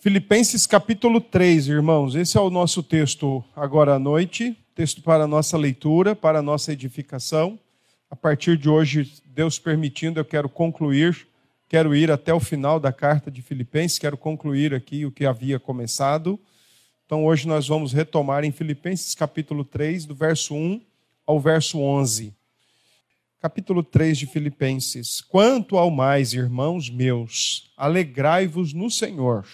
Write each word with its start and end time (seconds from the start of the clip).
Filipenses 0.00 0.66
capítulo 0.66 1.20
3, 1.20 1.68
irmãos. 1.68 2.14
Esse 2.14 2.38
é 2.38 2.40
o 2.40 2.48
nosso 2.48 2.82
texto 2.82 3.44
agora 3.54 3.96
à 3.96 3.98
noite, 3.98 4.56
texto 4.74 5.02
para 5.02 5.24
a 5.24 5.26
nossa 5.26 5.58
leitura, 5.58 6.16
para 6.16 6.38
a 6.38 6.42
nossa 6.42 6.72
edificação. 6.72 7.58
A 8.10 8.16
partir 8.16 8.56
de 8.56 8.66
hoje, 8.66 9.12
Deus 9.26 9.58
permitindo, 9.58 10.18
eu 10.18 10.24
quero 10.24 10.48
concluir, 10.48 11.28
quero 11.68 11.94
ir 11.94 12.10
até 12.10 12.32
o 12.32 12.40
final 12.40 12.80
da 12.80 12.90
carta 12.90 13.30
de 13.30 13.42
Filipenses, 13.42 13.98
quero 13.98 14.16
concluir 14.16 14.72
aqui 14.72 15.04
o 15.04 15.12
que 15.12 15.26
havia 15.26 15.60
começado. 15.60 16.40
Então 17.04 17.26
hoje 17.26 17.46
nós 17.46 17.68
vamos 17.68 17.92
retomar 17.92 18.42
em 18.42 18.52
Filipenses 18.52 19.14
capítulo 19.14 19.66
3, 19.66 20.06
do 20.06 20.14
verso 20.14 20.54
1 20.54 20.80
ao 21.26 21.38
verso 21.38 21.78
11. 21.78 22.32
Capítulo 23.38 23.82
3 23.82 24.16
de 24.16 24.26
Filipenses. 24.26 25.20
Quanto 25.20 25.76
ao 25.76 25.90
mais, 25.90 26.32
irmãos 26.32 26.88
meus, 26.88 27.70
alegrai-vos 27.76 28.72
no 28.72 28.90
Senhor 28.90 29.44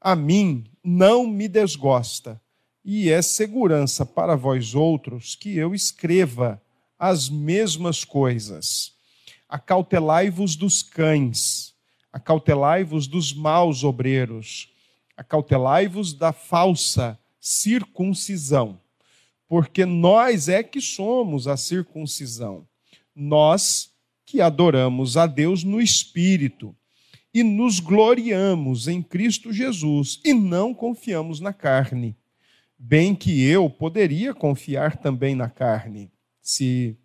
a 0.00 0.16
mim 0.16 0.64
não 0.82 1.26
me 1.26 1.46
desgosta, 1.46 2.40
e 2.82 3.10
é 3.10 3.20
segurança 3.20 4.06
para 4.06 4.34
vós 4.34 4.74
outros 4.74 5.34
que 5.36 5.56
eu 5.56 5.74
escreva 5.74 6.60
as 6.98 7.28
mesmas 7.28 8.04
coisas. 8.04 8.94
Acautelai-vos 9.48 10.56
dos 10.56 10.82
cães, 10.82 11.74
acautelai-vos 12.10 13.06
dos 13.06 13.34
maus 13.34 13.84
obreiros, 13.84 14.72
acautelai-vos 15.16 16.14
da 16.14 16.32
falsa 16.32 17.18
circuncisão, 17.38 18.80
porque 19.46 19.84
nós 19.84 20.48
é 20.48 20.62
que 20.62 20.80
somos 20.80 21.46
a 21.46 21.56
circuncisão, 21.56 22.66
nós 23.14 23.90
que 24.24 24.40
adoramos 24.40 25.16
a 25.16 25.26
Deus 25.26 25.62
no 25.64 25.80
espírito 25.80 26.74
e 27.32 27.42
nos 27.42 27.78
gloriamos 27.78 28.88
em 28.88 29.02
Cristo 29.02 29.52
Jesus 29.52 30.20
e 30.24 30.34
não 30.34 30.74
confiamos 30.74 31.40
na 31.40 31.52
carne. 31.52 32.16
Bem 32.78 33.14
que 33.14 33.44
eu 33.44 33.68
poderia 33.68 34.34
confiar 34.34 34.96
também 34.96 35.34
na 35.34 35.48
carne. 35.48 36.10
Se 36.42 36.96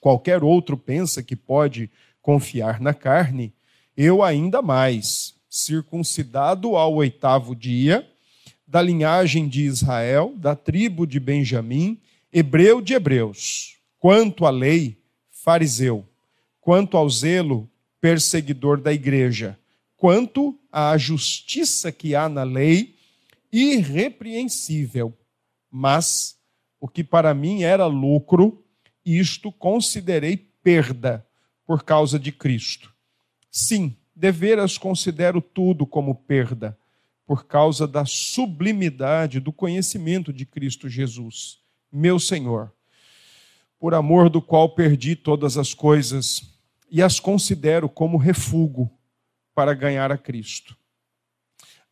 qualquer 0.00 0.42
outro 0.42 0.76
pensa 0.76 1.22
que 1.22 1.36
pode 1.36 1.90
confiar 2.20 2.80
na 2.80 2.92
carne, 2.92 3.54
eu 3.96 4.22
ainda 4.22 4.60
mais, 4.60 5.34
circuncidado 5.48 6.76
ao 6.76 6.94
oitavo 6.94 7.54
dia, 7.54 8.06
da 8.66 8.82
linhagem 8.82 9.48
de 9.48 9.62
Israel, 9.62 10.34
da 10.36 10.56
tribo 10.56 11.06
de 11.06 11.20
Benjamim, 11.20 11.98
hebreu 12.32 12.82
de 12.82 12.94
hebreus, 12.94 13.78
quanto 13.98 14.44
à 14.44 14.50
lei, 14.50 14.98
fariseu, 15.30 16.04
quanto 16.60 16.96
ao 16.96 17.08
zelo, 17.08 17.70
perseguidor 18.06 18.80
da 18.80 18.92
igreja, 18.92 19.58
quanto 19.96 20.56
à 20.70 20.96
justiça 20.96 21.90
que 21.90 22.14
há 22.14 22.28
na 22.28 22.44
lei, 22.44 22.94
irrepreensível. 23.52 25.12
Mas 25.68 26.38
o 26.78 26.86
que 26.86 27.02
para 27.02 27.34
mim 27.34 27.64
era 27.64 27.84
lucro, 27.86 28.64
isto 29.04 29.50
considerei 29.50 30.36
perda 30.36 31.26
por 31.66 31.82
causa 31.82 32.16
de 32.16 32.30
Cristo. 32.30 32.94
Sim, 33.50 33.96
deveras 34.14 34.78
considero 34.78 35.40
tudo 35.40 35.84
como 35.84 36.14
perda, 36.14 36.78
por 37.26 37.44
causa 37.44 37.88
da 37.88 38.04
sublimidade 38.04 39.40
do 39.40 39.52
conhecimento 39.52 40.32
de 40.32 40.46
Cristo 40.46 40.88
Jesus, 40.88 41.58
meu 41.90 42.20
Senhor, 42.20 42.72
por 43.80 43.94
amor 43.94 44.30
do 44.30 44.40
qual 44.40 44.76
perdi 44.76 45.16
todas 45.16 45.58
as 45.58 45.74
coisas 45.74 46.55
e 46.96 47.02
as 47.02 47.20
considero 47.20 47.90
como 47.90 48.16
refúgio 48.16 48.90
para 49.54 49.74
ganhar 49.74 50.10
a 50.10 50.16
Cristo. 50.16 50.74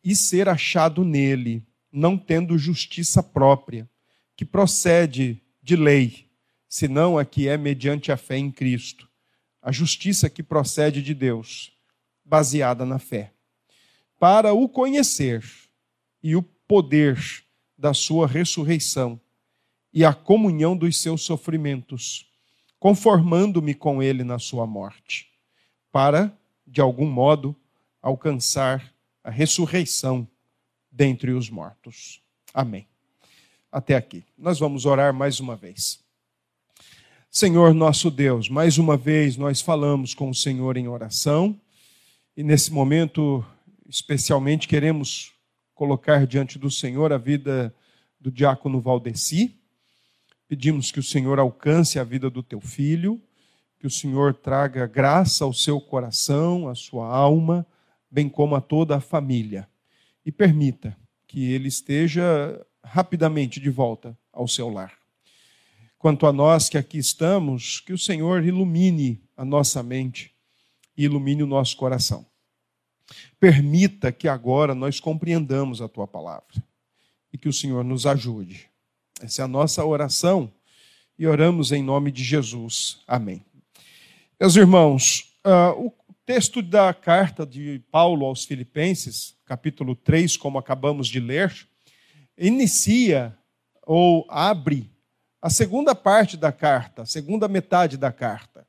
E 0.03 0.15
ser 0.15 0.49
achado 0.49 1.05
nele, 1.05 1.63
não 1.91 2.17
tendo 2.17 2.57
justiça 2.57 3.21
própria, 3.21 3.87
que 4.35 4.43
procede 4.43 5.39
de 5.61 5.75
lei, 5.75 6.27
senão 6.67 7.19
a 7.19 7.23
que 7.23 7.47
é 7.47 7.55
mediante 7.55 8.11
a 8.11 8.17
fé 8.17 8.35
em 8.35 8.49
Cristo, 8.49 9.07
a 9.61 9.71
justiça 9.71 10.27
que 10.27 10.41
procede 10.41 11.03
de 11.03 11.13
Deus, 11.13 11.71
baseada 12.25 12.83
na 12.83 12.97
fé, 12.97 13.31
para 14.19 14.53
o 14.53 14.67
conhecer 14.67 15.45
e 16.23 16.35
o 16.35 16.41
poder 16.41 17.19
da 17.77 17.93
sua 17.93 18.25
ressurreição 18.25 19.21
e 19.93 20.03
a 20.03 20.15
comunhão 20.15 20.75
dos 20.75 20.99
seus 20.99 21.21
sofrimentos 21.21 22.27
conformando-me 22.85 23.73
com 23.73 24.03
ele 24.03 24.23
na 24.23 24.37
sua 24.37 24.67
morte, 24.67 25.27
para, 25.91 26.31
de 26.67 26.79
algum 26.79 27.09
modo, 27.09 27.55
alcançar 27.99 28.93
a 29.23 29.31
ressurreição 29.31 30.27
dentre 30.91 31.31
os 31.31 31.49
mortos. 31.49 32.21
Amém. 32.53 32.87
Até 33.71 33.95
aqui. 33.95 34.23
Nós 34.37 34.59
vamos 34.59 34.85
orar 34.85 35.15
mais 35.15 35.39
uma 35.39 35.55
vez. 35.55 35.99
Senhor 37.27 37.73
nosso 37.73 38.11
Deus, 38.11 38.49
mais 38.49 38.77
uma 38.77 38.95
vez 38.95 39.35
nós 39.35 39.61
falamos 39.61 40.13
com 40.13 40.29
o 40.29 40.35
Senhor 40.35 40.77
em 40.77 40.87
oração 40.87 41.59
e 42.37 42.43
nesse 42.43 42.71
momento, 42.71 43.43
especialmente, 43.89 44.67
queremos 44.67 45.33
colocar 45.73 46.27
diante 46.27 46.59
do 46.59 46.69
Senhor 46.69 47.11
a 47.11 47.17
vida 47.17 47.73
do 48.21 48.31
diácono 48.31 48.79
Valdeci 48.79 49.59
Pedimos 50.47 50.91
que 50.91 50.99
o 50.99 51.03
Senhor 51.03 51.39
alcance 51.39 51.97
a 51.97 52.03
vida 52.03 52.29
do 52.29 52.43
teu 52.43 52.61
filho, 52.61 53.19
que 53.79 53.87
o 53.87 53.89
Senhor 53.89 54.33
traga 54.33 54.85
graça 54.85 55.43
ao 55.43 55.51
seu 55.51 55.81
coração, 55.81 56.69
à 56.69 56.75
sua 56.75 57.07
alma, 57.07 57.65
bem 58.11 58.29
como 58.29 58.55
a 58.55 58.61
toda 58.61 58.95
a 58.95 59.01
família. 59.01 59.67
E 60.23 60.31
permita 60.31 60.95
que 61.27 61.51
ele 61.51 61.67
esteja 61.67 62.63
rapidamente 62.83 63.59
de 63.59 63.71
volta 63.71 64.15
ao 64.31 64.47
seu 64.47 64.69
lar. 64.69 64.93
Quanto 65.97 66.27
a 66.27 66.33
nós 66.33 66.69
que 66.69 66.77
aqui 66.77 66.99
estamos, 66.99 67.79
que 67.79 67.91
o 67.91 67.97
Senhor 67.97 68.43
ilumine 68.43 69.23
a 69.35 69.43
nossa 69.43 69.81
mente 69.81 70.31
e 70.95 71.05
ilumine 71.05 71.41
o 71.41 71.47
nosso 71.47 71.75
coração. 71.75 72.23
Permita 73.39 74.11
que 74.11 74.27
agora 74.27 74.75
nós 74.75 74.99
compreendamos 74.99 75.81
a 75.81 75.87
tua 75.87 76.07
palavra 76.07 76.63
e 77.33 77.37
que 77.37 77.49
o 77.49 77.53
Senhor 77.53 77.83
nos 77.83 78.05
ajude 78.05 78.69
essa 79.21 79.41
é 79.41 79.45
a 79.45 79.47
nossa 79.47 79.83
oração 79.85 80.51
e 81.17 81.25
oramos 81.25 81.71
em 81.71 81.81
nome 81.81 82.11
de 82.11 82.23
Jesus. 82.23 82.99
Amém. 83.07 83.43
Meus 84.39 84.57
irmãos, 84.57 85.37
uh, 85.45 85.87
o 85.87 85.93
texto 86.25 86.61
da 86.61 86.93
carta 86.93 87.45
de 87.45 87.81
Paulo 87.89 88.25
aos 88.25 88.43
Filipenses, 88.43 89.35
capítulo 89.45 89.95
3, 89.95 90.35
como 90.35 90.57
acabamos 90.57 91.07
de 91.07 91.21
ler, 91.21 91.55
inicia 92.37 93.37
ou 93.83 94.25
abre 94.29 94.91
a 95.41 95.49
segunda 95.49 95.95
parte 95.95 96.35
da 96.35 96.51
carta, 96.51 97.03
a 97.03 97.05
segunda 97.05 97.47
metade 97.47 97.97
da 97.97 98.11
carta. 98.11 98.67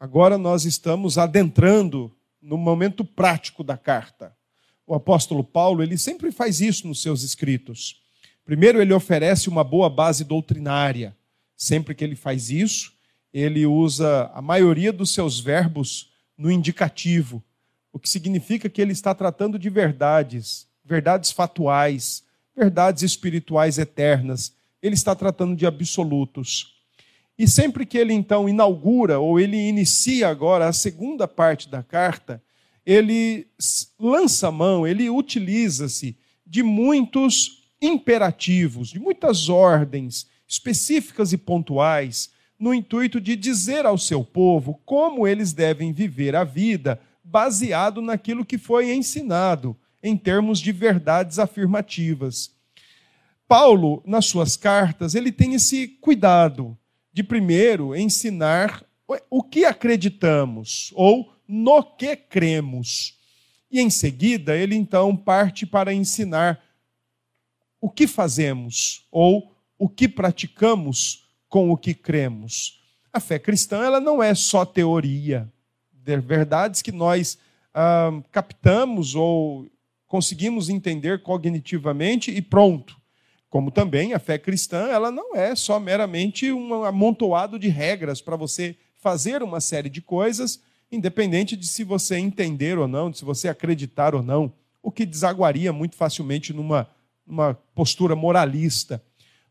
Agora 0.00 0.36
nós 0.36 0.64
estamos 0.64 1.16
adentrando 1.16 2.12
no 2.42 2.56
momento 2.58 3.04
prático 3.04 3.62
da 3.62 3.76
carta. 3.76 4.36
O 4.84 4.94
apóstolo 4.94 5.44
Paulo, 5.44 5.82
ele 5.82 5.96
sempre 5.96 6.32
faz 6.32 6.60
isso 6.60 6.88
nos 6.88 7.00
seus 7.00 7.22
escritos. 7.22 8.00
Primeiro, 8.44 8.80
ele 8.80 8.92
oferece 8.92 9.48
uma 9.48 9.62
boa 9.62 9.88
base 9.88 10.24
doutrinária. 10.24 11.16
Sempre 11.56 11.94
que 11.94 12.02
ele 12.02 12.16
faz 12.16 12.50
isso, 12.50 12.92
ele 13.32 13.66
usa 13.66 14.30
a 14.34 14.42
maioria 14.42 14.92
dos 14.92 15.12
seus 15.12 15.38
verbos 15.38 16.10
no 16.36 16.50
indicativo, 16.50 17.42
o 17.92 17.98
que 17.98 18.08
significa 18.08 18.68
que 18.68 18.80
ele 18.80 18.92
está 18.92 19.14
tratando 19.14 19.58
de 19.58 19.68
verdades, 19.68 20.66
verdades 20.84 21.30
fatuais, 21.30 22.24
verdades 22.56 23.02
espirituais 23.02 23.78
eternas. 23.78 24.54
Ele 24.82 24.94
está 24.94 25.14
tratando 25.14 25.54
de 25.54 25.66
absolutos. 25.66 26.80
E 27.38 27.46
sempre 27.48 27.86
que 27.86 27.98
ele 27.98 28.12
então 28.12 28.48
inaugura 28.48 29.18
ou 29.18 29.38
ele 29.38 29.56
inicia 29.56 30.28
agora 30.28 30.68
a 30.68 30.72
segunda 30.72 31.28
parte 31.28 31.68
da 31.68 31.82
carta, 31.82 32.42
ele 32.84 33.46
lança 33.98 34.48
a 34.48 34.52
mão, 34.52 34.86
ele 34.86 35.08
utiliza-se 35.08 36.16
de 36.46 36.62
muitos 36.62 37.59
imperativos, 37.80 38.88
de 38.88 38.98
muitas 38.98 39.48
ordens 39.48 40.28
específicas 40.46 41.32
e 41.32 41.38
pontuais, 41.38 42.30
no 42.58 42.74
intuito 42.74 43.20
de 43.20 43.36
dizer 43.36 43.86
ao 43.86 43.96
seu 43.96 44.22
povo 44.22 44.80
como 44.84 45.26
eles 45.26 45.52
devem 45.52 45.92
viver 45.92 46.36
a 46.36 46.44
vida, 46.44 47.00
baseado 47.24 48.02
naquilo 48.02 48.44
que 48.44 48.58
foi 48.58 48.92
ensinado, 48.92 49.76
em 50.02 50.16
termos 50.16 50.58
de 50.58 50.72
verdades 50.72 51.38
afirmativas. 51.38 52.50
Paulo, 53.46 54.02
nas 54.06 54.26
suas 54.26 54.56
cartas, 54.56 55.14
ele 55.14 55.32
tem 55.32 55.54
esse 55.54 55.88
cuidado 55.88 56.76
de 57.12 57.22
primeiro 57.22 57.96
ensinar 57.96 58.84
o 59.28 59.42
que 59.42 59.64
acreditamos 59.64 60.92
ou 60.94 61.32
no 61.48 61.82
que 61.82 62.14
cremos. 62.14 63.18
E 63.70 63.80
em 63.80 63.90
seguida, 63.90 64.56
ele 64.56 64.74
então 64.74 65.16
parte 65.16 65.66
para 65.66 65.92
ensinar 65.92 66.60
o 67.80 67.90
que 67.90 68.06
fazemos 68.06 69.06
ou 69.10 69.54
o 69.78 69.88
que 69.88 70.08
praticamos 70.08 71.28
com 71.48 71.70
o 71.70 71.76
que 71.76 71.94
cremos. 71.94 72.80
A 73.12 73.18
fé 73.18 73.38
cristã 73.38 73.84
ela 73.84 74.00
não 74.00 74.22
é 74.22 74.34
só 74.34 74.64
teoria, 74.64 75.50
de 75.92 76.16
verdades 76.18 76.82
que 76.82 76.92
nós 76.92 77.38
ah, 77.74 78.12
captamos 78.30 79.14
ou 79.14 79.66
conseguimos 80.06 80.68
entender 80.68 81.22
cognitivamente 81.22 82.30
e 82.30 82.42
pronto. 82.42 83.00
Como 83.48 83.70
também 83.70 84.14
a 84.14 84.18
fé 84.18 84.38
cristã, 84.38 84.88
ela 84.88 85.10
não 85.10 85.34
é 85.34 85.54
só 85.56 85.80
meramente 85.80 86.52
um 86.52 86.84
amontoado 86.84 87.58
de 87.58 87.68
regras 87.68 88.20
para 88.20 88.36
você 88.36 88.76
fazer 88.96 89.42
uma 89.42 89.60
série 89.60 89.88
de 89.88 90.00
coisas, 90.00 90.60
independente 90.90 91.56
de 91.56 91.66
se 91.66 91.82
você 91.82 92.16
entender 92.16 92.78
ou 92.78 92.86
não, 92.86 93.10
de 93.10 93.18
se 93.18 93.24
você 93.24 93.48
acreditar 93.48 94.14
ou 94.14 94.22
não, 94.22 94.52
o 94.82 94.90
que 94.90 95.04
desaguaria 95.04 95.72
muito 95.72 95.96
facilmente 95.96 96.52
numa, 96.52 96.88
numa 97.30 97.54
postura 97.74 98.16
moralista. 98.16 99.02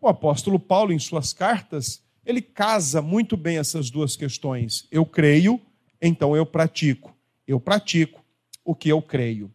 O 0.01 0.07
apóstolo 0.07 0.59
Paulo, 0.59 0.91
em 0.91 0.99
suas 0.99 1.33
cartas, 1.33 2.03
ele 2.25 2.41
casa 2.41 3.01
muito 3.01 3.35
bem 3.35 3.57
essas 3.57 3.89
duas 3.89 4.15
questões. 4.15 4.87
Eu 4.91 5.05
creio, 5.05 5.59
então 6.01 6.35
eu 6.35 6.45
pratico. 6.45 7.15
Eu 7.47 7.59
pratico 7.59 8.23
o 8.63 8.75
que 8.75 8.89
eu 8.89 9.01
creio. 9.01 9.51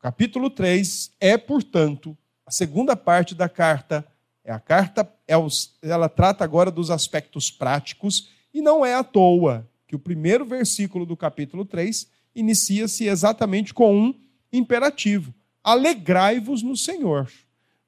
Capítulo 0.00 0.50
3 0.50 1.12
é, 1.18 1.38
portanto, 1.38 2.16
a 2.44 2.50
segunda 2.50 2.94
parte 2.94 3.34
da 3.34 3.48
carta. 3.48 4.06
É 4.46 4.52
a 4.52 4.60
carta, 4.60 5.10
é 5.26 5.34
ela 5.80 6.06
trata 6.06 6.44
agora 6.44 6.70
dos 6.70 6.90
aspectos 6.90 7.50
práticos 7.50 8.28
e 8.52 8.60
não 8.60 8.84
é 8.84 8.94
à 8.94 9.02
toa 9.02 9.66
que 9.88 9.96
o 9.96 9.98
primeiro 9.98 10.44
versículo 10.44 11.06
do 11.06 11.16
capítulo 11.16 11.64
3 11.64 12.06
inicia-se 12.34 13.06
exatamente 13.06 13.72
com 13.72 13.96
um 13.96 14.14
imperativo: 14.52 15.32
alegrai-vos 15.62 16.62
no 16.62 16.76
Senhor. 16.76 17.30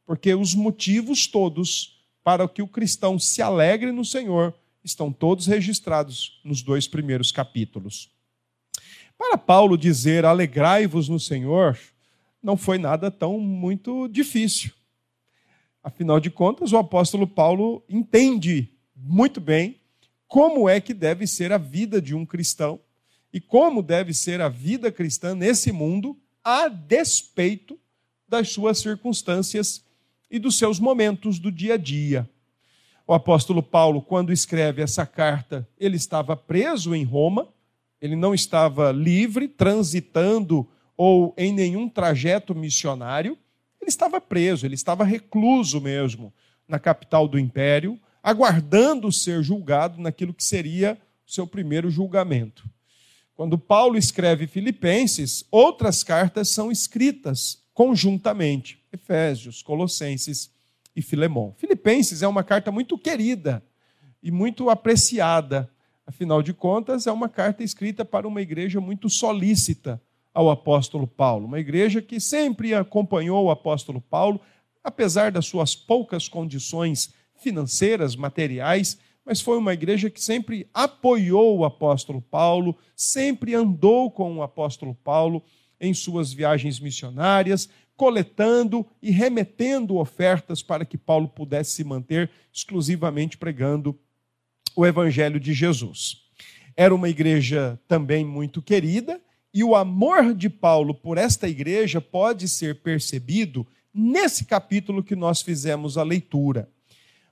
Porque 0.07 0.35
os 0.35 0.55
motivos 0.55 1.27
todos 1.27 2.01
para 2.23 2.49
que 2.49 2.63
o 2.63 2.69
cristão 2.69 3.19
se 3.19 3.43
alegre 3.43 3.93
no 3.93 4.05
Senhor 4.05 4.55
estão 4.83 5.13
todos 5.13 5.47
registrados 5.47 6.41
nos 6.45 6.63
dois 6.63 6.87
primeiros 6.87 7.31
capítulos. 7.31 8.11
Para 9.19 9.37
Paulo 9.37 9.77
dizer 9.77 10.25
alegrai-vos 10.25 11.09
no 11.09 11.19
Senhor, 11.19 11.79
não 12.43 12.57
foi 12.57 12.79
nada 12.79 13.11
tão 13.11 13.41
muito 13.41 14.09
difícil. 14.09 14.73
Afinal 15.83 16.21
de 16.21 16.31
contas, 16.31 16.73
o 16.73 16.77
apóstolo 16.77 17.27
Paulo 17.27 17.83
entende 17.89 18.73
muito 18.95 19.41
bem 19.41 19.81
como 20.27 20.69
é 20.69 20.81
que 20.81 20.93
deve 20.93 21.27
ser 21.27 21.53
a 21.53 21.59
vida 21.59 22.03
de 22.03 22.15
um 22.15 22.27
cristão 22.27 22.81
e 23.33 23.41
como 23.41 23.83
deve 23.83 24.13
ser 24.13 24.41
a 24.41 24.49
vida 24.49 24.91
cristã 24.91 25.35
nesse 25.35 25.71
mundo, 25.71 26.19
a 26.43 26.69
despeito 26.69 27.79
das 28.29 28.51
suas 28.51 28.79
circunstâncias 28.79 29.86
e 30.37 30.39
dos 30.39 30.59
seus 30.59 30.79
momentos 30.79 31.39
do 31.39 31.51
dia 31.51 31.75
a 31.75 31.77
dia. 31.77 32.29
O 33.07 33.15
apóstolo 33.15 33.63
Paulo, 33.63 34.03
quando 34.03 34.33
escreve 34.33 34.83
essa 34.83 35.07
carta, 35.07 35.69
ele 35.79 35.97
estava 35.97 36.37
preso 36.37 36.95
em 36.95 37.05
Roma, 37.05 37.49
ele 38.01 38.17
não 38.17 38.35
estava 38.35 38.93
livre, 38.93 39.49
transitando 39.49 40.69
ou 40.97 41.35
em 41.37 41.53
nenhum 41.53 41.89
trajeto 41.89 42.55
missionário, 42.55 43.39
ele 43.81 43.89
estava 43.89 44.21
preso, 44.21 44.67
ele 44.67 44.75
estava 44.75 45.05
recluso 45.05 45.81
mesmo 45.81 46.33
na 46.67 46.79
capital 46.79 47.29
do 47.29 47.39
império, 47.39 47.99
aguardando 48.23 49.13
ser 49.13 49.43
julgado 49.43 50.01
naquilo 50.01 50.35
que 50.35 50.43
seria 50.43 50.99
o 51.27 51.31
seu 51.31 51.47
primeiro 51.47 51.91
julgamento. 51.91 52.65
Quando 53.35 53.59
Paulo 53.59 53.97
escreve 53.97 54.47
Filipenses, 54.47 55.45
outras 55.51 56.03
cartas 56.03 56.49
são 56.49 56.73
escritas 56.73 57.63
conjuntamente: 57.73 58.83
Efésios, 58.97 59.63
Colossenses 59.63 60.51
e 60.95 61.01
Filemão. 61.01 61.55
Filipenses 61.57 62.23
é 62.23 62.29
uma 62.29 62.43
carta 62.43 62.73
muito 62.73 62.99
querida 62.99 63.63
e 64.23 64.31
muito 64.31 64.69
apreciada. 64.69 65.71
Afinal 66.07 66.43
de 66.43 66.53
contas, 66.53 67.07
é 67.07 67.13
uma 67.13 67.29
carta 67.29 67.63
escrita 67.63 68.05
para 68.05 68.27
uma 68.27 68.43
igreja 68.43 68.81
muito 68.81 69.09
solícita 69.09 70.01
ao 70.33 70.51
apóstolo 70.51 71.07
Paulo, 71.07 71.47
uma 71.47 71.59
igreja 71.59 72.03
que 72.03 72.21
sempre 72.21 72.75
acompanhou 72.75 73.47
o 73.47 73.51
apóstolo 73.51 74.01
Paulo, 74.01 74.41
apesar 74.85 75.33
das 75.33 75.47
suas 75.47 75.75
poucas 75.75 76.29
condições 76.29 77.15
financeiras, 77.35 78.15
materiais, 78.15 78.99
mas 79.25 79.41
foi 79.41 79.57
uma 79.57 79.73
igreja 79.73 80.11
que 80.11 80.23
sempre 80.23 80.69
apoiou 80.73 81.59
o 81.59 81.65
apóstolo 81.65 82.21
Paulo, 82.21 82.77
sempre 82.95 83.55
andou 83.55 84.11
com 84.11 84.37
o 84.37 84.43
apóstolo 84.43 84.95
Paulo 84.95 85.43
em 85.81 85.93
suas 85.93 86.33
viagens 86.33 86.79
missionárias, 86.79 87.69
coletando 87.97 88.87
e 89.03 89.11
remetendo 89.11 89.97
ofertas 89.97 90.63
para 90.63 90.85
que 90.85 90.99
Paulo 90.99 91.29
pudesse 91.29 91.73
se 91.73 91.85
manter 91.85 92.31
exclusivamente 92.53 93.39
pregando 93.39 93.99
o 94.75 94.85
evangelho 94.85 95.41
de 95.41 95.55
Jesus. 95.55 96.23
Era 96.77 96.95
uma 96.95 97.09
igreja 97.09 97.81
também 97.89 98.25
muito 98.25 98.61
querida, 98.61 99.21
e 99.53 99.65
o 99.65 99.75
amor 99.75 100.35
de 100.35 100.51
Paulo 100.51 100.95
por 100.95 101.17
esta 101.17 101.49
igreja 101.49 101.99
pode 101.99 102.47
ser 102.47 102.83
percebido 102.83 103.67
nesse 103.93 104.45
capítulo 104.45 105.03
que 105.03 105.17
nós 105.17 105.41
fizemos 105.41 105.97
a 105.97 106.03
leitura. 106.03 106.69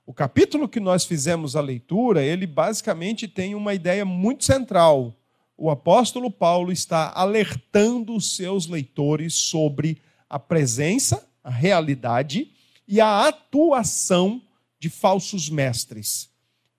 O 0.07 0.13
capítulo 0.13 0.67
que 0.67 0.79
nós 0.79 1.05
fizemos 1.05 1.55
a 1.55 1.61
leitura, 1.61 2.23
ele 2.23 2.47
basicamente 2.47 3.27
tem 3.27 3.53
uma 3.53 3.75
ideia 3.75 4.03
muito 4.03 4.43
central. 4.43 5.15
O 5.55 5.69
apóstolo 5.69 6.31
Paulo 6.31 6.71
está 6.71 7.11
alertando 7.15 8.15
os 8.15 8.35
seus 8.35 8.67
leitores 8.67 9.35
sobre 9.35 10.01
a 10.29 10.39
presença, 10.39 11.27
a 11.43 11.49
realidade 11.49 12.51
e 12.87 12.99
a 13.01 13.27
atuação 13.27 14.41
de 14.79 14.89
falsos 14.89 15.49
mestres. 15.49 16.29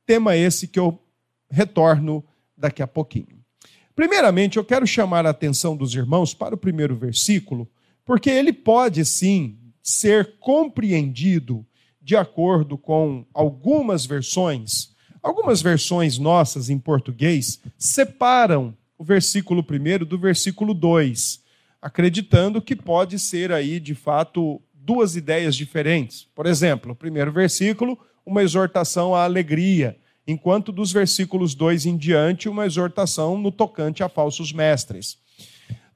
Tema 0.05 0.37
esse 0.37 0.69
que 0.69 0.79
eu 0.79 1.01
retorno 1.51 2.25
daqui 2.57 2.83
a 2.83 2.87
pouquinho. 2.87 3.45
Primeiramente, 3.95 4.59
eu 4.59 4.65
quero 4.65 4.87
chamar 4.87 5.27
a 5.27 5.31
atenção 5.31 5.77
dos 5.77 5.95
irmãos 5.95 6.35
para 6.35 6.55
o 6.55 6.59
primeiro 6.59 6.95
versículo, 6.95 7.69
porque 8.05 8.31
ele 8.31 8.53
pode 8.53 9.05
sim 9.05 9.59
ser 9.83 10.39
compreendido 10.39 11.67
de 12.01 12.17
acordo 12.17 12.77
com 12.77 13.27
algumas 13.33 14.07
versões, 14.07 14.95
algumas 15.23 15.61
versões 15.61 16.19
nossas 16.19 16.71
em 16.71 16.79
português 16.79 17.61
separam 17.79 18.77
o 18.99 19.05
versículo 19.05 19.65
1 19.69 20.05
do 20.05 20.19
versículo 20.19 20.73
2, 20.73 21.43
acreditando 21.87 22.61
que 22.61 22.75
pode 22.75 23.17
ser 23.17 23.53
aí, 23.53 23.79
de 23.79 23.95
fato, 23.95 24.61
duas 24.75 25.15
ideias 25.15 25.55
diferentes. 25.55 26.27
Por 26.35 26.45
exemplo, 26.45 26.91
o 26.91 26.97
primeiro 26.97 27.31
versículo, 27.31 27.97
uma 28.27 28.43
exortação 28.43 29.15
à 29.15 29.23
alegria, 29.23 29.97
enquanto 30.27 30.73
dos 30.73 30.91
versículos 30.91 31.55
2 31.55 31.87
em 31.87 31.97
diante, 31.97 32.49
uma 32.49 32.67
exortação 32.67 33.39
no 33.39 33.53
tocante 33.53 34.03
a 34.03 34.09
falsos 34.09 34.53
mestres. 34.53 35.19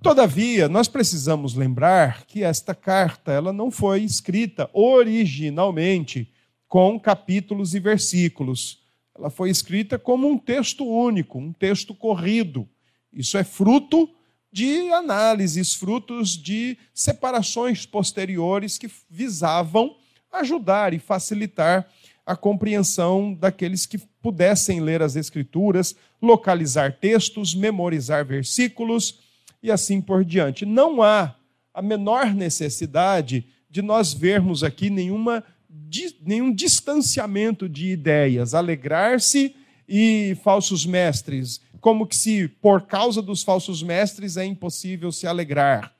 Todavia, 0.00 0.68
nós 0.68 0.86
precisamos 0.86 1.56
lembrar 1.56 2.24
que 2.24 2.44
esta 2.44 2.72
carta 2.72 3.32
ela 3.32 3.52
não 3.52 3.68
foi 3.68 4.02
escrita 4.02 4.70
originalmente 4.72 6.30
com 6.68 7.00
capítulos 7.00 7.74
e 7.74 7.80
versículos. 7.80 8.78
Ela 9.18 9.28
foi 9.28 9.50
escrita 9.50 9.98
como 9.98 10.28
um 10.28 10.38
texto 10.38 10.86
único, 10.86 11.36
um 11.36 11.52
texto 11.52 11.96
corrido. 11.96 12.68
Isso 13.12 13.36
é 13.36 13.42
fruto 13.42 14.08
de 14.52 14.90
análises, 14.92 15.74
frutos 15.74 16.30
de 16.30 16.76
separações 16.92 17.86
posteriores 17.86 18.76
que 18.78 18.90
visavam 19.08 19.96
ajudar 20.32 20.94
e 20.94 20.98
facilitar 20.98 21.88
a 22.24 22.36
compreensão 22.36 23.34
daqueles 23.34 23.86
que 23.86 23.98
pudessem 24.22 24.80
ler 24.80 25.02
as 25.02 25.16
Escrituras, 25.16 25.96
localizar 26.20 26.92
textos, 26.92 27.54
memorizar 27.54 28.24
versículos 28.24 29.20
e 29.62 29.70
assim 29.70 30.00
por 30.00 30.24
diante. 30.24 30.64
Não 30.64 31.02
há 31.02 31.34
a 31.72 31.82
menor 31.82 32.34
necessidade 32.34 33.46
de 33.68 33.82
nós 33.82 34.12
vermos 34.12 34.62
aqui 34.62 34.90
nenhuma, 34.90 35.44
nenhum 36.20 36.52
distanciamento 36.52 37.68
de 37.68 37.90
ideias, 37.90 38.54
alegrar-se 38.54 39.54
e 39.88 40.36
falsos 40.42 40.86
mestres, 40.86 41.60
como 41.80 42.06
que 42.06 42.16
se 42.16 42.48
por 42.48 42.82
causa 42.82 43.22
dos 43.22 43.42
falsos 43.42 43.82
mestres 43.82 44.36
é 44.36 44.44
impossível 44.44 45.10
se 45.10 45.26
alegrar. 45.26 45.94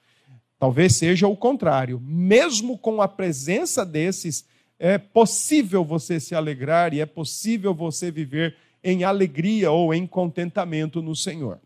Talvez 0.59 0.97
seja 0.97 1.27
o 1.27 1.37
contrário. 1.37 1.99
Mesmo 2.01 2.77
com 2.77 3.01
a 3.01 3.09
presença 3.09 3.85
desses, 3.85 4.45
é 4.79 4.99
possível 4.99 5.85
você 5.85 6.21
se 6.21 6.35
alegrar 6.35 6.93
e 6.93 7.01
é 7.01 7.07
possível 7.07 7.75
você 7.75 8.11
viver 8.11 8.57
em 8.85 9.05
alegria 9.05 9.71
ou 9.71 9.93
em 9.95 10.07
contentamento 10.07 11.03
no 11.03 11.17
Senhor. 11.17 11.59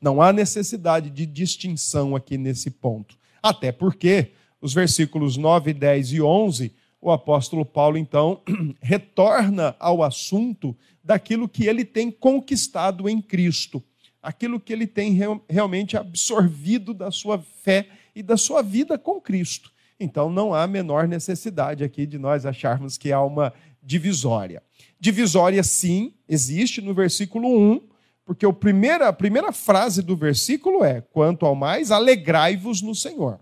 Não 0.00 0.22
há 0.22 0.32
necessidade 0.32 1.10
de 1.10 1.26
distinção 1.26 2.16
aqui 2.16 2.38
nesse 2.38 2.70
ponto. 2.70 3.18
Até 3.42 3.70
porque 3.70 4.32
os 4.60 4.72
versículos 4.72 5.36
9, 5.36 5.74
10 5.74 6.12
e 6.12 6.22
11, 6.22 6.72
o 7.00 7.10
apóstolo 7.10 7.64
Paulo 7.64 7.96
então 7.96 8.42
retorna 8.80 9.74
ao 9.78 10.02
assunto 10.02 10.76
daquilo 11.02 11.48
que 11.48 11.66
ele 11.66 11.84
tem 11.84 12.10
conquistado 12.10 13.08
em 13.08 13.20
Cristo, 13.20 13.82
aquilo 14.22 14.60
que 14.60 14.72
ele 14.72 14.86
tem 14.86 15.18
realmente 15.48 15.96
absorvido 15.96 16.92
da 16.92 17.10
sua 17.10 17.38
fé 17.38 17.88
e 18.14 18.22
da 18.22 18.36
sua 18.36 18.62
vida 18.62 18.98
com 18.98 19.20
Cristo. 19.20 19.72
Então 19.98 20.30
não 20.30 20.54
há 20.54 20.66
menor 20.66 21.08
necessidade 21.08 21.84
aqui 21.84 22.06
de 22.06 22.18
nós 22.18 22.44
acharmos 22.44 22.98
que 22.98 23.12
há 23.12 23.22
uma 23.22 23.52
divisória. 23.82 24.62
Divisória, 24.98 25.62
sim, 25.62 26.12
existe 26.28 26.80
no 26.80 26.92
versículo 26.92 27.48
1, 27.48 27.88
porque 28.24 28.50
primeira, 28.52 29.08
a 29.08 29.12
primeira 29.12 29.52
frase 29.52 30.02
do 30.02 30.16
versículo 30.16 30.84
é: 30.84 31.00
quanto 31.00 31.44
ao 31.44 31.54
mais, 31.54 31.90
alegrai-vos 31.90 32.80
no 32.82 32.94
Senhor. 32.94 33.40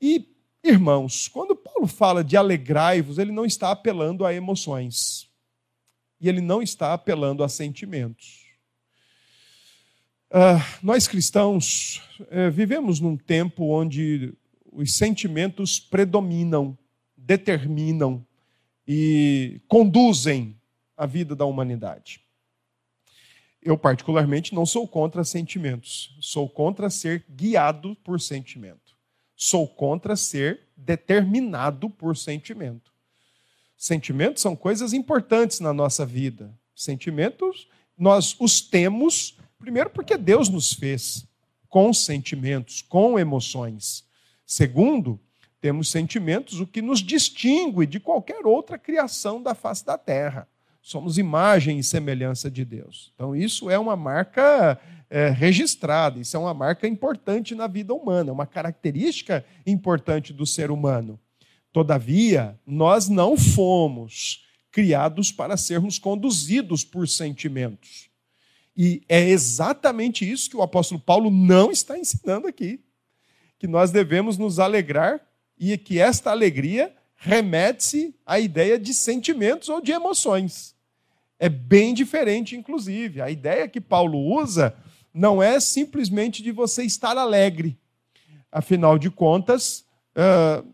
E, 0.00 0.28
irmãos, 0.62 1.28
quando 1.28 1.56
Paulo 1.84 1.86
fala 1.86 2.24
de 2.24 2.36
alegrai-vos, 2.36 3.18
ele 3.18 3.32
não 3.32 3.44
está 3.44 3.70
apelando 3.70 4.24
a 4.24 4.32
emoções. 4.34 5.28
E 6.20 6.28
ele 6.28 6.40
não 6.40 6.62
está 6.62 6.94
apelando 6.94 7.44
a 7.44 7.48
sentimentos. 7.48 8.44
Uh, 10.30 10.58
nós 10.82 11.06
cristãos 11.06 12.00
uh, 12.20 12.50
vivemos 12.50 12.98
num 13.00 13.16
tempo 13.16 13.66
onde 13.66 14.34
os 14.72 14.96
sentimentos 14.96 15.78
predominam, 15.78 16.76
determinam 17.16 18.26
e 18.86 19.60
conduzem 19.68 20.56
a 20.96 21.06
vida 21.06 21.36
da 21.36 21.44
humanidade. 21.44 22.20
Eu, 23.62 23.78
particularmente, 23.78 24.54
não 24.54 24.66
sou 24.66 24.86
contra 24.86 25.24
sentimentos. 25.24 26.16
Sou 26.20 26.48
contra 26.48 26.90
ser 26.90 27.24
guiado 27.30 27.96
por 27.96 28.20
sentimento. 28.20 28.96
Sou 29.36 29.66
contra 29.66 30.16
ser 30.16 30.63
determinado 30.84 31.88
por 31.88 32.16
sentimento. 32.16 32.92
Sentimentos 33.76 34.42
são 34.42 34.54
coisas 34.54 34.92
importantes 34.92 35.60
na 35.60 35.72
nossa 35.72 36.06
vida. 36.06 36.54
Sentimentos, 36.74 37.68
nós 37.98 38.36
os 38.38 38.60
temos, 38.60 39.36
primeiro, 39.58 39.90
porque 39.90 40.16
Deus 40.16 40.48
nos 40.48 40.72
fez 40.72 41.26
com 41.68 41.92
sentimentos, 41.92 42.82
com 42.82 43.18
emoções. 43.18 44.04
Segundo, 44.46 45.20
temos 45.60 45.90
sentimentos, 45.90 46.60
o 46.60 46.66
que 46.66 46.82
nos 46.82 47.00
distingue 47.00 47.86
de 47.86 47.98
qualquer 47.98 48.46
outra 48.46 48.78
criação 48.78 49.42
da 49.42 49.54
face 49.54 49.84
da 49.84 49.96
terra. 49.96 50.46
Somos 50.80 51.16
imagem 51.16 51.78
e 51.78 51.82
semelhança 51.82 52.50
de 52.50 52.64
Deus. 52.64 53.10
Então, 53.14 53.34
isso 53.34 53.70
é 53.70 53.78
uma 53.78 53.96
marca 53.96 54.78
é, 55.10 55.28
registrada, 55.28 56.20
isso 56.20 56.36
é 56.36 56.40
uma 56.40 56.54
marca 56.54 56.86
importante 56.86 57.54
na 57.54 57.66
vida 57.66 57.94
humana, 57.94 58.32
uma 58.32 58.46
característica 58.46 59.44
importante 59.66 60.32
do 60.32 60.46
ser 60.46 60.70
humano. 60.70 61.18
Todavia, 61.72 62.58
nós 62.66 63.08
não 63.08 63.36
fomos 63.36 64.44
criados 64.70 65.30
para 65.30 65.56
sermos 65.56 65.98
conduzidos 65.98 66.84
por 66.84 67.08
sentimentos. 67.08 68.10
E 68.76 69.02
é 69.08 69.28
exatamente 69.28 70.28
isso 70.28 70.50
que 70.50 70.56
o 70.56 70.62
apóstolo 70.62 71.00
Paulo 71.00 71.30
não 71.30 71.70
está 71.70 71.98
ensinando 71.98 72.46
aqui. 72.46 72.80
Que 73.58 73.66
nós 73.66 73.90
devemos 73.90 74.36
nos 74.36 74.58
alegrar 74.58 75.20
e 75.58 75.78
que 75.78 76.00
esta 76.00 76.30
alegria 76.30 76.92
remete-se 77.16 78.14
à 78.26 78.38
ideia 78.40 78.78
de 78.78 78.92
sentimentos 78.92 79.68
ou 79.68 79.80
de 79.80 79.92
emoções. 79.92 80.74
É 81.38 81.48
bem 81.48 81.94
diferente, 81.94 82.56
inclusive. 82.56 83.20
A 83.20 83.30
ideia 83.30 83.68
que 83.68 83.80
Paulo 83.80 84.18
usa 84.18 84.76
não 85.14 85.40
é 85.40 85.60
simplesmente 85.60 86.42
de 86.42 86.50
você 86.50 86.82
estar 86.82 87.16
alegre. 87.16 87.78
Afinal 88.50 88.98
de 88.98 89.10
contas, 89.10 89.86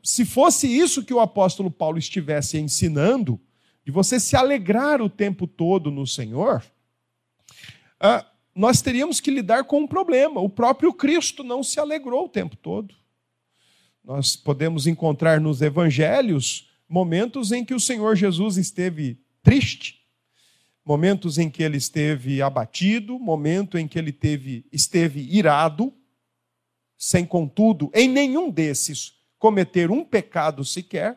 se 0.03 0.25
fosse 0.25 0.67
isso 0.67 1.05
que 1.05 1.15
o 1.15 1.21
apóstolo 1.21 1.71
Paulo 1.71 1.99
estivesse 1.99 2.59
ensinando, 2.59 3.39
de 3.85 3.93
você 3.93 4.19
se 4.19 4.37
alegrar 4.37 5.03
o 5.03 5.11
tempo 5.11 5.47
todo 5.47 5.91
no 5.91 6.07
Senhor, 6.07 6.65
nós 8.55 8.83
teríamos 8.83 9.21
que 9.21 9.31
lidar 9.31 9.65
com 9.65 9.81
um 9.81 9.87
problema. 9.87 10.41
O 10.41 10.49
próprio 10.49 10.93
Cristo 10.93 11.45
não 11.45 11.63
se 11.63 11.79
alegrou 11.79 12.25
o 12.25 12.29
tempo 12.29 12.57
todo. 12.57 12.95
Nós 14.03 14.35
podemos 14.37 14.87
encontrar 14.87 15.41
nos 15.41 15.61
evangelhos 15.61 16.69
momentos 16.89 17.53
em 17.53 17.65
que 17.65 17.75
o 17.75 17.81
Senhor 17.81 18.17
Jesus 18.17 18.57
esteve 18.57 19.21
triste, 19.43 20.00
momentos 20.91 21.39
em 21.39 21.49
que 21.49 21.63
ele 21.63 21.77
esteve 21.77 22.43
abatido, 22.43 23.17
momento 23.17 23.79
em 23.79 23.87
que 23.87 23.97
ele 23.97 24.11
teve, 24.11 24.67
esteve 24.73 25.21
irado, 25.21 25.95
sem 26.99 27.25
contudo, 27.25 27.93
em 27.95 28.09
nenhum 28.09 28.51
desses 28.51 29.15
cometer 29.39 29.89
um 29.89 30.05
pecado 30.05 30.65
sequer. 30.65 31.17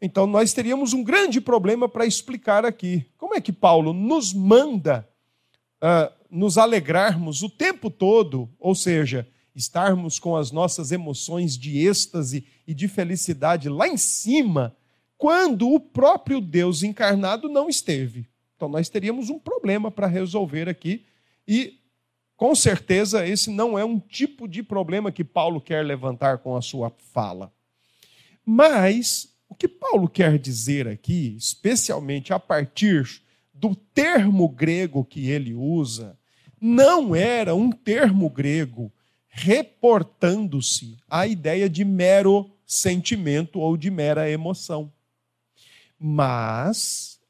Então 0.00 0.26
nós 0.26 0.52
teríamos 0.52 0.92
um 0.92 1.04
grande 1.04 1.40
problema 1.40 1.88
para 1.88 2.04
explicar 2.04 2.66
aqui. 2.66 3.06
Como 3.16 3.36
é 3.36 3.40
que 3.40 3.52
Paulo 3.52 3.92
nos 3.92 4.34
manda 4.34 5.08
uh, 5.80 6.12
nos 6.28 6.58
alegrarmos 6.58 7.44
o 7.44 7.48
tempo 7.48 7.88
todo, 7.88 8.50
ou 8.58 8.74
seja, 8.74 9.28
estarmos 9.54 10.18
com 10.18 10.34
as 10.34 10.50
nossas 10.50 10.90
emoções 10.90 11.56
de 11.56 11.86
êxtase 11.86 12.44
e 12.66 12.74
de 12.74 12.88
felicidade 12.88 13.68
lá 13.68 13.86
em 13.86 13.96
cima, 13.96 14.76
quando 15.22 15.72
o 15.72 15.78
próprio 15.78 16.40
Deus 16.40 16.82
encarnado 16.82 17.48
não 17.48 17.68
esteve. 17.68 18.26
Então 18.56 18.68
nós 18.68 18.88
teríamos 18.88 19.30
um 19.30 19.38
problema 19.38 19.88
para 19.88 20.08
resolver 20.08 20.68
aqui 20.68 21.06
e 21.46 21.78
com 22.36 22.56
certeza 22.56 23.24
esse 23.24 23.48
não 23.48 23.78
é 23.78 23.84
um 23.84 24.00
tipo 24.00 24.48
de 24.48 24.64
problema 24.64 25.12
que 25.12 25.22
Paulo 25.22 25.60
quer 25.60 25.86
levantar 25.86 26.38
com 26.38 26.56
a 26.56 26.60
sua 26.60 26.90
fala. 27.12 27.52
Mas 28.44 29.32
o 29.48 29.54
que 29.54 29.68
Paulo 29.68 30.08
quer 30.08 30.40
dizer 30.40 30.88
aqui, 30.88 31.36
especialmente 31.38 32.32
a 32.32 32.40
partir 32.40 33.22
do 33.54 33.76
termo 33.76 34.48
grego 34.48 35.04
que 35.04 35.30
ele 35.30 35.54
usa, 35.54 36.18
não 36.60 37.14
era 37.14 37.54
um 37.54 37.70
termo 37.70 38.28
grego 38.28 38.92
reportando-se 39.28 40.96
à 41.08 41.28
ideia 41.28 41.70
de 41.70 41.84
mero 41.84 42.50
sentimento 42.66 43.60
ou 43.60 43.76
de 43.76 43.88
mera 43.88 44.28
emoção. 44.28 44.92
Mas 46.04 47.20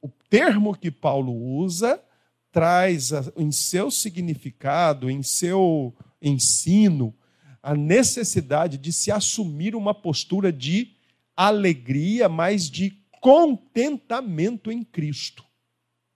o 0.00 0.08
termo 0.30 0.74
que 0.74 0.90
Paulo 0.90 1.34
usa 1.34 2.02
traz 2.50 3.10
em 3.36 3.52
seu 3.52 3.90
significado, 3.90 5.10
em 5.10 5.22
seu 5.22 5.94
ensino, 6.22 7.14
a 7.62 7.74
necessidade 7.74 8.78
de 8.78 8.90
se 8.90 9.12
assumir 9.12 9.74
uma 9.76 9.92
postura 9.92 10.50
de 10.50 10.96
alegria, 11.36 12.26
mas 12.26 12.70
de 12.70 13.02
contentamento 13.20 14.72
em 14.72 14.82
Cristo, 14.82 15.44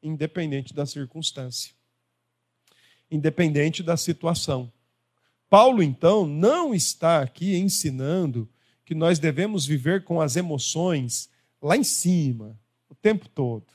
independente 0.03 0.73
da 0.73 0.87
circunstância, 0.87 1.75
independente 3.11 3.83
da 3.83 3.99
situação. 3.99 4.73
Paulo, 5.51 5.83
então, 5.83 6.27
não 6.27 6.75
está 6.75 7.21
aqui 7.21 7.57
ensinando 7.57 8.49
que 8.87 8.95
nós 8.95 9.19
devemos 9.19 9.67
viver 9.67 10.05
com 10.05 10.19
as 10.19 10.37
emoções 10.37 11.30
lá 11.61 11.77
em 11.77 11.85
cima, 11.85 12.59
o 12.89 12.95
tempo 12.95 13.29
todo. 13.29 13.67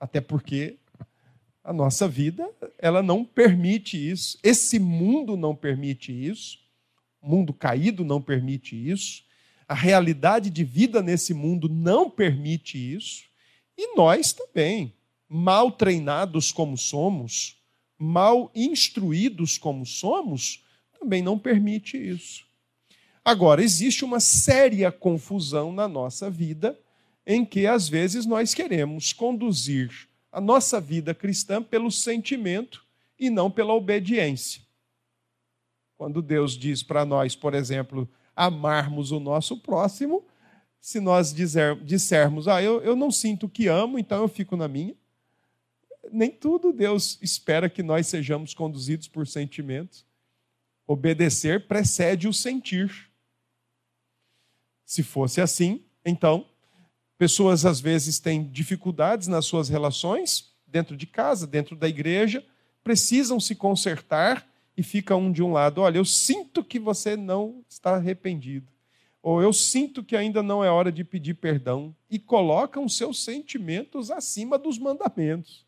Até 0.00 0.20
porque 0.20 0.78
a 1.62 1.72
nossa 1.72 2.08
vida, 2.08 2.48
ela 2.78 3.02
não 3.02 3.24
permite 3.24 3.96
isso. 3.96 4.38
Esse 4.42 4.78
mundo 4.78 5.36
não 5.36 5.54
permite 5.54 6.12
isso. 6.12 6.58
O 7.20 7.28
mundo 7.28 7.52
caído 7.52 8.04
não 8.04 8.22
permite 8.22 8.74
isso. 8.74 9.22
A 9.66 9.74
realidade 9.74 10.48
de 10.48 10.64
vida 10.64 11.02
nesse 11.02 11.34
mundo 11.34 11.68
não 11.68 12.08
permite 12.08 12.78
isso. 12.78 13.24
E 13.76 13.94
nós 13.94 14.32
também, 14.32 14.94
mal 15.28 15.70
treinados 15.70 16.50
como 16.50 16.76
somos, 16.76 17.58
mal 17.98 18.50
instruídos 18.54 19.58
como 19.58 19.84
somos, 19.84 20.64
também 20.98 21.22
não 21.22 21.38
permite 21.38 21.96
isso. 21.98 22.44
Agora, 23.22 23.62
existe 23.62 24.06
uma 24.06 24.20
séria 24.20 24.90
confusão 24.90 25.70
na 25.70 25.86
nossa 25.86 26.30
vida 26.30 26.78
em 27.30 27.44
que 27.44 27.66
às 27.66 27.86
vezes 27.90 28.24
nós 28.24 28.54
queremos 28.54 29.12
conduzir 29.12 30.08
a 30.32 30.40
nossa 30.40 30.80
vida 30.80 31.14
cristã 31.14 31.62
pelo 31.62 31.90
sentimento 31.90 32.86
e 33.20 33.28
não 33.28 33.50
pela 33.50 33.74
obediência. 33.74 34.62
Quando 35.98 36.22
Deus 36.22 36.56
diz 36.56 36.82
para 36.82 37.04
nós, 37.04 37.36
por 37.36 37.52
exemplo, 37.52 38.08
amarmos 38.34 39.12
o 39.12 39.20
nosso 39.20 39.58
próximo, 39.58 40.24
se 40.80 41.00
nós 41.00 41.34
dizer, 41.34 41.76
dissermos, 41.84 42.48
ah, 42.48 42.62
eu, 42.62 42.80
eu 42.80 42.96
não 42.96 43.10
sinto 43.10 43.46
que 43.46 43.68
amo, 43.68 43.98
então 43.98 44.22
eu 44.22 44.28
fico 44.28 44.56
na 44.56 44.66
minha. 44.66 44.96
Nem 46.10 46.30
tudo 46.30 46.72
Deus 46.72 47.18
espera 47.20 47.68
que 47.68 47.82
nós 47.82 48.06
sejamos 48.06 48.54
conduzidos 48.54 49.06
por 49.06 49.26
sentimentos. 49.26 50.06
Obedecer 50.86 51.68
precede 51.68 52.26
o 52.26 52.32
sentir. 52.32 53.10
Se 54.86 55.02
fosse 55.02 55.42
assim, 55.42 55.84
então 56.02 56.46
Pessoas 57.18 57.66
às 57.66 57.80
vezes 57.80 58.20
têm 58.20 58.44
dificuldades 58.48 59.26
nas 59.26 59.44
suas 59.44 59.68
relações, 59.68 60.52
dentro 60.64 60.96
de 60.96 61.04
casa, 61.04 61.48
dentro 61.48 61.74
da 61.74 61.88
igreja, 61.88 62.46
precisam 62.84 63.40
se 63.40 63.56
consertar 63.56 64.48
e 64.76 64.82
fica 64.84 65.16
um 65.16 65.32
de 65.32 65.42
um 65.42 65.52
lado: 65.52 65.80
olha, 65.80 65.98
eu 65.98 66.04
sinto 66.04 66.62
que 66.62 66.78
você 66.78 67.16
não 67.16 67.64
está 67.68 67.96
arrependido, 67.96 68.68
ou 69.20 69.42
eu 69.42 69.52
sinto 69.52 70.04
que 70.04 70.14
ainda 70.14 70.44
não 70.44 70.62
é 70.62 70.70
hora 70.70 70.92
de 70.92 71.02
pedir 71.02 71.34
perdão, 71.34 71.92
e 72.08 72.20
colocam 72.20 72.88
seus 72.88 73.24
sentimentos 73.24 74.12
acima 74.12 74.56
dos 74.56 74.78
mandamentos. 74.78 75.66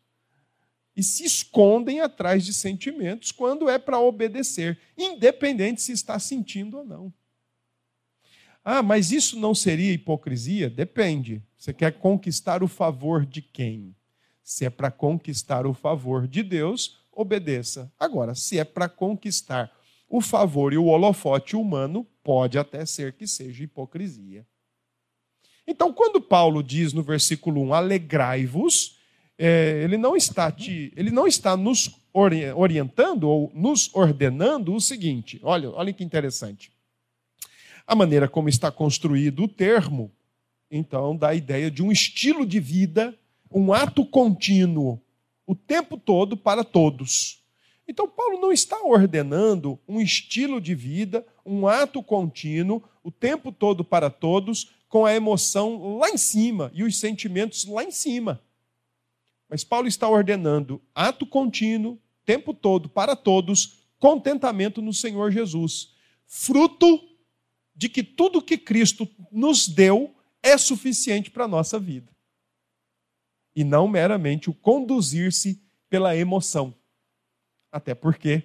E 0.95 1.03
se 1.03 1.25
escondem 1.25 1.99
atrás 1.99 2.45
de 2.45 2.53
sentimentos 2.53 3.31
quando 3.31 3.69
é 3.69 3.77
para 3.77 3.99
obedecer, 3.99 4.79
independente 4.97 5.81
se 5.81 5.91
está 5.91 6.17
sentindo 6.17 6.77
ou 6.77 6.85
não. 6.85 7.13
Ah, 8.63 8.83
mas 8.83 9.11
isso 9.11 9.39
não 9.39 9.55
seria 9.55 9.91
hipocrisia? 9.91 10.69
Depende. 10.69 11.41
Você 11.57 11.73
quer 11.73 11.93
conquistar 11.93 12.61
o 12.63 12.67
favor 12.67 13.25
de 13.25 13.41
quem? 13.41 13.95
Se 14.43 14.65
é 14.65 14.69
para 14.69 14.91
conquistar 14.91 15.65
o 15.65 15.73
favor 15.73 16.27
de 16.27 16.43
Deus, 16.43 16.99
obedeça. 17.11 17.91
Agora, 17.99 18.35
se 18.35 18.59
é 18.59 18.63
para 18.63 18.87
conquistar 18.87 19.71
o 20.07 20.21
favor 20.21 20.73
e 20.73 20.77
o 20.77 20.85
holofote 20.85 21.55
humano 21.55 22.05
pode 22.23 22.59
até 22.59 22.85
ser 22.85 23.13
que 23.13 23.25
seja 23.25 23.63
hipocrisia. 23.63 24.45
Então, 25.65 25.93
quando 25.93 26.19
Paulo 26.19 26.61
diz 26.61 26.91
no 26.91 27.01
versículo 27.01 27.61
1, 27.61 27.73
alegrai-vos, 27.73 28.99
é, 29.37 29.81
ele, 29.83 29.97
não 29.97 30.15
está 30.15 30.51
te, 30.51 30.91
ele 30.95 31.09
não 31.09 31.25
está 31.25 31.55
nos 31.55 31.99
orientando 32.13 33.23
ou 33.23 33.51
nos 33.55 33.89
ordenando 33.95 34.73
o 34.75 34.81
seguinte: 34.81 35.39
olha, 35.41 35.69
olha 35.71 35.93
que 35.93 36.03
interessante. 36.03 36.71
A 37.91 37.95
maneira 37.95 38.25
como 38.25 38.47
está 38.47 38.71
construído 38.71 39.43
o 39.43 39.47
termo, 39.49 40.13
então, 40.71 41.13
dá 41.13 41.31
a 41.31 41.35
ideia 41.35 41.69
de 41.69 41.83
um 41.83 41.91
estilo 41.91 42.45
de 42.45 42.57
vida, 42.57 43.13
um 43.51 43.73
ato 43.73 44.05
contínuo, 44.05 44.97
o 45.45 45.53
tempo 45.53 45.97
todo 45.97 46.37
para 46.37 46.63
todos. 46.63 47.43
Então, 47.85 48.07
Paulo 48.07 48.39
não 48.39 48.49
está 48.49 48.81
ordenando 48.81 49.77
um 49.85 49.99
estilo 49.99 50.61
de 50.61 50.73
vida, 50.73 51.27
um 51.45 51.67
ato 51.67 52.01
contínuo, 52.01 52.81
o 53.03 53.11
tempo 53.11 53.51
todo 53.51 53.83
para 53.83 54.09
todos, 54.09 54.71
com 54.87 55.05
a 55.05 55.13
emoção 55.13 55.97
lá 55.97 56.09
em 56.11 56.17
cima 56.17 56.71
e 56.73 56.85
os 56.85 56.97
sentimentos 56.97 57.65
lá 57.65 57.83
em 57.83 57.91
cima. 57.91 58.41
Mas 59.49 59.65
Paulo 59.65 59.89
está 59.89 60.07
ordenando 60.07 60.81
ato 60.95 61.25
contínuo, 61.25 61.99
tempo 62.25 62.53
todo 62.53 62.87
para 62.87 63.17
todos, 63.17 63.83
contentamento 63.99 64.81
no 64.81 64.93
Senhor 64.93 65.29
Jesus, 65.29 65.93
fruto 66.25 67.10
de 67.75 67.89
que 67.89 68.03
tudo 68.03 68.41
que 68.41 68.57
Cristo 68.57 69.07
nos 69.31 69.67
deu 69.67 70.13
é 70.43 70.57
suficiente 70.57 71.29
para 71.29 71.45
a 71.45 71.47
nossa 71.47 71.79
vida. 71.79 72.11
E 73.55 73.63
não 73.63 73.87
meramente 73.87 74.49
o 74.49 74.53
conduzir-se 74.53 75.61
pela 75.89 76.15
emoção. 76.15 76.73
Até 77.71 77.93
porque 77.93 78.43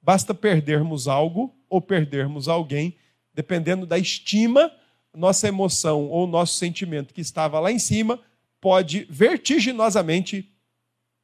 basta 0.00 0.34
perdermos 0.34 1.08
algo 1.08 1.54
ou 1.68 1.80
perdermos 1.80 2.48
alguém, 2.48 2.96
dependendo 3.34 3.86
da 3.86 3.98
estima, 3.98 4.72
nossa 5.14 5.48
emoção 5.48 6.08
ou 6.08 6.26
nosso 6.26 6.54
sentimento 6.54 7.12
que 7.14 7.20
estava 7.20 7.58
lá 7.58 7.72
em 7.72 7.78
cima 7.78 8.20
pode 8.60 9.06
vertiginosamente 9.10 10.52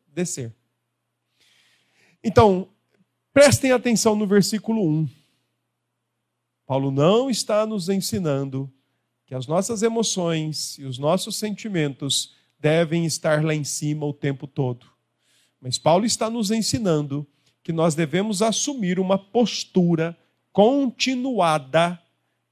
descer. 0.07 0.55
Então, 2.23 2.69
prestem 3.33 3.73
atenção 3.73 4.15
no 4.15 4.27
versículo 4.27 4.87
1. 4.87 5.22
Paulo 6.67 6.91
não 6.91 7.29
está 7.29 7.67
nos 7.67 7.89
ensinando 7.89 8.73
que 9.27 9.35
as 9.35 9.47
nossas 9.47 9.83
emoções 9.83 10.79
e 10.79 10.85
os 10.85 10.99
nossos 10.99 11.37
sentimentos 11.37 12.35
devem 12.59 13.05
estar 13.05 13.45
lá 13.45 13.55
em 13.55 13.65
cima 13.65 14.07
o 14.07 14.13
tempo 14.13 14.47
todo. 14.47 14.87
Mas 15.61 15.79
Paulo 15.79 16.05
está 16.05 16.29
nos 16.29 16.51
ensinando 16.51 17.27
que 17.63 17.73
nós 17.73 17.95
devemos 17.95 18.43
assumir 18.43 18.99
uma 18.99 19.19
postura 19.19 20.17
continuada 20.53 22.01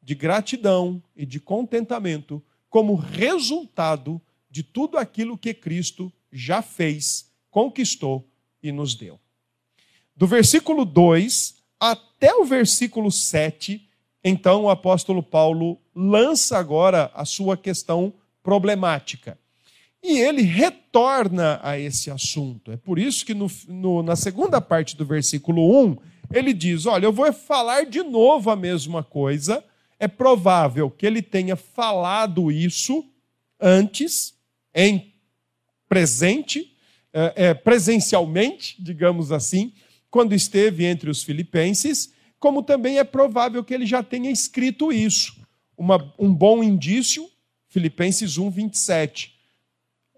de 0.02 0.14
gratidão 0.14 1.02
e 1.14 1.26
de 1.26 1.38
contentamento 1.38 2.42
como 2.68 2.94
resultado 2.94 4.20
de 4.50 4.62
tudo 4.62 4.96
aquilo 4.96 5.36
que 5.36 5.52
Cristo 5.52 6.12
já 6.32 6.62
fez, 6.62 7.30
conquistou 7.50 8.28
e 8.62 8.72
nos 8.72 8.94
deu. 8.94 9.18
Do 10.16 10.26
versículo 10.26 10.84
2 10.84 11.56
até 11.78 12.34
o 12.34 12.44
versículo 12.44 13.10
7, 13.10 13.88
então 14.22 14.64
o 14.64 14.70
apóstolo 14.70 15.22
Paulo 15.22 15.78
lança 15.94 16.58
agora 16.58 17.10
a 17.14 17.24
sua 17.24 17.56
questão 17.56 18.12
problemática. 18.42 19.38
E 20.02 20.18
ele 20.18 20.42
retorna 20.42 21.60
a 21.62 21.78
esse 21.78 22.10
assunto. 22.10 22.72
É 22.72 22.76
por 22.76 22.98
isso 22.98 23.24
que 23.24 23.34
no, 23.34 23.50
no, 23.68 24.02
na 24.02 24.16
segunda 24.16 24.60
parte 24.60 24.96
do 24.96 25.04
versículo 25.04 25.84
1, 25.84 25.96
ele 26.32 26.54
diz: 26.54 26.86
Olha, 26.86 27.04
eu 27.04 27.12
vou 27.12 27.30
falar 27.32 27.84
de 27.84 28.02
novo 28.02 28.50
a 28.50 28.56
mesma 28.56 29.02
coisa. 29.02 29.62
É 29.98 30.08
provável 30.08 30.90
que 30.90 31.04
ele 31.04 31.20
tenha 31.20 31.56
falado 31.56 32.50
isso 32.50 33.04
antes, 33.60 34.34
em 34.74 35.12
presente, 35.86 36.74
é, 37.12 37.32
é, 37.36 37.54
presencialmente, 37.54 38.82
digamos 38.82 39.30
assim, 39.30 39.74
quando 40.10 40.34
esteve 40.34 40.86
entre 40.86 41.10
os 41.10 41.22
filipenses, 41.22 42.14
como 42.40 42.62
também 42.62 42.98
é 42.98 43.04
provável 43.04 43.62
que 43.62 43.74
ele 43.74 43.84
já 43.84 44.02
tenha 44.02 44.30
escrito 44.30 44.90
isso. 44.90 45.36
Uma, 45.76 46.12
um 46.18 46.34
bom 46.34 46.64
indício, 46.64 47.28
Filipenses 47.68 48.38
1, 48.38 48.50
27. 48.50 49.38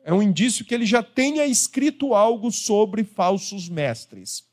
É 0.05 0.15
um 0.15 0.23
indício 0.23 0.65
que 0.65 0.73
ele 0.73 0.87
já 0.87 1.03
tenha 1.03 1.45
escrito 1.45 2.15
algo 2.15 2.51
sobre 2.53 3.03
falsos 3.03 3.69
mestres. 3.69 4.45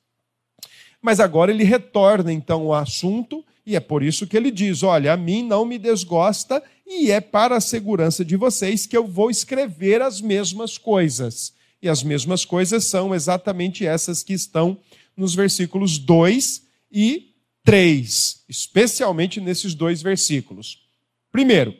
Mas 0.99 1.19
agora 1.19 1.51
ele 1.51 1.63
retorna 1.63 2.34
então 2.34 2.63
ao 2.63 2.73
assunto, 2.73 3.45
e 3.65 3.75
é 3.75 3.79
por 3.79 4.03
isso 4.03 4.27
que 4.27 4.36
ele 4.36 4.51
diz: 4.51 4.84
Olha, 4.84 5.13
a 5.13 5.17
mim 5.17 5.43
não 5.43 5.63
me 5.63 5.77
desgosta, 5.77 6.62
e 6.86 7.12
é 7.12 7.21
para 7.21 7.58
a 7.58 7.62
segurança 7.62 8.25
de 8.25 8.36
vocês 8.36 8.86
que 8.86 8.97
eu 8.97 9.08
vou 9.08 9.29
escrever 9.29 10.01
as 10.01 10.19
mesmas 10.19 10.77
coisas. 10.77 11.53
E 11.82 11.88
as 11.88 12.03
mesmas 12.03 12.43
coisas 12.43 12.86
são 12.86 13.13
exatamente 13.13 13.86
essas 13.86 14.23
que 14.23 14.34
estão 14.34 14.77
nos 15.15 15.34
versículos 15.36 15.97
2 15.97 16.63
e 16.91 17.28
3, 17.63 18.45
especialmente 18.48 19.39
nesses 19.39 19.74
dois 19.74 20.02
versículos. 20.02 20.84
Primeiro, 21.32 21.76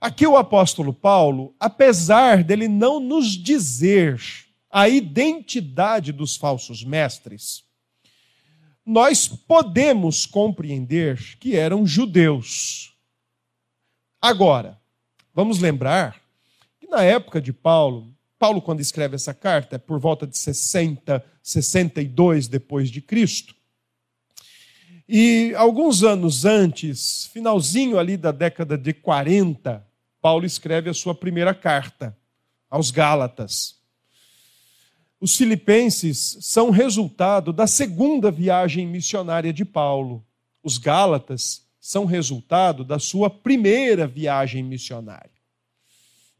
aqui 0.00 0.26
o 0.26 0.36
apóstolo 0.36 0.92
Paulo, 0.92 1.54
apesar 1.58 2.44
dele 2.44 2.68
não 2.68 3.00
nos 3.00 3.28
dizer 3.30 4.20
a 4.70 4.88
identidade 4.88 6.12
dos 6.12 6.36
falsos 6.36 6.82
mestres, 6.82 7.64
nós 8.84 9.28
podemos 9.28 10.26
compreender 10.26 11.36
que 11.38 11.56
eram 11.56 11.86
judeus. 11.86 12.94
Agora, 14.20 14.80
vamos 15.34 15.58
lembrar 15.58 16.20
que 16.80 16.86
na 16.88 17.02
época 17.02 17.40
de 17.40 17.52
Paulo, 17.52 18.12
Paulo 18.38 18.60
quando 18.60 18.80
escreve 18.80 19.14
essa 19.14 19.32
carta 19.32 19.76
é 19.76 19.78
por 19.78 20.00
volta 20.00 20.26
de 20.26 20.36
60, 20.36 21.24
62 21.42 22.48
depois 22.48 22.90
de 22.90 23.00
Cristo. 23.00 23.54
E 25.08 25.52
alguns 25.56 26.04
anos 26.04 26.44
antes, 26.44 27.26
finalzinho 27.32 27.98
ali 27.98 28.16
da 28.16 28.30
década 28.30 28.78
de 28.78 28.92
40, 28.92 29.84
Paulo 30.20 30.46
escreve 30.46 30.88
a 30.88 30.94
sua 30.94 31.14
primeira 31.14 31.52
carta 31.52 32.16
aos 32.70 32.90
Gálatas. 32.90 33.76
Os 35.20 35.36
filipenses 35.36 36.38
são 36.40 36.70
resultado 36.70 37.52
da 37.52 37.66
segunda 37.66 38.30
viagem 38.30 38.86
missionária 38.86 39.52
de 39.52 39.64
Paulo. 39.64 40.24
Os 40.62 40.78
Gálatas 40.78 41.66
são 41.80 42.04
resultado 42.04 42.84
da 42.84 42.98
sua 42.98 43.28
primeira 43.28 44.06
viagem 44.06 44.62
missionária. 44.62 45.30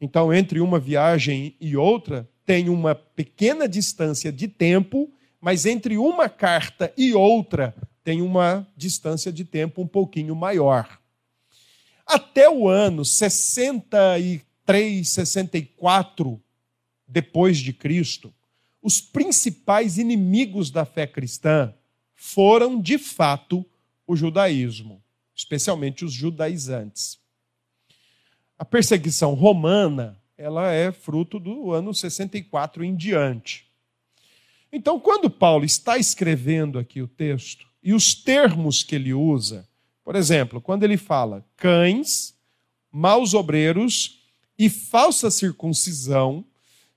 Então, 0.01 0.33
entre 0.33 0.61
uma 0.61 0.79
viagem 0.79 1.55
e 1.61 1.77
outra, 1.77 2.29
tem 2.45 2.69
uma 2.69 2.95
pequena 2.95 3.69
distância 3.69 4.33
de 4.33 4.49
tempo, 4.49 5.13
mas 5.41 5.67
entre 5.67 5.97
uma 5.97 6.29
carta 6.29 6.93
e 6.97 7.13
outra 7.13 7.75
tem 8.05 8.23
uma 8.23 8.67
distância 8.77 9.33
de 9.33 9.45
tempo 9.45 9.83
um 9.83 9.87
pouquinho 9.87 10.35
maior. 10.35 11.01
Até 12.07 12.51
o 12.51 12.69
ano 12.69 13.05
63, 13.05 15.09
64 15.09 16.43
depois 17.07 17.59
de 17.59 17.73
Cristo, 17.73 18.35
os 18.83 19.01
principais 19.01 19.99
inimigos 19.99 20.71
da 20.71 20.85
fé 20.85 21.07
cristã 21.07 21.73
foram 22.15 22.81
de 22.81 22.99
fato 22.99 23.65
o 24.07 24.17
judaísmo, 24.17 25.03
especialmente 25.35 26.05
os 26.05 26.13
judaizantes. 26.13 27.21
A 28.59 28.65
perseguição 28.65 29.35
romana, 29.35 30.21
ela 30.37 30.73
é 30.73 30.91
fruto 30.91 31.39
do 31.39 31.73
ano 31.73 31.95
64 31.95 32.85
em 32.85 32.95
diante. 32.95 33.67
Então, 34.73 34.99
quando 34.99 35.31
Paulo 35.31 35.65
está 35.65 35.99
escrevendo 35.99 36.79
aqui 36.79 37.03
o 37.03 37.09
texto, 37.09 37.67
e 37.83 37.93
os 37.93 38.15
termos 38.15 38.83
que 38.83 38.95
ele 38.95 39.13
usa. 39.13 39.69
Por 40.05 40.17
exemplo, 40.17 40.61
quando 40.61 40.85
ele 40.85 40.97
fala 40.97 41.45
cães, 41.57 42.35
maus 42.91 43.35
obreiros 43.35 44.23
e 44.59 44.69
falsa 44.69 45.31
circuncisão, 45.31 46.45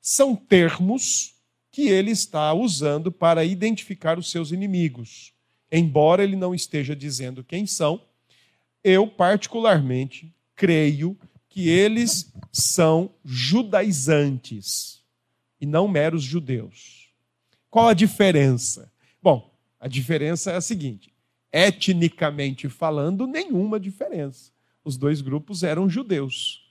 são 0.02 0.36
termos 0.36 1.34
que 1.72 1.90
ele 1.90 2.12
está 2.12 2.54
usando 2.54 3.12
para 3.12 3.44
identificar 3.44 4.20
os 4.20 4.30
seus 4.30 4.52
inimigos. 4.52 5.34
Embora 5.72 6.24
ele 6.24 6.36
não 6.36 6.54
esteja 6.54 6.96
dizendo 6.96 7.44
quem 7.44 7.66
são, 7.66 8.02
eu 8.84 9.08
particularmente 9.08 10.34
creio 10.56 11.18
que 11.50 11.70
eles 11.70 12.32
são 12.52 13.12
judaizantes 13.24 15.02
e 15.60 15.66
não 15.66 15.88
meros 15.88 16.24
judeus. 16.24 17.10
Qual 17.70 17.88
a 17.88 17.94
diferença? 17.94 18.92
Bom, 19.22 19.55
a 19.86 19.88
diferença 19.88 20.50
é 20.50 20.56
a 20.56 20.62
seguinte: 20.62 21.14
etnicamente 21.54 22.68
falando, 22.68 23.28
nenhuma 23.28 23.80
diferença. 23.80 24.52
Os 24.84 24.98
dois 24.98 25.22
grupos 25.22 25.62
eram 25.62 25.88
judeus. 25.88 26.68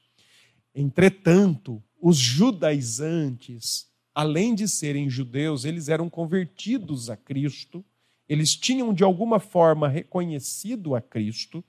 Entretanto, 0.75 1.81
os 2.03 2.17
judaizantes, 2.17 3.89
além 4.13 4.53
de 4.53 4.67
serem 4.67 5.09
judeus, 5.09 5.65
eles 5.65 5.89
eram 5.89 6.11
convertidos 6.11 7.09
a 7.09 7.17
Cristo 7.17 7.85
Eles 8.29 8.57
tinham 8.57 8.93
de 8.93 9.05
alguma 9.05 9.39
forma 9.39 9.87
reconhecido 9.87 10.97
a 10.97 11.01
Cristo, 11.01 11.63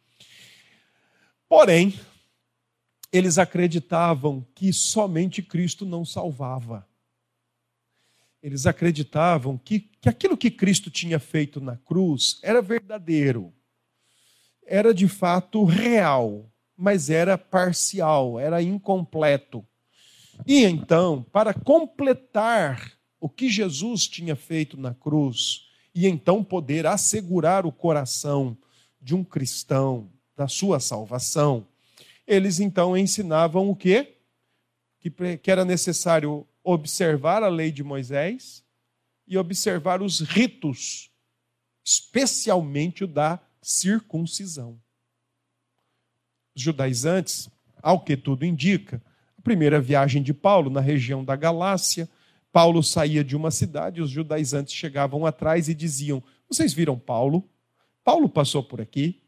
porém, 1.47 1.93
eles 3.13 3.37
acreditavam 3.37 4.43
que 4.55 4.73
somente 4.73 5.43
Cristo 5.43 5.85
não 5.85 6.03
salvava. 6.03 6.87
Eles 8.45 8.67
acreditavam 8.67 9.57
que, 9.57 9.79
que 9.99 10.07
aquilo 10.07 10.37
que 10.37 10.51
Cristo 10.51 10.91
tinha 10.91 11.17
feito 11.17 11.59
na 11.59 11.77
cruz 11.77 12.37
era 12.43 12.61
verdadeiro, 12.61 13.51
era 14.63 14.93
de 14.93 15.07
fato 15.07 15.65
real, 15.65 16.47
mas 16.77 17.09
era 17.09 17.39
parcial, 17.39 18.39
era 18.39 18.61
incompleto. 18.61 19.65
E 20.45 20.63
então, 20.63 21.23
para 21.31 21.55
completar 21.55 22.93
o 23.19 23.27
que 23.27 23.49
Jesus 23.49 24.07
tinha 24.07 24.35
feito 24.35 24.77
na 24.77 24.93
cruz, 24.93 25.67
e 25.95 26.05
então 26.05 26.43
poder 26.43 26.85
assegurar 26.85 27.65
o 27.65 27.71
coração 27.71 28.55
de 29.01 29.15
um 29.15 29.23
cristão 29.23 30.11
da 30.37 30.47
sua 30.47 30.79
salvação, 30.79 31.65
eles 32.27 32.59
então 32.59 32.95
ensinavam 32.95 33.71
o 33.71 33.75
quê? 33.75 34.17
Que 35.41 35.49
era 35.49 35.65
necessário 35.65 36.47
observar 36.65 37.43
a 37.43 37.47
lei 37.47 37.71
de 37.71 37.83
Moisés 37.83 38.63
e 39.27 39.37
observar 39.37 40.01
os 40.01 40.19
ritos, 40.19 41.11
especialmente 41.83 43.03
o 43.03 43.07
da 43.07 43.39
circuncisão. 43.61 44.79
Os 46.55 46.61
judaizantes, 46.61 47.49
ao 47.81 47.99
que 47.99 48.17
tudo 48.17 48.43
indica, 48.43 49.01
a 49.37 49.41
primeira 49.41 49.79
viagem 49.79 50.23
de 50.23 50.33
Paulo 50.33 50.69
na 50.71 50.81
região 50.81 51.23
da 51.23 51.35
Galácia, 51.35 52.09
Paulo 52.51 52.81
saía 52.81 53.23
de 53.23 53.35
uma 53.35 53.51
cidade, 53.51 54.01
os 54.01 54.09
judaizantes 54.09 54.73
chegavam 54.73 55.25
atrás 55.25 55.69
e 55.69 55.75
diziam: 55.75 56.23
Vocês 56.49 56.73
viram 56.73 56.97
Paulo? 56.97 57.47
Paulo 58.03 58.27
passou 58.29 58.63
por 58.63 58.81
aqui. 58.81 59.21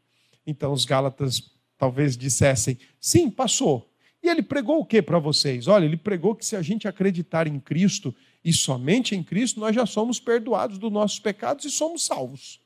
Então 0.46 0.72
os 0.72 0.84
gálatas 0.84 1.52
talvez 1.76 2.16
dissessem: 2.16 2.78
Sim, 3.00 3.30
passou. 3.30 3.87
Ele 4.28 4.42
pregou 4.42 4.80
o 4.80 4.84
que 4.84 5.02
para 5.02 5.18
vocês? 5.18 5.66
Olha, 5.66 5.84
ele 5.84 5.96
pregou 5.96 6.34
que 6.34 6.44
se 6.44 6.56
a 6.56 6.62
gente 6.62 6.86
acreditar 6.86 7.46
em 7.46 7.58
Cristo 7.58 8.14
e 8.44 8.52
somente 8.52 9.14
em 9.14 9.22
Cristo, 9.22 9.60
nós 9.60 9.74
já 9.74 9.86
somos 9.86 10.20
perdoados 10.20 10.78
dos 10.78 10.92
nossos 10.92 11.18
pecados 11.18 11.64
e 11.64 11.70
somos 11.70 12.04
salvos. 12.04 12.60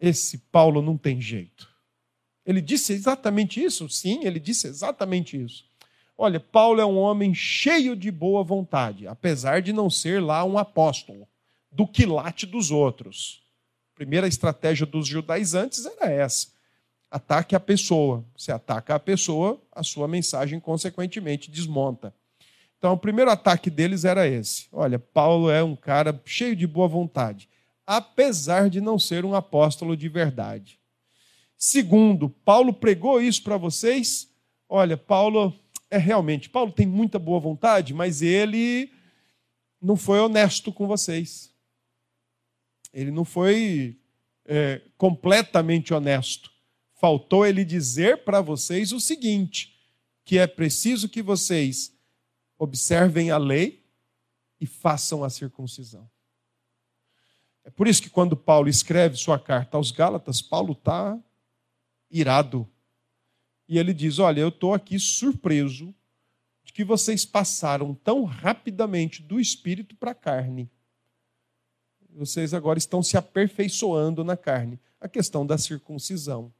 Esse 0.00 0.38
Paulo 0.38 0.80
não 0.80 0.96
tem 0.96 1.20
jeito. 1.20 1.68
Ele 2.46 2.60
disse 2.60 2.92
exatamente 2.92 3.62
isso? 3.62 3.88
Sim, 3.88 4.24
ele 4.24 4.38
disse 4.38 4.66
exatamente 4.66 5.40
isso. 5.40 5.66
Olha, 6.16 6.40
Paulo 6.40 6.80
é 6.80 6.86
um 6.86 6.96
homem 6.96 7.34
cheio 7.34 7.94
de 7.94 8.10
boa 8.10 8.42
vontade, 8.42 9.06
apesar 9.06 9.62
de 9.62 9.72
não 9.72 9.88
ser 9.88 10.20
lá 10.20 10.44
um 10.44 10.58
apóstolo, 10.58 11.28
do 11.70 11.86
quilate 11.86 12.46
dos 12.46 12.70
outros. 12.70 13.42
A 13.92 13.96
primeira 13.96 14.26
estratégia 14.26 14.86
dos 14.86 15.06
judaizantes 15.06 15.84
era 15.86 16.10
essa 16.10 16.57
Ataque 17.10 17.56
a 17.56 17.60
pessoa. 17.60 18.24
Se 18.36 18.52
ataca 18.52 18.94
a 18.94 19.00
pessoa, 19.00 19.60
a 19.72 19.82
sua 19.82 20.06
mensagem, 20.06 20.60
consequentemente, 20.60 21.50
desmonta. 21.50 22.14
Então, 22.76 22.92
o 22.92 22.98
primeiro 22.98 23.30
ataque 23.30 23.70
deles 23.70 24.04
era 24.04 24.28
esse. 24.28 24.68
Olha, 24.70 24.98
Paulo 24.98 25.50
é 25.50 25.62
um 25.64 25.74
cara 25.74 26.20
cheio 26.24 26.54
de 26.54 26.66
boa 26.66 26.86
vontade, 26.86 27.48
apesar 27.86 28.70
de 28.70 28.80
não 28.80 28.98
ser 28.98 29.24
um 29.24 29.34
apóstolo 29.34 29.96
de 29.96 30.08
verdade. 30.08 30.78
Segundo, 31.56 32.28
Paulo 32.28 32.72
pregou 32.72 33.20
isso 33.20 33.42
para 33.42 33.56
vocês. 33.56 34.30
Olha, 34.68 34.96
Paulo 34.96 35.58
é 35.90 35.98
realmente, 35.98 36.48
Paulo 36.48 36.70
tem 36.70 36.86
muita 36.86 37.18
boa 37.18 37.40
vontade, 37.40 37.94
mas 37.94 38.22
ele 38.22 38.92
não 39.80 39.96
foi 39.96 40.20
honesto 40.20 40.72
com 40.72 40.86
vocês. 40.86 41.50
Ele 42.92 43.10
não 43.10 43.24
foi 43.24 43.98
é, 44.44 44.82
completamente 44.96 45.92
honesto 45.92 46.57
faltou 46.98 47.46
ele 47.46 47.64
dizer 47.64 48.24
para 48.24 48.40
vocês 48.40 48.92
o 48.92 49.00
seguinte: 49.00 49.74
que 50.24 50.38
é 50.38 50.46
preciso 50.46 51.08
que 51.08 51.22
vocês 51.22 51.96
observem 52.58 53.30
a 53.30 53.38
lei 53.38 53.84
e 54.60 54.66
façam 54.66 55.24
a 55.24 55.30
circuncisão. 55.30 56.08
É 57.64 57.70
por 57.70 57.86
isso 57.86 58.02
que 58.02 58.10
quando 58.10 58.36
Paulo 58.36 58.68
escreve 58.68 59.16
sua 59.16 59.38
carta 59.38 59.76
aos 59.76 59.90
Gálatas, 59.90 60.42
Paulo 60.42 60.72
está 60.72 61.18
irado. 62.10 62.68
E 63.68 63.78
ele 63.78 63.94
diz: 63.94 64.18
Olha, 64.18 64.40
eu 64.40 64.48
estou 64.48 64.74
aqui 64.74 64.98
surpreso 64.98 65.94
de 66.64 66.72
que 66.72 66.84
vocês 66.84 67.24
passaram 67.24 67.94
tão 67.94 68.24
rapidamente 68.24 69.22
do 69.22 69.38
espírito 69.38 69.94
para 69.96 70.10
a 70.10 70.14
carne. 70.14 70.70
Vocês 72.10 72.52
agora 72.52 72.78
estão 72.78 73.02
se 73.02 73.16
aperfeiçoando 73.16 74.24
na 74.24 74.36
carne. 74.36 74.80
A 75.00 75.08
questão 75.08 75.46
da 75.46 75.56
circuncisão. 75.56 76.52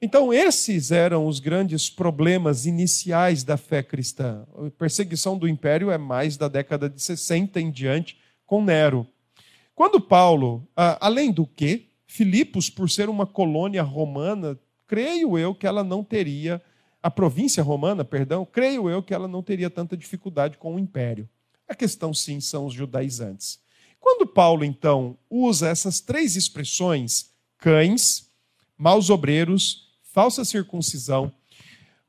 Então, 0.00 0.32
esses 0.32 0.90
eram 0.90 1.26
os 1.26 1.40
grandes 1.40 1.88
problemas 1.88 2.66
iniciais 2.66 3.42
da 3.42 3.56
fé 3.56 3.82
cristã. 3.82 4.46
A 4.54 4.70
perseguição 4.70 5.38
do 5.38 5.48
império 5.48 5.90
é 5.90 5.96
mais 5.96 6.36
da 6.36 6.48
década 6.48 6.88
de 6.88 7.00
60 7.00 7.58
em 7.60 7.70
diante, 7.70 8.18
com 8.44 8.62
Nero. 8.62 9.06
Quando 9.74 10.00
Paulo, 10.00 10.68
além 11.00 11.32
do 11.32 11.46
que, 11.46 11.88
Filipos, 12.06 12.68
por 12.70 12.90
ser 12.90 13.08
uma 13.08 13.26
colônia 13.26 13.82
romana, 13.82 14.58
creio 14.86 15.36
eu 15.38 15.54
que 15.54 15.66
ela 15.66 15.82
não 15.82 16.04
teria, 16.04 16.62
a 17.02 17.10
província 17.10 17.62
romana, 17.62 18.04
perdão, 18.04 18.44
creio 18.44 18.90
eu 18.90 19.02
que 19.02 19.14
ela 19.14 19.26
não 19.26 19.42
teria 19.42 19.70
tanta 19.70 19.96
dificuldade 19.96 20.58
com 20.58 20.74
o 20.74 20.78
império. 20.78 21.28
A 21.68 21.74
questão, 21.74 22.12
sim, 22.12 22.38
são 22.40 22.66
os 22.66 22.74
judaizantes. 22.74 23.58
Quando 23.98 24.26
Paulo, 24.26 24.64
então, 24.64 25.18
usa 25.28 25.68
essas 25.68 26.00
três 26.00 26.36
expressões, 26.36 27.30
cães, 27.58 28.30
maus 28.78 29.10
obreiros 29.10 29.85
falsa 30.16 30.46
circuncisão. 30.46 31.30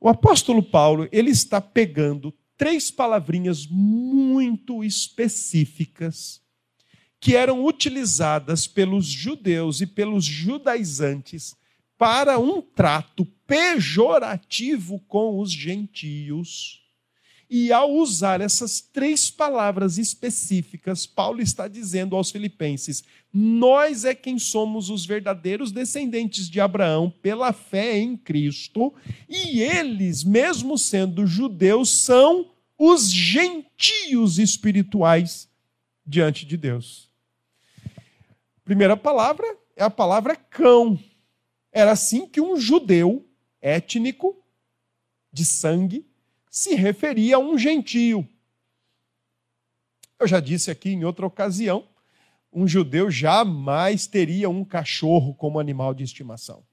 O 0.00 0.08
apóstolo 0.08 0.62
Paulo, 0.62 1.06
ele 1.12 1.28
está 1.28 1.60
pegando 1.60 2.34
três 2.56 2.90
palavrinhas 2.90 3.66
muito 3.66 4.82
específicas 4.82 6.40
que 7.20 7.36
eram 7.36 7.66
utilizadas 7.66 8.66
pelos 8.66 9.04
judeus 9.04 9.82
e 9.82 9.86
pelos 9.86 10.24
judaizantes 10.24 11.54
para 11.98 12.38
um 12.38 12.62
trato 12.62 13.26
pejorativo 13.46 15.00
com 15.00 15.38
os 15.38 15.52
gentios. 15.52 16.80
E 17.50 17.72
ao 17.72 17.90
usar 17.92 18.42
essas 18.42 18.80
três 18.80 19.30
palavras 19.30 19.96
específicas, 19.96 21.06
Paulo 21.06 21.40
está 21.40 21.66
dizendo 21.66 22.14
aos 22.14 22.30
Filipenses: 22.30 23.02
nós 23.32 24.04
é 24.04 24.14
quem 24.14 24.38
somos 24.38 24.90
os 24.90 25.06
verdadeiros 25.06 25.72
descendentes 25.72 26.50
de 26.50 26.60
Abraão 26.60 27.10
pela 27.10 27.52
fé 27.52 27.98
em 27.98 28.16
Cristo, 28.16 28.92
e 29.28 29.62
eles, 29.62 30.24
mesmo 30.24 30.76
sendo 30.76 31.26
judeus, 31.26 31.88
são 32.02 32.50
os 32.76 33.10
gentios 33.10 34.38
espirituais 34.38 35.48
diante 36.06 36.44
de 36.44 36.56
Deus. 36.56 37.10
Primeira 38.64 38.96
palavra 38.96 39.46
é 39.74 39.82
a 39.82 39.90
palavra 39.90 40.36
cão. 40.36 40.98
Era 41.72 41.92
assim 41.92 42.26
que 42.26 42.40
um 42.40 42.58
judeu 42.58 43.26
étnico, 43.60 44.36
de 45.32 45.44
sangue, 45.44 46.07
se 46.58 46.74
referia 46.74 47.36
a 47.36 47.38
um 47.38 47.56
gentio. 47.56 48.28
Eu 50.18 50.26
já 50.26 50.40
disse 50.40 50.70
aqui 50.72 50.90
em 50.90 51.04
outra 51.04 51.24
ocasião, 51.24 51.86
um 52.52 52.66
judeu 52.66 53.08
jamais 53.08 54.08
teria 54.08 54.50
um 54.50 54.64
cachorro 54.64 55.34
como 55.34 55.60
animal 55.60 55.94
de 55.94 56.02
estimação. 56.02 56.64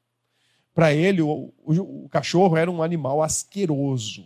Para 0.74 0.92
ele, 0.92 1.22
o, 1.22 1.54
o, 1.60 2.06
o, 2.06 2.10
cachorro 2.10 2.58
era 2.58 2.70
um 2.70 2.82
animal 2.82 3.22
asqueroso, 3.22 4.26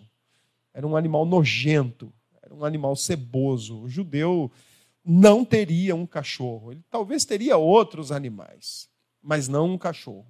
era 0.74 0.88
um 0.88 0.96
animal 0.96 1.26
nojento, 1.26 2.14
era 2.42 2.56
um 2.56 2.64
animal 2.64 2.96
ceboso. 2.96 3.82
O 3.82 3.90
judeu 3.90 4.50
não 5.04 5.44
teria 5.44 5.94
um 5.94 6.08
cachorro. 6.08 6.72
Ele 6.72 6.82
talvez 6.90 7.26
teria 7.26 7.58
outros 7.58 8.14
animais, 8.14 8.88
mas 9.22 9.50
não 9.50 9.74
um 9.74 9.78
cachorro. 9.78 10.28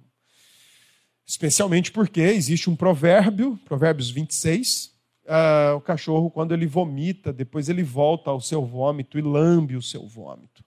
Especialmente 1.24 1.92
porque 1.92 2.20
existe 2.20 2.68
um 2.68 2.74
provérbio, 2.74 3.56
Provérbios 3.64 4.10
26, 4.10 4.89
uh, 5.30 5.76
o 5.76 5.80
cachorro, 5.80 6.30
quando 6.30 6.52
ele 6.52 6.66
vomita, 6.66 7.32
depois 7.32 7.68
ele 7.68 7.82
volta 7.82 8.30
ao 8.30 8.40
seu 8.40 8.64
vômito 8.64 9.18
e 9.18 9.22
lambe 9.22 9.76
o 9.76 9.82
seu 9.82 10.06
vômito. 10.06 10.64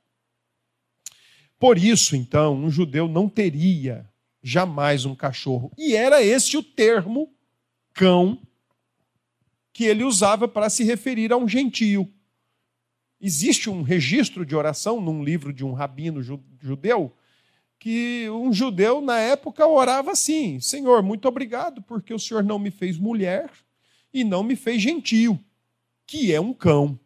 Por 1.59 1.77
isso, 1.77 2.15
então, 2.15 2.55
um 2.55 2.69
judeu 2.69 3.07
não 3.07 3.27
teria 3.27 4.09
jamais 4.41 5.05
um 5.05 5.15
cachorro. 5.15 5.71
E 5.77 5.95
era 5.95 6.23
esse 6.23 6.57
o 6.57 6.63
termo 6.63 7.33
cão 7.93 8.41
que 9.71 9.85
ele 9.85 10.03
usava 10.03 10.47
para 10.47 10.69
se 10.69 10.83
referir 10.83 11.31
a 11.31 11.37
um 11.37 11.47
gentio. 11.47 12.11
Existe 13.19 13.69
um 13.69 13.81
registro 13.81 14.45
de 14.45 14.55
oração 14.55 14.99
num 14.99 15.23
livro 15.23 15.53
de 15.53 15.63
um 15.63 15.73
rabino 15.73 16.21
judeu 16.61 17.15
que 17.79 18.29
um 18.29 18.53
judeu 18.53 19.01
na 19.01 19.19
época 19.19 19.65
orava 19.67 20.11
assim: 20.11 20.59
Senhor, 20.59 21.01
muito 21.01 21.27
obrigado 21.27 21.81
porque 21.81 22.13
o 22.13 22.19
Senhor 22.19 22.43
não 22.43 22.59
me 22.59 22.71
fez 22.71 22.97
mulher 22.97 23.49
e 24.13 24.23
não 24.23 24.43
me 24.43 24.55
fez 24.55 24.81
gentio, 24.81 25.39
que 26.05 26.31
é 26.31 26.39
um 26.39 26.53
cão. 26.53 26.99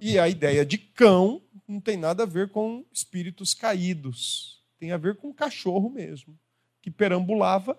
E 0.00 0.18
a 0.18 0.28
ideia 0.28 0.64
de 0.64 0.78
cão 0.78 1.42
não 1.66 1.80
tem 1.80 1.96
nada 1.96 2.22
a 2.22 2.26
ver 2.26 2.50
com 2.50 2.84
espíritos 2.92 3.54
caídos. 3.54 4.62
Tem 4.78 4.92
a 4.92 4.96
ver 4.96 5.16
com 5.16 5.32
cachorro 5.32 5.88
mesmo, 5.88 6.38
que 6.80 6.90
perambulava 6.90 7.78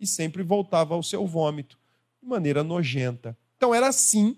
e 0.00 0.06
sempre 0.06 0.42
voltava 0.42 0.94
ao 0.94 1.02
seu 1.02 1.26
vômito, 1.26 1.78
de 2.22 2.28
maneira 2.28 2.64
nojenta. 2.64 3.36
Então 3.56 3.74
era 3.74 3.88
assim 3.88 4.36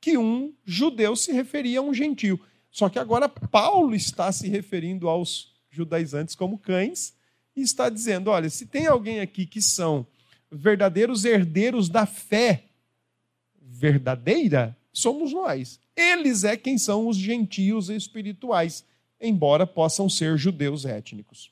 que 0.00 0.16
um 0.16 0.54
judeu 0.64 1.16
se 1.16 1.32
referia 1.32 1.80
a 1.80 1.82
um 1.82 1.92
gentio. 1.92 2.40
Só 2.70 2.88
que 2.88 2.98
agora 2.98 3.28
Paulo 3.28 3.94
está 3.94 4.30
se 4.30 4.48
referindo 4.48 5.08
aos 5.08 5.54
judaizantes 5.70 6.34
como 6.34 6.58
cães 6.58 7.14
e 7.54 7.62
está 7.62 7.90
dizendo: 7.90 8.30
olha, 8.30 8.48
se 8.48 8.66
tem 8.66 8.86
alguém 8.86 9.20
aqui 9.20 9.46
que 9.46 9.60
são 9.60 10.06
verdadeiros 10.56 11.24
herdeiros 11.24 11.88
da 11.88 12.06
fé 12.06 12.64
verdadeira, 13.60 14.76
somos 14.92 15.32
nós. 15.32 15.78
Eles 15.94 16.44
é 16.44 16.56
quem 16.56 16.78
são 16.78 17.08
os 17.08 17.16
gentios 17.16 17.88
espirituais, 17.90 18.84
embora 19.20 19.66
possam 19.66 20.08
ser 20.08 20.36
judeus 20.36 20.84
étnicos. 20.84 21.50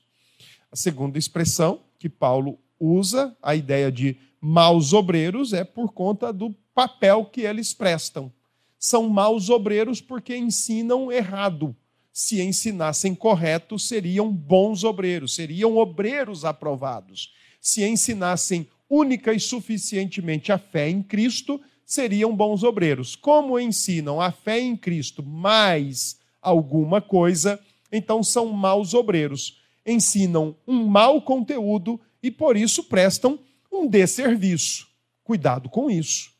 A 0.71 0.75
segunda 0.75 1.17
expressão 1.17 1.81
que 1.99 2.09
Paulo 2.09 2.59
usa, 2.79 3.35
a 3.41 3.55
ideia 3.55 3.91
de 3.91 4.17
maus 4.41 4.93
obreiros, 4.93 5.53
é 5.53 5.63
por 5.63 5.91
conta 5.93 6.33
do 6.33 6.53
papel 6.73 7.25
que 7.25 7.41
eles 7.41 7.73
prestam. 7.73 8.31
São 8.77 9.09
maus 9.09 9.49
obreiros 9.49 10.01
porque 10.01 10.35
ensinam 10.35 11.11
errado. 11.11 11.75
Se 12.11 12.41
ensinassem 12.41 13.15
correto, 13.15 13.79
seriam 13.79 14.31
bons 14.31 14.83
obreiros, 14.83 15.35
seriam 15.35 15.77
obreiros 15.77 16.45
aprovados. 16.45 17.33
Se 17.59 17.83
ensinassem 17.83 18.67
única 18.89 19.33
e 19.33 19.39
suficientemente 19.39 20.51
a 20.51 20.57
fé 20.57 20.89
em 20.89 21.01
Cristo, 21.01 21.61
seriam 21.85 22.35
bons 22.35 22.63
obreiros. 22.63 23.15
Como 23.15 23.59
ensinam 23.59 24.19
a 24.19 24.31
fé 24.31 24.59
em 24.59 24.75
Cristo 24.75 25.23
mais 25.23 26.19
alguma 26.41 27.01
coisa, 27.01 27.59
então 27.91 28.23
são 28.23 28.47
maus 28.47 28.93
obreiros. 28.93 29.61
Ensinam 29.85 30.55
um 30.67 30.85
mau 30.85 31.21
conteúdo 31.21 31.99
e 32.21 32.31
por 32.31 32.57
isso 32.57 32.83
prestam 32.85 33.39
um 33.71 33.87
desserviço. 33.87 34.87
Cuidado 35.23 35.69
com 35.69 35.89
isso. 35.89 36.31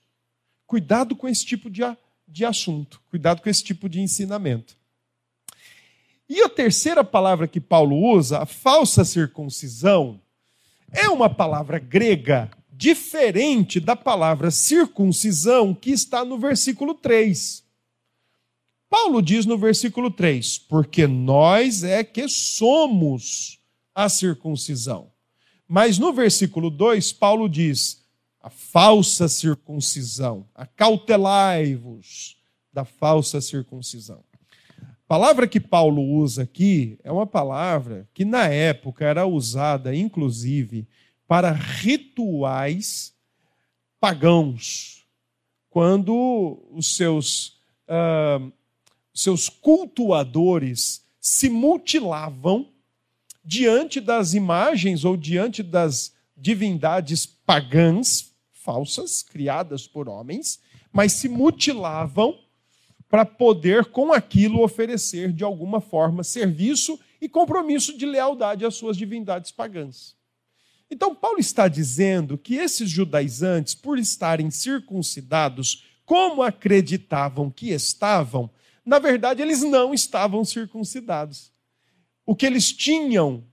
Cuidado 0.66 1.16
com 1.16 1.28
esse 1.28 1.46
tipo 1.46 1.70
de, 1.70 1.82
de 2.28 2.46
assunto. 2.46 3.02
Cuidado 3.10 3.42
com 3.42 3.50
esse 3.50 3.64
tipo 3.64 3.88
de 3.88 4.02
ensinamento. 4.02 4.76
E 6.28 6.42
a 6.42 6.50
terceira 6.50 7.04
palavra 7.04 7.48
que 7.48 7.62
Paulo 7.62 7.96
usa, 7.96 8.40
a 8.40 8.46
falsa 8.48 9.06
circuncisão, 9.06 10.20
é 10.96 11.10
uma 11.10 11.30
palavra 11.30 11.80
grega 11.80 12.50
diferente 12.72 13.80
da 13.80 13.96
palavra 13.96 14.52
circuncisão 14.52 15.74
que 15.74 15.92
está 15.92 16.26
no 16.26 16.38
versículo 16.38 16.94
3. 16.94 17.64
Paulo 18.90 19.22
diz 19.22 19.46
no 19.46 19.58
versículo 19.58 20.10
3: 20.10 20.60
Porque 20.60 21.08
nós 21.08 21.84
é 21.84 22.04
que 22.04 22.28
somos 22.28 23.60
a 23.94 24.10
circuncisão. 24.10 25.12
Mas 25.68 25.98
no 25.98 26.14
versículo 26.14 26.70
2, 26.70 27.14
Paulo 27.14 27.50
diz: 27.50 28.06
a 28.46 28.50
falsa 28.52 29.28
circuncisão, 29.28 30.48
acautelai-vos 30.54 32.38
da 32.72 32.86
falsa 32.86 33.42
circuncisão. 33.42 34.24
A 35.06 35.08
palavra 35.08 35.48
que 35.48 35.60
Paulo 35.60 36.02
usa 36.02 36.42
aqui 36.42 36.98
é 37.04 37.12
uma 37.12 37.28
palavra 37.28 38.10
que 38.12 38.26
na 38.26 38.48
época 38.48 39.06
era 39.06 39.24
usada, 39.28 39.96
inclusive, 39.96 40.88
para 41.28 41.52
rituais 41.52 43.14
pagãos, 44.00 45.06
quando 45.70 46.60
os 46.72 46.96
seus, 46.96 47.60
uh, 47.88 48.52
seus 49.14 49.48
cultuadores 49.48 51.06
se 51.22 51.50
mutilavam 51.50 52.68
diante 53.44 54.02
das 54.02 54.34
imagens 54.34 55.06
ou 55.06 55.16
diante 55.16 55.62
das 55.62 56.16
divindades 56.36 57.28
pagãs, 57.28 58.34
falsas, 58.52 59.22
criadas 59.22 59.88
por 59.88 60.10
homens, 60.10 60.60
mas 60.92 61.14
se 61.14 61.30
mutilavam 61.30 62.36
para 63.16 63.24
poder, 63.24 63.86
com 63.86 64.12
aquilo, 64.12 64.62
oferecer 64.62 65.32
de 65.32 65.42
alguma 65.42 65.80
forma 65.80 66.22
serviço 66.22 67.00
e 67.22 67.30
compromisso 67.30 67.98
de 67.98 68.06
lealdade 68.06 68.66
às 68.66 68.76
suas 68.76 68.98
divindades 68.98 69.52
pagãs. 69.52 70.18
Então, 70.92 71.16
Paulo 71.16 71.40
está 71.40 71.70
dizendo 71.70 72.38
que 72.38 72.56
esses 72.56 72.90
judaizantes, 72.90 73.74
por 73.74 73.98
estarem 73.98 74.52
circuncidados 74.52 75.86
como 76.06 76.44
acreditavam 76.44 77.50
que 77.50 77.70
estavam, 77.70 78.50
na 78.86 79.00
verdade, 79.00 79.42
eles 79.42 79.62
não 79.62 79.94
estavam 79.94 80.44
circuncidados. 80.44 81.54
O 82.26 82.36
que 82.36 82.46
eles 82.46 82.70
tinham 82.70 83.46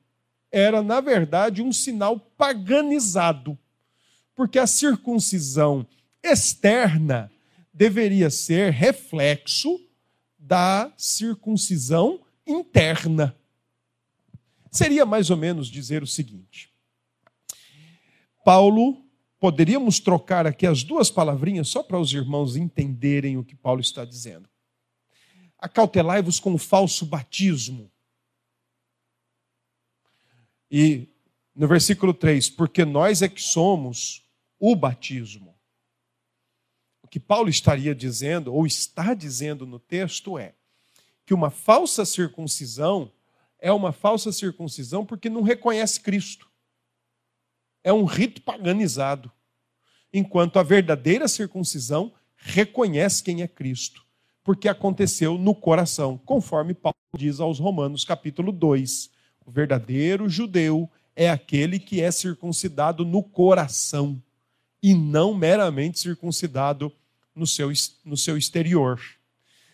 era, 0.51 0.83
na 0.83 1.01
verdade, 1.01 1.63
um 1.63 1.71
sinal 1.71 2.19
paganizado, 2.19 3.57
porque 4.35 4.59
a 4.59 4.67
circuncisão 4.67 5.87
externa 6.21 7.31
deveria 7.73 8.31
ser 8.31 8.71
reflexo 8.73 9.81
da 10.39 10.93
circuncisão 10.97 12.25
interna. 12.47 13.37
Seria 14.71 15.07
mais 15.07 15.31
ou 15.31 15.37
menos 15.37 15.69
dizer 15.69 16.03
o 16.03 16.07
seguinte: 16.07 16.73
Paulo, 18.45 19.05
poderíamos 19.39 19.99
trocar 19.99 20.47
aqui 20.47 20.67
as 20.67 20.83
duas 20.83 21.11
palavrinhas 21.11 21.69
só 21.69 21.83
para 21.83 21.99
os 21.99 22.13
irmãos 22.13 22.57
entenderem 22.57 23.37
o 23.37 23.45
que 23.45 23.55
Paulo 23.55 23.81
está 23.81 24.05
dizendo. 24.05 24.49
Acautelai-vos 25.59 26.41
com 26.41 26.55
o 26.55 26.59
falso 26.59 27.07
batismo. 27.07 27.91
E 30.71 31.09
no 31.55 31.69
versículo 31.69 32.15
3, 32.15 32.51
porque 32.51 32.85
nós 32.85 33.21
é 33.21 33.29
que 33.29 33.43
somos 33.43 34.25
o 34.59 34.75
batismo. 34.75 35.52
Que 37.13 37.21
Paulo 37.21 37.49
estaria 37.49 37.95
dizendo, 37.95 38.53
ou 38.53 38.67
está 38.67 39.13
dizendo 39.15 39.65
no 39.67 39.79
texto, 39.79 40.37
é 40.37 40.55
que 41.25 41.33
uma 41.33 41.51
falsa 41.51 42.05
circuncisão 42.05 43.13
é 43.61 43.71
uma 43.71 43.93
falsa 43.93 44.33
circuncisão 44.33 45.07
porque 45.07 45.31
não 45.31 45.43
reconhece 45.43 46.01
Cristo 46.01 46.51
é 47.85 47.93
um 47.93 48.05
rito 48.05 48.41
paganizado, 48.43 49.31
enquanto 50.13 50.59
a 50.59 50.63
verdadeira 50.63 51.27
circuncisão 51.27 52.13
reconhece 52.37 53.23
quem 53.23 53.43
é 53.43 53.49
Cristo, 53.49 54.05
porque 54.45 54.69
aconteceu 54.69 55.37
no 55.39 55.55
coração, 55.55 56.19
conforme 56.19 56.75
Paulo 56.75 56.97
diz 57.17 57.41
aos 57.41 57.59
Romanos, 57.59 58.05
capítulo 58.05 58.53
2. 58.53 59.11
O 59.45 59.51
verdadeiro 59.51 60.29
judeu 60.29 60.91
é 61.15 61.29
aquele 61.29 61.79
que 61.79 62.01
é 62.01 62.11
circuncidado 62.11 63.05
no 63.05 63.23
coração 63.23 64.23
e 64.83 64.95
não 64.95 65.35
meramente 65.35 65.99
circuncidado 65.99 66.93
no 67.35 67.47
seu, 67.47 67.73
no 68.05 68.17
seu 68.17 68.37
exterior. 68.37 69.01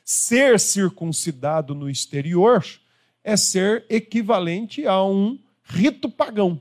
Ser 0.04 0.58
circuncidado 0.58 1.74
no 1.74 1.88
exterior 1.88 2.64
é 3.22 3.36
ser 3.36 3.84
equivalente 3.88 4.86
a 4.86 5.02
um 5.04 5.38
rito 5.64 6.08
pagão. 6.08 6.60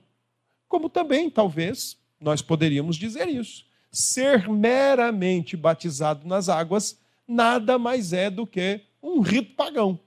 Como 0.68 0.90
também, 0.90 1.30
talvez, 1.30 1.98
nós 2.20 2.42
poderíamos 2.42 2.98
dizer 2.98 3.28
isso. 3.28 3.66
Ser 3.92 4.50
meramente 4.50 5.56
batizado 5.56 6.28
nas 6.28 6.50
águas 6.50 7.00
nada 7.28 7.78
mais 7.78 8.12
é 8.14 8.30
do 8.30 8.46
que 8.46 8.82
um 9.02 9.22
rito 9.22 9.56
pagão. 9.56 10.00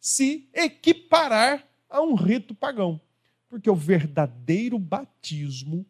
Se 0.00 0.48
equiparar 0.52 1.64
a 1.88 2.00
um 2.00 2.14
rito 2.14 2.54
pagão. 2.54 3.00
Porque 3.48 3.70
o 3.70 3.74
verdadeiro 3.74 4.78
batismo 4.78 5.86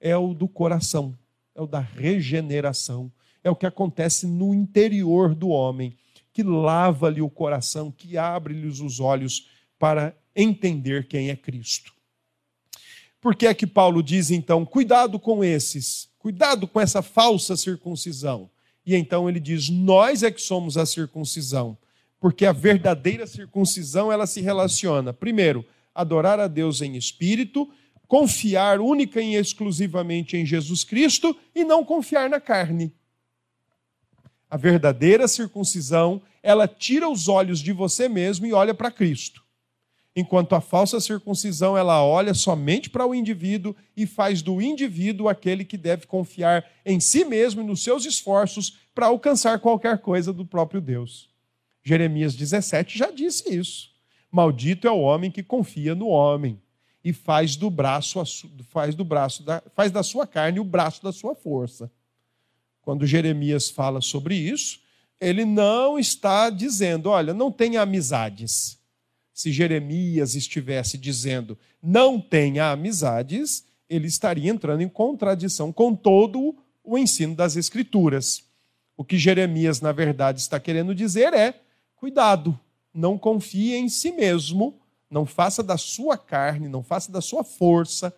é 0.00 0.16
o 0.16 0.32
do 0.32 0.48
coração, 0.48 1.16
é 1.54 1.60
o 1.60 1.66
da 1.66 1.80
regeneração, 1.80 3.12
é 3.46 3.50
o 3.50 3.54
que 3.54 3.64
acontece 3.64 4.26
no 4.26 4.52
interior 4.52 5.32
do 5.32 5.50
homem, 5.50 5.96
que 6.32 6.42
lava-lhe 6.42 7.22
o 7.22 7.30
coração, 7.30 7.92
que 7.92 8.18
abre-lhe 8.18 8.66
os 8.66 8.98
olhos 8.98 9.48
para 9.78 10.16
entender 10.34 11.06
quem 11.06 11.30
é 11.30 11.36
Cristo. 11.36 11.92
Por 13.20 13.36
que 13.36 13.46
é 13.46 13.54
que 13.54 13.66
Paulo 13.66 14.02
diz 14.02 14.32
então, 14.32 14.66
cuidado 14.66 15.16
com 15.20 15.44
esses, 15.44 16.08
cuidado 16.18 16.66
com 16.66 16.80
essa 16.80 17.02
falsa 17.02 17.56
circuncisão? 17.56 18.50
E 18.84 18.96
então 18.96 19.28
ele 19.28 19.38
diz: 19.38 19.68
nós 19.68 20.24
é 20.24 20.30
que 20.32 20.42
somos 20.42 20.76
a 20.76 20.84
circuncisão, 20.84 21.78
porque 22.18 22.46
a 22.46 22.52
verdadeira 22.52 23.28
circuncisão 23.28 24.10
ela 24.10 24.26
se 24.26 24.40
relaciona, 24.40 25.12
primeiro, 25.12 25.64
adorar 25.94 26.40
a 26.40 26.48
Deus 26.48 26.82
em 26.82 26.96
espírito, 26.96 27.70
confiar 28.08 28.80
única 28.80 29.20
e 29.20 29.36
exclusivamente 29.36 30.36
em 30.36 30.44
Jesus 30.44 30.82
Cristo 30.82 31.36
e 31.54 31.62
não 31.62 31.84
confiar 31.84 32.28
na 32.28 32.40
carne. 32.40 32.92
A 34.50 34.56
verdadeira 34.56 35.26
circuncisão, 35.26 36.22
ela 36.42 36.68
tira 36.68 37.08
os 37.08 37.28
olhos 37.28 37.60
de 37.60 37.72
você 37.72 38.08
mesmo 38.08 38.46
e 38.46 38.52
olha 38.52 38.74
para 38.74 38.90
Cristo 38.90 39.46
enquanto 40.16 40.54
a 40.54 40.62
falsa 40.62 40.98
circuncisão 40.98 41.76
ela 41.76 42.02
olha 42.02 42.32
somente 42.32 42.88
para 42.88 43.06
o 43.06 43.14
indivíduo 43.14 43.76
e 43.94 44.06
faz 44.06 44.40
do 44.40 44.62
indivíduo 44.62 45.28
aquele 45.28 45.62
que 45.62 45.76
deve 45.76 46.06
confiar 46.06 46.64
em 46.86 46.98
si 46.98 47.22
mesmo 47.22 47.60
e 47.60 47.64
nos 47.64 47.84
seus 47.84 48.06
esforços 48.06 48.78
para 48.94 49.06
alcançar 49.06 49.60
qualquer 49.60 49.98
coisa 49.98 50.32
do 50.32 50.46
próprio 50.46 50.80
Deus. 50.80 51.28
Jeremias 51.84 52.34
17 52.34 52.98
já 52.98 53.10
disse 53.10 53.54
isso. 53.54 53.90
Maldito 54.32 54.88
é 54.88 54.90
o 54.90 55.00
homem 55.00 55.30
que 55.30 55.42
confia 55.42 55.94
no 55.94 56.08
homem 56.08 56.58
e 57.04 57.12
faz 57.12 57.54
do 57.54 57.70
braço 57.70 58.20
faz 58.70 58.94
do 58.94 59.04
braço 59.04 59.42
da, 59.44 59.62
faz 59.74 59.92
da 59.92 60.02
sua 60.02 60.26
carne 60.26 60.58
o 60.58 60.64
braço 60.64 61.02
da 61.02 61.12
sua 61.12 61.34
força. 61.34 61.90
Quando 62.86 63.04
Jeremias 63.04 63.68
fala 63.68 64.00
sobre 64.00 64.36
isso, 64.36 64.78
ele 65.20 65.44
não 65.44 65.98
está 65.98 66.48
dizendo, 66.50 67.10
olha, 67.10 67.34
não 67.34 67.50
tenha 67.50 67.82
amizades. 67.82 68.78
Se 69.34 69.50
Jeremias 69.50 70.36
estivesse 70.36 70.96
dizendo 70.96 71.58
não 71.82 72.20
tenha 72.20 72.70
amizades, 72.70 73.66
ele 73.90 74.06
estaria 74.06 74.48
entrando 74.48 74.82
em 74.82 74.88
contradição 74.88 75.72
com 75.72 75.96
todo 75.96 76.56
o 76.84 76.96
ensino 76.96 77.34
das 77.34 77.56
Escrituras. 77.56 78.44
O 78.96 79.04
que 79.04 79.18
Jeremias, 79.18 79.80
na 79.80 79.90
verdade, 79.90 80.38
está 80.38 80.60
querendo 80.60 80.94
dizer 80.94 81.34
é: 81.34 81.60
cuidado, 81.96 82.56
não 82.94 83.18
confie 83.18 83.74
em 83.74 83.88
si 83.88 84.12
mesmo, 84.12 84.78
não 85.10 85.26
faça 85.26 85.60
da 85.60 85.76
sua 85.76 86.16
carne, 86.16 86.68
não 86.68 86.84
faça 86.84 87.10
da 87.10 87.20
sua 87.20 87.42
força 87.42 88.14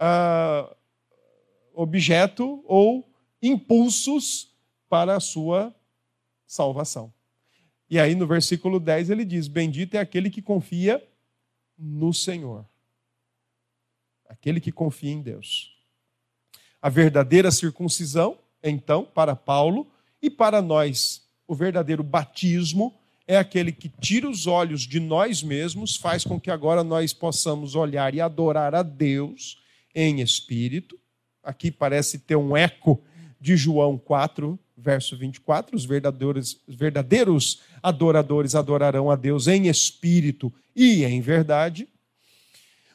uh, 0.00 0.74
objeto 1.72 2.64
ou 2.66 3.07
impulsos 3.42 4.52
para 4.88 5.16
a 5.16 5.20
sua 5.20 5.74
salvação. 6.46 7.12
E 7.90 7.98
aí 7.98 8.14
no 8.14 8.26
versículo 8.26 8.78
10 8.78 9.10
ele 9.10 9.24
diz: 9.24 9.48
Bendito 9.48 9.94
é 9.94 9.98
aquele 9.98 10.30
que 10.30 10.42
confia 10.42 11.02
no 11.78 12.12
Senhor. 12.12 12.64
Aquele 14.28 14.60
que 14.60 14.72
confia 14.72 15.10
em 15.10 15.22
Deus. 15.22 15.74
A 16.80 16.88
verdadeira 16.88 17.50
circuncisão, 17.50 18.38
então, 18.62 19.04
para 19.04 19.34
Paulo 19.34 19.90
e 20.20 20.28
para 20.28 20.60
nós, 20.60 21.26
o 21.46 21.54
verdadeiro 21.54 22.02
batismo 22.02 22.94
é 23.26 23.36
aquele 23.36 23.72
que 23.72 23.88
tira 23.88 24.28
os 24.28 24.46
olhos 24.46 24.82
de 24.82 24.98
nós 24.98 25.42
mesmos, 25.42 25.96
faz 25.96 26.24
com 26.24 26.40
que 26.40 26.50
agora 26.50 26.82
nós 26.82 27.12
possamos 27.12 27.74
olhar 27.74 28.14
e 28.14 28.20
adorar 28.20 28.74
a 28.74 28.82
Deus 28.82 29.60
em 29.94 30.20
espírito. 30.20 30.98
Aqui 31.42 31.70
parece 31.70 32.18
ter 32.18 32.36
um 32.36 32.56
eco 32.56 33.02
de 33.40 33.56
João 33.56 33.98
4, 33.98 34.58
verso 34.76 35.16
24: 35.16 35.76
os 35.76 35.84
verdadeiros, 35.84 36.60
os 36.66 36.74
verdadeiros 36.74 37.60
adoradores 37.82 38.54
adorarão 38.54 39.10
a 39.10 39.16
Deus 39.16 39.46
em 39.46 39.68
espírito 39.68 40.52
e 40.74 41.04
em 41.04 41.20
verdade. 41.20 41.88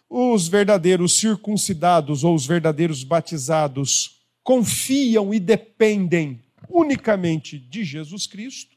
Os 0.09 0.47
verdadeiros 0.47 1.17
circuncidados 1.17 2.23
ou 2.23 2.35
os 2.35 2.45
verdadeiros 2.45 3.03
batizados 3.03 4.21
confiam 4.43 5.33
e 5.33 5.39
dependem 5.39 6.39
unicamente 6.69 7.57
de 7.57 7.83
Jesus 7.83 8.27
Cristo 8.27 8.73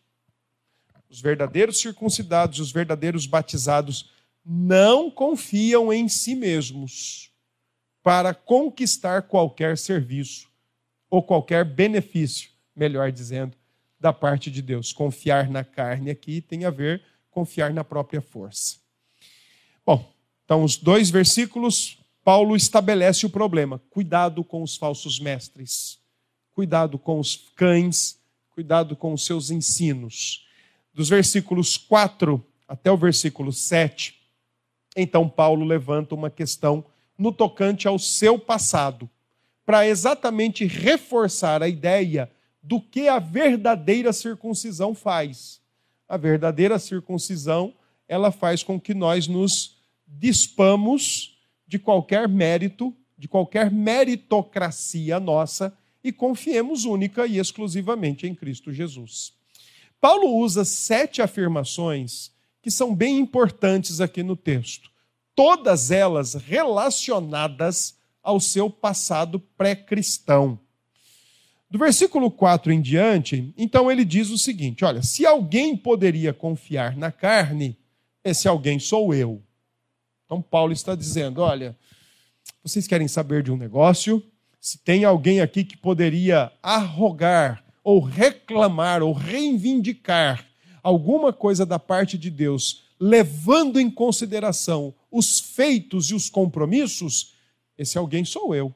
os 1.08 1.20
verdadeiros 1.20 1.78
circuncidados, 1.78 2.58
os 2.58 2.72
verdadeiros 2.72 3.26
batizados, 3.26 4.10
não 4.44 5.10
confiam 5.10 5.92
em 5.92 6.08
si 6.08 6.34
mesmos 6.34 7.30
para 8.02 8.34
conquistar 8.34 9.22
qualquer 9.22 9.78
serviço 9.78 10.48
ou 11.10 11.22
qualquer 11.22 11.64
benefício, 11.64 12.50
melhor 12.74 13.10
dizendo, 13.12 13.56
da 13.98 14.12
parte 14.12 14.50
de 14.50 14.60
Deus. 14.60 14.92
Confiar 14.92 15.48
na 15.48 15.64
carne 15.64 16.10
aqui 16.10 16.40
tem 16.40 16.64
a 16.64 16.70
ver 16.70 17.02
confiar 17.30 17.72
na 17.72 17.84
própria 17.84 18.20
força. 18.20 18.76
Bom, 19.84 20.12
então 20.44 20.64
os 20.64 20.76
dois 20.76 21.10
versículos, 21.10 21.98
Paulo 22.24 22.56
estabelece 22.56 23.26
o 23.26 23.30
problema. 23.30 23.80
Cuidado 23.90 24.42
com 24.42 24.62
os 24.62 24.76
falsos 24.76 25.20
mestres. 25.20 25.98
Cuidado 26.54 26.98
com 26.98 27.20
os 27.20 27.36
cães, 27.54 28.18
cuidado 28.50 28.96
com 28.96 29.12
os 29.12 29.24
seus 29.24 29.50
ensinos 29.50 30.46
dos 30.96 31.10
versículos 31.10 31.76
4 31.76 32.42
até 32.66 32.90
o 32.90 32.96
versículo 32.96 33.52
7, 33.52 34.18
então 34.96 35.28
Paulo 35.28 35.62
levanta 35.62 36.14
uma 36.14 36.30
questão 36.30 36.82
no 37.18 37.30
tocante 37.30 37.86
ao 37.86 37.98
seu 37.98 38.38
passado, 38.38 39.08
para 39.66 39.86
exatamente 39.86 40.64
reforçar 40.64 41.60
a 41.60 41.68
ideia 41.68 42.30
do 42.62 42.80
que 42.80 43.08
a 43.08 43.18
verdadeira 43.18 44.12
circuncisão 44.12 44.94
faz. 44.94 45.60
A 46.08 46.16
verdadeira 46.16 46.78
circuncisão, 46.78 47.74
ela 48.08 48.30
faz 48.30 48.62
com 48.62 48.80
que 48.80 48.94
nós 48.94 49.26
nos 49.26 49.76
dispamos 50.06 51.36
de 51.66 51.80
qualquer 51.80 52.28
mérito, 52.28 52.94
de 53.18 53.26
qualquer 53.26 53.70
meritocracia 53.72 55.18
nossa 55.18 55.76
e 56.02 56.12
confiemos 56.12 56.84
única 56.84 57.26
e 57.26 57.38
exclusivamente 57.38 58.24
em 58.24 58.34
Cristo 58.34 58.72
Jesus. 58.72 59.32
Paulo 60.00 60.36
usa 60.36 60.64
sete 60.64 61.20
afirmações 61.20 62.30
que 62.62 62.70
são 62.70 62.94
bem 62.94 63.18
importantes 63.18 64.00
aqui 64.00 64.22
no 64.22 64.36
texto, 64.36 64.90
todas 65.34 65.90
elas 65.90 66.34
relacionadas 66.34 67.96
ao 68.26 68.40
seu 68.40 68.68
passado 68.68 69.38
pré-cristão. 69.38 70.58
Do 71.70 71.78
versículo 71.78 72.28
4 72.28 72.72
em 72.72 72.82
diante, 72.82 73.54
então 73.56 73.90
ele 73.90 74.04
diz 74.04 74.30
o 74.30 74.38
seguinte: 74.38 74.84
olha, 74.84 75.00
se 75.00 75.24
alguém 75.24 75.76
poderia 75.76 76.32
confiar 76.32 76.96
na 76.96 77.12
carne, 77.12 77.78
esse 78.24 78.48
alguém 78.48 78.80
sou 78.80 79.14
eu. 79.14 79.40
Então 80.24 80.42
Paulo 80.42 80.72
está 80.72 80.96
dizendo: 80.96 81.40
olha, 81.40 81.76
vocês 82.64 82.88
querem 82.88 83.06
saber 83.06 83.44
de 83.44 83.52
um 83.52 83.56
negócio? 83.56 84.20
Se 84.60 84.78
tem 84.78 85.04
alguém 85.04 85.40
aqui 85.40 85.62
que 85.62 85.76
poderia 85.76 86.50
arrogar 86.60 87.64
ou 87.84 88.00
reclamar 88.00 89.04
ou 89.04 89.12
reivindicar 89.12 90.44
alguma 90.82 91.32
coisa 91.32 91.64
da 91.64 91.78
parte 91.78 92.18
de 92.18 92.28
Deus, 92.28 92.82
levando 92.98 93.78
em 93.78 93.88
consideração 93.88 94.92
os 95.12 95.38
feitos 95.38 96.10
e 96.10 96.14
os 96.14 96.28
compromissos, 96.28 97.35
esse 97.78 97.98
alguém 97.98 98.24
sou 98.24 98.54
eu. 98.54 98.74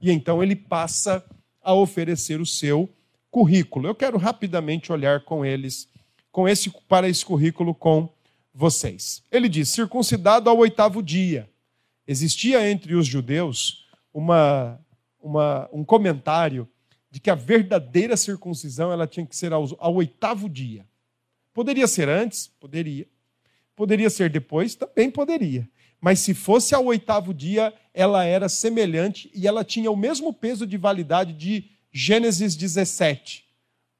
E 0.00 0.10
então 0.10 0.42
ele 0.42 0.56
passa 0.56 1.24
a 1.62 1.72
oferecer 1.74 2.40
o 2.40 2.46
seu 2.46 2.88
currículo. 3.30 3.88
Eu 3.88 3.94
quero 3.94 4.18
rapidamente 4.18 4.92
olhar 4.92 5.24
com 5.24 5.44
eles, 5.44 5.88
com 6.30 6.48
esse 6.48 6.70
para 6.88 7.08
esse 7.08 7.24
currículo 7.24 7.74
com 7.74 8.08
vocês. 8.52 9.22
Ele 9.30 9.48
diz: 9.48 9.70
circuncidado 9.70 10.48
ao 10.48 10.58
oitavo 10.58 11.02
dia. 11.02 11.50
Existia 12.06 12.70
entre 12.70 12.94
os 12.94 13.06
judeus 13.06 13.86
uma, 14.12 14.78
uma, 15.20 15.68
um 15.72 15.82
comentário 15.82 16.68
de 17.10 17.18
que 17.18 17.30
a 17.30 17.34
verdadeira 17.34 18.16
circuncisão 18.16 18.92
ela 18.92 19.06
tinha 19.06 19.24
que 19.24 19.36
ser 19.36 19.52
ao, 19.52 19.66
ao 19.78 19.94
oitavo 19.94 20.48
dia. 20.48 20.86
Poderia 21.52 21.86
ser 21.86 22.08
antes? 22.08 22.48
Poderia. 22.60 23.06
Poderia 23.74 24.10
ser 24.10 24.30
depois? 24.30 24.74
Também 24.74 25.10
poderia. 25.10 25.68
Mas 26.04 26.18
se 26.18 26.34
fosse 26.34 26.74
ao 26.74 26.84
oitavo 26.84 27.32
dia, 27.32 27.72
ela 27.94 28.26
era 28.26 28.46
semelhante 28.46 29.30
e 29.34 29.48
ela 29.48 29.64
tinha 29.64 29.90
o 29.90 29.96
mesmo 29.96 30.34
peso 30.34 30.66
de 30.66 30.76
validade 30.76 31.32
de 31.32 31.70
Gênesis 31.90 32.54
17, 32.54 33.42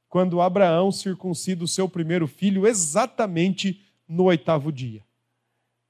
quando 0.07 0.43
Abraão 0.43 0.93
circuncida 0.93 1.65
o 1.65 1.67
seu 1.67 1.89
primeiro 1.89 2.27
filho 2.27 2.67
exatamente 2.67 3.81
no 4.07 4.25
oitavo 4.25 4.71
dia. 4.71 5.03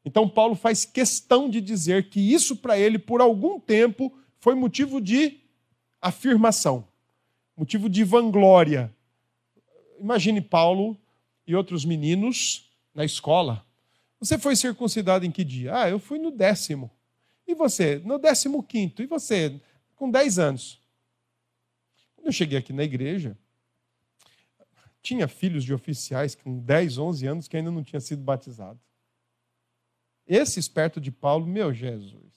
Então, 0.04 0.28
Paulo 0.28 0.54
faz 0.54 0.84
questão 0.84 1.50
de 1.50 1.60
dizer 1.60 2.08
que 2.08 2.20
isso 2.20 2.54
para 2.54 2.78
ele, 2.78 2.96
por 2.96 3.20
algum 3.20 3.58
tempo, 3.58 4.16
foi 4.38 4.54
motivo 4.54 5.00
de 5.00 5.40
afirmação 6.00 6.86
motivo 7.56 7.88
de 7.88 8.04
vanglória. 8.04 8.94
Imagine 9.98 10.40
Paulo 10.40 10.96
e 11.44 11.56
outros 11.56 11.84
meninos 11.84 12.70
na 12.94 13.04
escola. 13.04 13.64
Você 14.20 14.38
foi 14.38 14.56
circuncidado 14.56 15.24
em 15.24 15.30
que 15.30 15.44
dia? 15.44 15.76
Ah, 15.76 15.90
eu 15.90 15.98
fui 15.98 16.18
no 16.18 16.30
décimo. 16.30 16.90
E 17.46 17.54
você? 17.54 17.98
No 18.04 18.18
décimo 18.18 18.62
quinto. 18.62 19.02
E 19.02 19.06
você? 19.06 19.60
Com 19.94 20.10
dez 20.10 20.38
anos. 20.38 20.80
Quando 22.16 22.26
eu 22.26 22.32
cheguei 22.32 22.58
aqui 22.58 22.72
na 22.72 22.82
igreja, 22.82 23.36
tinha 25.02 25.28
filhos 25.28 25.62
de 25.62 25.74
oficiais 25.74 26.34
com 26.34 26.58
10, 26.58 26.96
11 26.96 27.26
anos 27.26 27.48
que 27.48 27.56
ainda 27.56 27.70
não 27.70 27.84
tinha 27.84 28.00
sido 28.00 28.22
batizado. 28.22 28.80
Esse 30.26 30.58
esperto 30.58 30.98
de 31.00 31.10
Paulo, 31.10 31.46
meu 31.46 31.72
Jesus. 31.72 32.32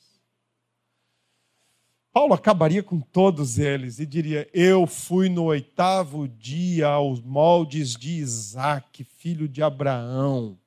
Paulo 2.11 2.33
acabaria 2.33 2.83
com 2.83 2.99
todos 2.99 3.57
eles 3.57 3.99
e 3.99 4.05
diria: 4.05 4.49
Eu 4.51 4.85
fui 4.85 5.29
no 5.29 5.45
oitavo 5.45 6.27
dia 6.27 6.87
aos 6.87 7.21
moldes 7.21 7.95
de 7.95 8.17
Isaac, 8.17 9.03
filho 9.03 9.47
de 9.47 9.63
Abraão. 9.63 10.59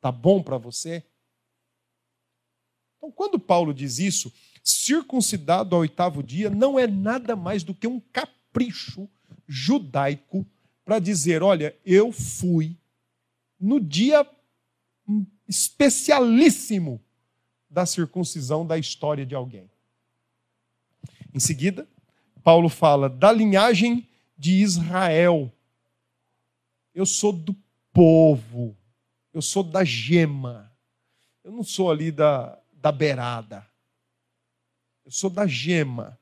Tá 0.00 0.10
bom 0.10 0.42
para 0.42 0.56
você? 0.56 1.04
Então, 2.96 3.10
quando 3.10 3.38
Paulo 3.38 3.72
diz 3.74 3.98
isso, 3.98 4.32
circuncidado 4.62 5.74
ao 5.74 5.82
oitavo 5.82 6.22
dia 6.22 6.50
não 6.50 6.78
é 6.78 6.86
nada 6.86 7.34
mais 7.34 7.64
do 7.64 7.74
que 7.74 7.86
um 7.86 8.00
capricho 8.00 9.08
judaico 9.46 10.46
para 10.84 10.98
dizer: 10.98 11.42
olha, 11.42 11.76
eu 11.84 12.12
fui 12.12 12.76
no 13.58 13.80
dia 13.80 14.26
especialíssimo 15.46 17.00
da 17.68 17.86
circuncisão 17.86 18.66
da 18.66 18.78
história 18.78 19.24
de 19.26 19.34
alguém. 19.34 19.70
Em 21.32 21.38
seguida, 21.38 21.88
Paulo 22.42 22.68
fala 22.68 23.08
da 23.08 23.30
linhagem 23.30 24.08
de 24.36 24.54
Israel. 24.54 25.52
Eu 26.94 27.06
sou 27.06 27.32
do 27.32 27.54
povo, 27.92 28.76
eu 29.32 29.40
sou 29.40 29.62
da 29.62 29.84
gema, 29.84 30.72
eu 31.44 31.52
não 31.52 31.62
sou 31.62 31.90
ali 31.90 32.10
da, 32.10 32.60
da 32.72 32.90
beirada, 32.90 33.66
eu 35.04 35.10
sou 35.10 35.30
da 35.30 35.46
gema, 35.46 36.18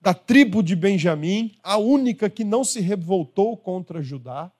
da 0.00 0.14
tribo 0.14 0.62
de 0.62 0.76
Benjamim, 0.76 1.58
a 1.62 1.76
única 1.76 2.30
que 2.30 2.44
não 2.44 2.64
se 2.64 2.80
revoltou 2.80 3.56
contra 3.56 4.02
Judá. 4.02 4.50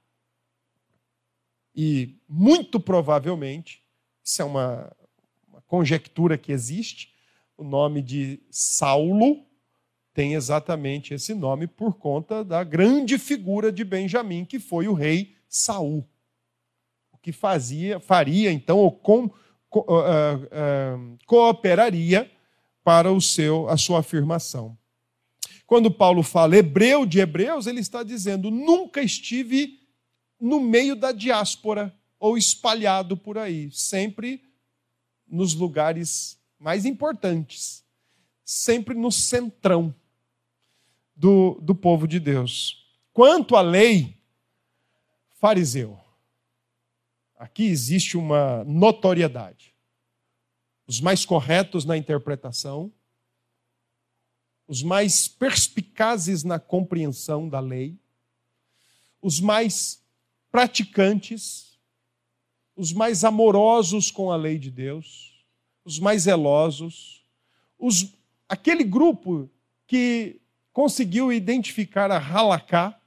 E 1.75 2.17
muito 2.29 2.81
provavelmente, 2.81 3.83
isso 4.23 4.43
é 4.43 4.45
uma, 4.45 4.93
uma 5.47 5.63
conjectura 5.63 6.37
que 6.37 6.51
existe, 6.51 7.15
o 7.57 7.65
nome 7.65 8.03
de 8.03 8.41
Saulo 8.51 9.45
tem 10.13 10.35
exatamente 10.35 11.15
esse 11.15 11.33
nome 11.33 11.69
por 11.69 11.95
conta 11.95 12.45
da 12.45 12.65
grande 12.65 13.19
figura 13.19 13.71
de 13.71 13.85
Benjamim, 13.85 14.45
que 14.45 14.59
foi 14.59 14.89
o 14.89 14.93
rei 14.93 15.37
Saul. 15.49 16.05
Que 17.29 17.33
fazia, 17.33 18.01
faria 18.01 18.51
então, 18.51 18.79
ou 18.79 18.91
com, 18.91 19.29
co, 19.69 19.81
uh, 19.81 20.45
uh, 20.47 21.19
cooperaria 21.27 22.33
para 22.83 23.13
o 23.13 23.21
seu, 23.21 23.69
a 23.69 23.77
sua 23.77 23.99
afirmação. 23.99 24.79
Quando 25.67 25.91
Paulo 25.91 26.23
fala 26.23 26.57
hebreu 26.57 27.05
de 27.05 27.19
hebreus, 27.19 27.67
ele 27.67 27.81
está 27.81 28.03
dizendo: 28.03 28.51
nunca 28.51 29.03
estive 29.03 29.79
no 30.41 30.59
meio 30.59 30.97
da 30.97 31.13
diáspora 31.13 31.95
ou 32.19 32.39
espalhado 32.39 33.15
por 33.15 33.37
aí, 33.37 33.71
sempre 33.73 34.43
nos 35.29 35.53
lugares 35.53 36.41
mais 36.59 36.87
importantes, 36.87 37.85
sempre 38.43 38.95
no 38.95 39.13
centrão 39.13 39.95
do, 41.15 41.61
do 41.61 41.75
povo 41.75 42.09
de 42.09 42.19
Deus. 42.19 42.89
Quanto 43.13 43.55
à 43.55 43.61
lei, 43.61 44.17
fariseu. 45.39 46.08
Aqui 47.39 47.67
existe 47.67 48.17
uma 48.17 48.65
notoriedade. 48.65 49.73
Os 50.89 51.01
mais 51.01 51.25
corretos 51.25 51.85
na 51.85 51.97
interpretação, 51.97 52.93
os 54.67 54.83
mais 54.83 55.29
perspicazes 55.29 56.43
na 56.43 56.59
compreensão 56.59 57.49
da 57.49 57.61
lei, 57.61 57.97
os 59.23 59.39
mais 59.39 60.03
praticantes, 60.51 61.79
os 62.75 62.93
mais 62.93 63.23
amorosos 63.23 64.11
com 64.11 64.33
a 64.33 64.37
lei 64.37 64.59
de 64.59 64.71
Deus, 64.71 65.45
os 65.85 66.01
mais 66.01 66.23
zelosos, 66.23 67.25
os, 67.79 68.15
aquele 68.49 68.83
grupo 68.83 69.49
que 69.87 70.41
conseguiu 70.73 71.33
identificar 71.33 72.11
a 72.11 72.19
halakha, 72.19 72.98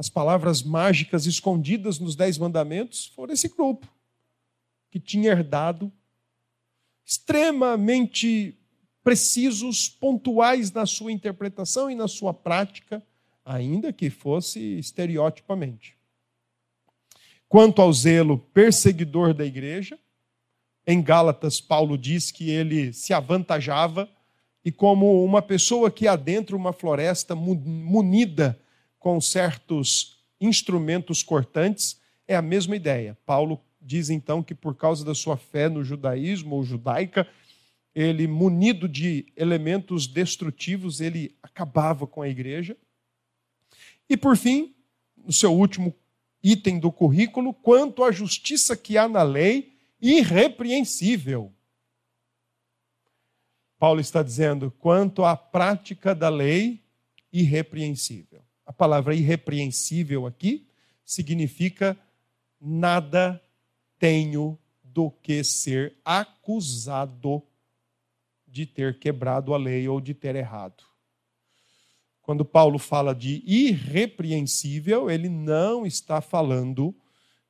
as 0.00 0.08
palavras 0.08 0.62
mágicas 0.62 1.26
escondidas 1.26 1.98
nos 1.98 2.16
Dez 2.16 2.38
Mandamentos, 2.38 3.12
foram 3.14 3.34
esse 3.34 3.48
grupo 3.48 3.86
que 4.90 4.98
tinha 4.98 5.30
herdado 5.30 5.92
extremamente 7.04 8.58
precisos, 9.04 9.90
pontuais 9.90 10.72
na 10.72 10.86
sua 10.86 11.12
interpretação 11.12 11.90
e 11.90 11.94
na 11.94 12.08
sua 12.08 12.32
prática, 12.32 13.02
ainda 13.44 13.92
que 13.92 14.08
fosse 14.08 14.78
estereotipamente. 14.78 15.94
Quanto 17.46 17.82
ao 17.82 17.92
zelo 17.92 18.38
perseguidor 18.38 19.34
da 19.34 19.44
igreja, 19.44 19.98
em 20.86 21.02
Gálatas, 21.02 21.60
Paulo 21.60 21.98
diz 21.98 22.30
que 22.30 22.48
ele 22.48 22.94
se 22.94 23.12
avantajava 23.12 24.08
e, 24.64 24.72
como 24.72 25.22
uma 25.22 25.42
pessoa 25.42 25.90
que 25.90 26.08
adentra 26.08 26.56
uma 26.56 26.72
floresta 26.72 27.34
munida 27.34 28.58
com 29.00 29.20
certos 29.20 30.22
instrumentos 30.40 31.22
cortantes, 31.22 31.98
é 32.28 32.36
a 32.36 32.42
mesma 32.42 32.76
ideia. 32.76 33.18
Paulo 33.26 33.60
diz 33.80 34.10
então 34.10 34.42
que, 34.42 34.54
por 34.54 34.76
causa 34.76 35.04
da 35.04 35.14
sua 35.14 35.36
fé 35.36 35.68
no 35.68 35.82
judaísmo 35.82 36.54
ou 36.54 36.62
judaica, 36.62 37.26
ele, 37.94 38.28
munido 38.28 38.86
de 38.86 39.26
elementos 39.34 40.06
destrutivos, 40.06 41.00
ele 41.00 41.34
acabava 41.42 42.06
com 42.06 42.22
a 42.22 42.28
igreja. 42.28 42.76
E, 44.08 44.16
por 44.16 44.36
fim, 44.36 44.74
no 45.16 45.32
seu 45.32 45.52
último 45.52 45.94
item 46.42 46.78
do 46.78 46.92
currículo, 46.92 47.52
quanto 47.54 48.04
à 48.04 48.12
justiça 48.12 48.76
que 48.76 48.96
há 48.96 49.08
na 49.08 49.22
lei, 49.22 49.72
irrepreensível. 50.00 51.52
Paulo 53.78 54.00
está 54.00 54.22
dizendo, 54.22 54.70
quanto 54.78 55.24
à 55.24 55.34
prática 55.34 56.14
da 56.14 56.28
lei, 56.28 56.82
irrepreensível. 57.32 58.42
A 58.70 58.72
palavra 58.72 59.16
irrepreensível 59.16 60.28
aqui 60.28 60.64
significa 61.04 61.98
nada 62.60 63.42
tenho 63.98 64.56
do 64.80 65.10
que 65.10 65.42
ser 65.42 65.96
acusado 66.04 67.42
de 68.46 68.66
ter 68.66 68.96
quebrado 69.00 69.52
a 69.54 69.58
lei 69.58 69.88
ou 69.88 70.00
de 70.00 70.14
ter 70.14 70.36
errado. 70.36 70.84
Quando 72.22 72.44
Paulo 72.44 72.78
fala 72.78 73.12
de 73.12 73.42
irrepreensível, 73.44 75.10
ele 75.10 75.28
não 75.28 75.84
está 75.84 76.20
falando 76.20 76.94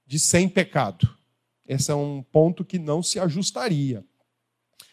de 0.06 0.18
sem 0.18 0.48
pecado. 0.48 1.06
Esse 1.66 1.90
é 1.90 1.94
um 1.94 2.22
ponto 2.22 2.64
que 2.64 2.78
não 2.78 3.02
se 3.02 3.20
ajustaria 3.20 4.02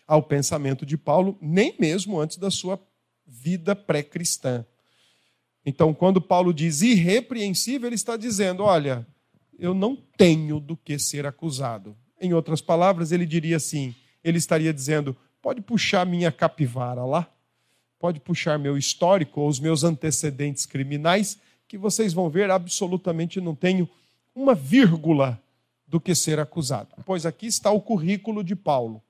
ao 0.05 0.21
pensamento 0.21 0.85
de 0.85 0.97
Paulo, 0.97 1.37
nem 1.41 1.73
mesmo 1.79 2.19
antes 2.19 2.35
da 2.35 2.51
sua 2.51 2.77
vida 3.25 3.73
pré-cristã. 3.73 4.65
Então, 5.69 5.93
quando 5.93 6.21
Paulo 6.21 6.53
diz 6.53 6.81
irrepreensível, 6.81 7.89
ele 7.89 7.95
está 7.95 8.15
dizendo: 8.15 8.63
olha, 8.63 9.05
eu 9.59 9.73
não 9.73 9.97
tenho 9.97 10.61
do 10.61 10.77
que 10.77 10.97
ser 10.97 11.25
acusado. 11.25 11.93
Em 12.21 12.33
outras 12.33 12.61
palavras, 12.61 13.11
ele 13.11 13.25
diria 13.25 13.57
assim: 13.57 13.93
ele 14.23 14.37
estaria 14.37 14.73
dizendo, 14.73 15.13
pode 15.41 15.59
puxar 15.59 16.05
minha 16.05 16.31
capivara 16.31 17.03
lá, 17.03 17.29
pode 17.99 18.17
puxar 18.17 18.57
meu 18.57 18.77
histórico 18.77 19.41
ou 19.41 19.49
os 19.49 19.59
meus 19.59 19.83
antecedentes 19.83 20.65
criminais, 20.65 21.37
que 21.67 21.77
vocês 21.77 22.13
vão 22.13 22.29
ver, 22.29 22.49
absolutamente 22.49 23.41
não 23.41 23.53
tenho 23.53 23.89
uma 24.33 24.55
vírgula 24.55 25.37
do 25.85 25.99
que 25.99 26.15
ser 26.15 26.39
acusado. 26.39 26.95
Pois 27.05 27.25
aqui 27.25 27.45
está 27.45 27.71
o 27.71 27.81
currículo 27.81 28.41
de 28.41 28.55
Paulo. 28.55 29.03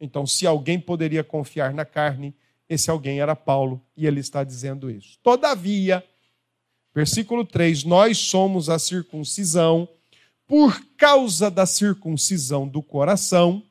Então, 0.00 0.26
se 0.26 0.46
alguém 0.46 0.80
poderia 0.80 1.22
confiar 1.22 1.74
na 1.74 1.84
carne, 1.84 2.34
esse 2.72 2.90
alguém 2.90 3.20
era 3.20 3.36
Paulo, 3.36 3.82
e 3.96 4.06
ele 4.06 4.20
está 4.20 4.42
dizendo 4.42 4.90
isso. 4.90 5.18
Todavia, 5.22 6.04
versículo 6.94 7.44
3: 7.44 7.84
Nós 7.84 8.18
somos 8.18 8.68
a 8.70 8.78
circuncisão 8.78 9.88
por 10.46 10.84
causa 10.96 11.50
da 11.50 11.66
circuncisão 11.66 12.66
do 12.66 12.82
coração. 12.82 13.62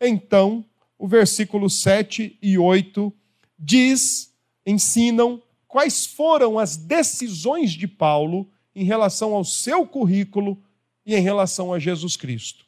Então, 0.00 0.64
o 0.98 1.06
versículo 1.06 1.68
7 1.68 2.38
e 2.40 2.58
8 2.58 3.12
diz, 3.58 4.32
ensinam 4.66 5.42
quais 5.66 6.06
foram 6.06 6.58
as 6.58 6.76
decisões 6.76 7.72
de 7.72 7.86
Paulo 7.86 8.48
em 8.74 8.84
relação 8.84 9.34
ao 9.34 9.44
seu 9.44 9.86
currículo 9.86 10.62
e 11.04 11.14
em 11.14 11.20
relação 11.20 11.72
a 11.72 11.78
Jesus 11.78 12.16
Cristo. 12.16 12.64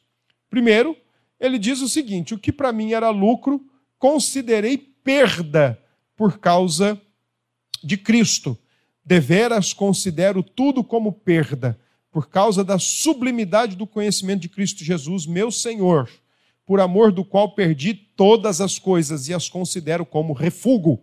Primeiro, 0.49 0.95
ele 1.39 1.57
diz 1.57 1.81
o 1.81 1.89
seguinte: 1.89 2.33
o 2.33 2.39
que 2.39 2.51
para 2.51 2.71
mim 2.71 2.93
era 2.93 3.09
lucro, 3.09 3.65
considerei 3.97 4.86
perda 5.07 5.81
por 6.17 6.37
causa 6.37 7.01
de 7.81 7.95
Cristo. 7.95 8.57
Deveras 9.05 9.71
considero 9.71 10.43
tudo 10.43 10.83
como 10.83 11.13
perda, 11.13 11.79
por 12.11 12.27
causa 12.27 12.61
da 12.61 12.77
sublimidade 12.77 13.77
do 13.77 13.87
conhecimento 13.87 14.41
de 14.41 14.49
Cristo 14.49 14.83
Jesus, 14.83 15.25
meu 15.25 15.49
Senhor, 15.49 16.09
por 16.65 16.81
amor 16.81 17.13
do 17.13 17.23
qual 17.23 17.55
perdi 17.55 17.93
todas 17.93 18.59
as 18.59 18.77
coisas 18.77 19.29
e 19.29 19.33
as 19.33 19.47
considero 19.47 20.05
como 20.05 20.33
refúgio 20.33 20.99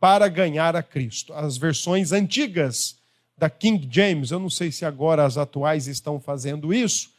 para 0.00 0.28
ganhar 0.28 0.74
a 0.74 0.82
Cristo. 0.82 1.34
As 1.34 1.58
versões 1.58 2.10
antigas 2.10 2.96
da 3.36 3.50
King 3.50 3.86
James, 3.90 4.30
eu 4.30 4.38
não 4.38 4.48
sei 4.48 4.72
se 4.72 4.86
agora 4.86 5.26
as 5.26 5.36
atuais 5.36 5.88
estão 5.88 6.18
fazendo 6.18 6.72
isso, 6.72 7.10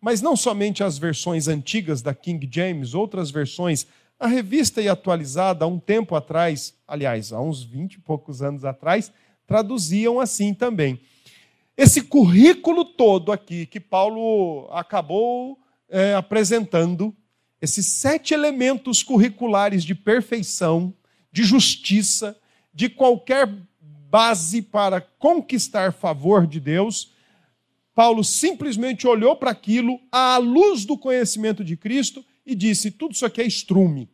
mas 0.00 0.22
não 0.22 0.34
somente 0.34 0.82
as 0.82 0.96
versões 0.96 1.46
antigas 1.46 2.00
da 2.00 2.14
King 2.14 2.48
James, 2.50 2.94
outras 2.94 3.30
versões, 3.30 3.86
a 4.24 4.26
revista 4.26 4.80
e 4.80 4.88
atualizada 4.88 5.66
há 5.66 5.68
um 5.68 5.78
tempo 5.78 6.16
atrás, 6.16 6.74
aliás, 6.88 7.30
há 7.30 7.38
uns 7.42 7.62
20 7.62 7.96
e 7.96 8.00
poucos 8.00 8.40
anos 8.40 8.64
atrás, 8.64 9.12
traduziam 9.46 10.18
assim 10.18 10.54
também. 10.54 10.98
Esse 11.76 12.00
currículo 12.00 12.86
todo 12.86 13.30
aqui 13.30 13.66
que 13.66 13.78
Paulo 13.78 14.66
acabou 14.72 15.58
é, 15.90 16.14
apresentando, 16.14 17.14
esses 17.60 17.84
sete 17.84 18.32
elementos 18.32 19.02
curriculares 19.02 19.84
de 19.84 19.94
perfeição, 19.94 20.94
de 21.30 21.42
justiça, 21.44 22.34
de 22.72 22.88
qualquer 22.88 23.46
base 23.78 24.62
para 24.62 25.02
conquistar 25.02 25.92
favor 25.92 26.46
de 26.46 26.60
Deus, 26.60 27.12
Paulo 27.94 28.24
simplesmente 28.24 29.06
olhou 29.06 29.36
para 29.36 29.50
aquilo 29.50 30.00
à 30.10 30.38
luz 30.38 30.86
do 30.86 30.96
conhecimento 30.96 31.62
de 31.62 31.76
Cristo 31.76 32.24
e 32.46 32.54
disse: 32.54 32.90
tudo 32.90 33.12
isso 33.12 33.26
aqui 33.26 33.42
é 33.42 33.46
estrume. 33.46 34.13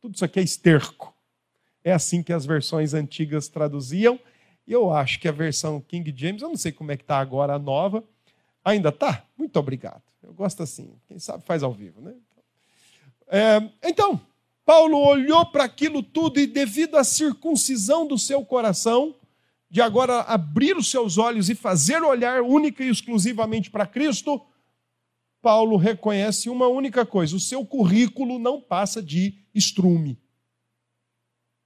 Tudo 0.00 0.14
isso 0.14 0.24
aqui 0.24 0.40
é 0.40 0.42
esterco. 0.42 1.14
É 1.84 1.92
assim 1.92 2.22
que 2.22 2.32
as 2.32 2.46
versões 2.46 2.94
antigas 2.94 3.48
traduziam, 3.48 4.18
E 4.66 4.72
eu 4.72 4.92
acho 4.92 5.18
que 5.18 5.26
a 5.26 5.32
versão 5.32 5.80
King 5.80 6.14
James, 6.16 6.42
eu 6.42 6.48
não 6.48 6.56
sei 6.56 6.70
como 6.70 6.92
é 6.92 6.96
que 6.96 7.02
está 7.02 7.18
agora 7.18 7.54
a 7.54 7.58
nova, 7.58 8.04
ainda 8.64 8.90
está? 8.90 9.24
Muito 9.36 9.58
obrigado. 9.58 10.02
Eu 10.22 10.32
gosto 10.32 10.62
assim, 10.62 10.94
quem 11.08 11.18
sabe 11.18 11.42
faz 11.44 11.62
ao 11.62 11.72
vivo, 11.72 12.00
né? 12.00 12.14
É, 13.26 13.88
então, 13.88 14.20
Paulo 14.64 14.98
olhou 14.98 15.46
para 15.46 15.64
aquilo 15.64 16.02
tudo 16.02 16.38
e, 16.38 16.46
devido 16.46 16.96
à 16.96 17.02
circuncisão 17.02 18.06
do 18.06 18.18
seu 18.18 18.44
coração, 18.44 19.14
de 19.68 19.80
agora 19.80 20.20
abrir 20.20 20.76
os 20.76 20.90
seus 20.90 21.16
olhos 21.16 21.48
e 21.48 21.54
fazer 21.54 22.02
olhar 22.02 22.42
única 22.42 22.84
e 22.84 22.88
exclusivamente 22.88 23.70
para 23.70 23.86
Cristo, 23.86 24.40
Paulo 25.42 25.76
reconhece 25.76 26.50
uma 26.50 26.68
única 26.68 27.04
coisa: 27.06 27.36
o 27.36 27.40
seu 27.40 27.64
currículo 27.64 28.38
não 28.38 28.60
passa 28.60 29.02
de 29.02 29.38
estrume. 29.54 30.20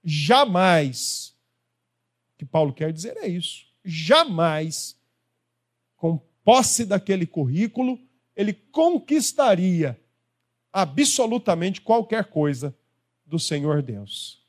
Jamais, 0.03 1.35
o 2.33 2.37
que 2.37 2.45
Paulo 2.45 2.73
quer 2.73 2.93
dizer 2.93 3.17
é 3.17 3.27
isso, 3.27 3.65
jamais, 3.83 4.99
com 5.95 6.17
posse 6.43 6.85
daquele 6.85 7.25
currículo, 7.25 7.99
ele 8.35 8.53
conquistaria 8.53 9.99
absolutamente 10.71 11.81
qualquer 11.81 12.25
coisa 12.25 12.77
do 13.25 13.39
Senhor 13.39 13.81
Deus. 13.81 14.43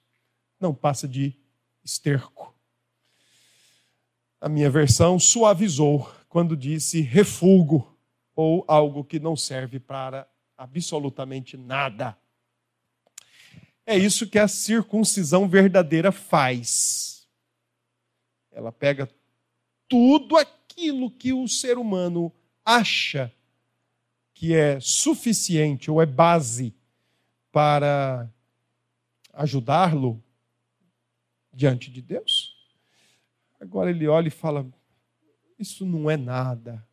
Não 0.60 0.74
passa 0.74 1.08
de 1.08 1.34
esterco. 1.82 2.54
A 4.40 4.48
minha 4.48 4.68
versão 4.68 5.18
suavizou 5.18 6.10
quando 6.28 6.56
disse 6.56 7.00
refúgio 7.00 7.95
ou 8.36 8.62
algo 8.68 9.02
que 9.02 9.18
não 9.18 9.34
serve 9.34 9.80
para 9.80 10.28
absolutamente 10.58 11.56
nada. 11.56 12.16
É 13.86 13.96
isso 13.96 14.28
que 14.28 14.38
a 14.38 14.46
circuncisão 14.46 15.48
verdadeira 15.48 16.12
faz. 16.12 17.26
Ela 18.52 18.70
pega 18.70 19.08
tudo 19.88 20.36
aquilo 20.36 21.10
que 21.10 21.32
o 21.32 21.48
ser 21.48 21.78
humano 21.78 22.32
acha 22.64 23.32
que 24.34 24.54
é 24.54 24.78
suficiente 24.80 25.90
ou 25.90 26.02
é 26.02 26.06
base 26.06 26.74
para 27.50 28.30
ajudá-lo 29.32 30.22
diante 31.52 31.90
de 31.90 32.02
Deus. 32.02 32.54
Agora 33.58 33.88
ele 33.88 34.06
olha 34.06 34.28
e 34.28 34.32
fala: 34.32 34.66
Isso 35.58 35.86
não 35.86 36.10
é 36.10 36.16
nada. 36.16 36.86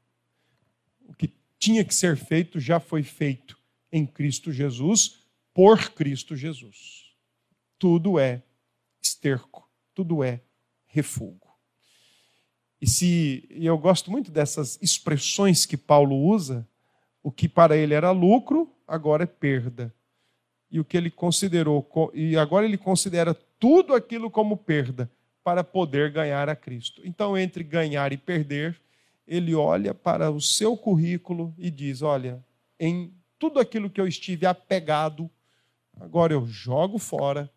O 1.13 1.15
que 1.15 1.31
tinha 1.59 1.85
que 1.85 1.93
ser 1.93 2.17
feito 2.17 2.59
já 2.59 2.79
foi 2.79 3.03
feito 3.03 3.57
em 3.91 4.05
Cristo 4.05 4.51
Jesus, 4.51 5.19
por 5.53 5.91
Cristo 5.91 6.35
Jesus. 6.35 7.13
Tudo 7.77 8.19
é 8.19 8.41
esterco, 9.01 9.69
tudo 9.93 10.23
é 10.23 10.41
refúgio. 10.87 11.39
E 12.81 12.87
se 12.87 13.47
e 13.49 13.65
eu 13.65 13.77
gosto 13.77 14.11
muito 14.11 14.31
dessas 14.31 14.77
expressões 14.81 15.65
que 15.65 15.77
Paulo 15.77 16.17
usa, 16.17 16.67
o 17.21 17.31
que 17.31 17.47
para 17.47 17.77
ele 17.77 17.93
era 17.93 18.11
lucro, 18.11 18.69
agora 18.87 19.23
é 19.23 19.27
perda. 19.27 19.93
E 20.69 20.79
o 20.79 20.85
que 20.85 20.97
ele 20.97 21.11
considerou, 21.11 21.87
e 22.13 22.35
agora 22.35 22.65
ele 22.65 22.77
considera 22.77 23.33
tudo 23.33 23.93
aquilo 23.93 24.29
como 24.31 24.57
perda 24.57 25.09
para 25.43 25.63
poder 25.63 26.11
ganhar 26.11 26.49
a 26.49 26.55
Cristo. 26.55 27.01
Então, 27.05 27.37
entre 27.37 27.63
ganhar 27.63 28.11
e 28.11 28.17
perder, 28.17 28.81
ele 29.27 29.55
olha 29.55 29.93
para 29.93 30.31
o 30.31 30.41
seu 30.41 30.75
currículo 30.77 31.53
e 31.57 31.71
diz: 31.71 32.01
Olha, 32.01 32.43
em 32.79 33.13
tudo 33.39 33.59
aquilo 33.59 33.89
que 33.89 33.99
eu 33.99 34.07
estive 34.07 34.45
apegado, 34.45 35.29
agora 35.99 36.33
eu 36.33 36.45
jogo 36.45 36.97
fora 36.97 37.51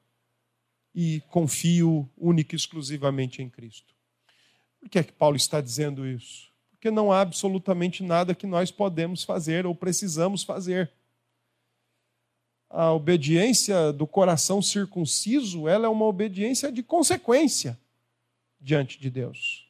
e 0.94 1.20
confio 1.28 2.08
única 2.16 2.54
e 2.54 2.56
exclusivamente 2.56 3.42
em 3.42 3.50
Cristo. 3.50 3.94
Por 4.80 4.88
que 4.88 4.98
é 4.98 5.02
que 5.02 5.12
Paulo 5.12 5.36
está 5.36 5.60
dizendo 5.60 6.06
isso? 6.06 6.50
Porque 6.70 6.90
não 6.90 7.10
há 7.10 7.20
absolutamente 7.20 8.02
nada 8.02 8.34
que 8.34 8.46
nós 8.46 8.70
podemos 8.70 9.24
fazer 9.24 9.66
ou 9.66 9.74
precisamos 9.74 10.42
fazer. 10.42 10.90
A 12.68 12.92
obediência 12.92 13.92
do 13.92 14.06
coração 14.06 14.60
circunciso, 14.60 15.68
ela 15.68 15.86
é 15.86 15.88
uma 15.88 16.04
obediência 16.04 16.70
de 16.70 16.82
consequência 16.82 17.78
diante 18.60 18.98
de 18.98 19.10
Deus 19.10 19.65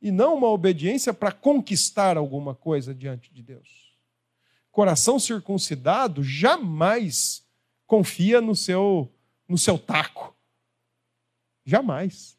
e 0.00 0.10
não 0.10 0.36
uma 0.36 0.48
obediência 0.48 1.12
para 1.12 1.32
conquistar 1.32 2.16
alguma 2.16 2.54
coisa 2.54 2.94
diante 2.94 3.32
de 3.32 3.42
Deus. 3.42 3.96
Coração 4.70 5.18
circuncidado 5.18 6.22
jamais 6.22 7.44
confia 7.86 8.40
no 8.40 8.54
seu 8.54 9.12
no 9.48 9.56
seu 9.56 9.78
taco. 9.78 10.36
Jamais. 11.64 12.38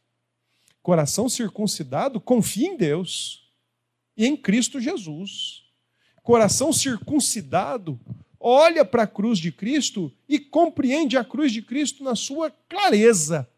Coração 0.82 1.28
circuncidado 1.28 2.22
confia 2.22 2.68
em 2.68 2.78
Deus 2.78 3.52
e 4.16 4.26
em 4.26 4.38
Cristo 4.38 4.80
Jesus. 4.80 5.64
Coração 6.22 6.72
circuncidado 6.72 8.00
olha 8.40 8.86
para 8.86 9.04
a 9.04 9.08
cruz 9.08 9.40
de 9.40 9.52
Cristo 9.52 10.12
e 10.28 10.40
compreende 10.40 11.18
a 11.18 11.26
cruz 11.26 11.52
de 11.52 11.62
Cristo 11.62 12.04
na 12.04 12.16
sua 12.16 12.50
clareza. 12.50 13.50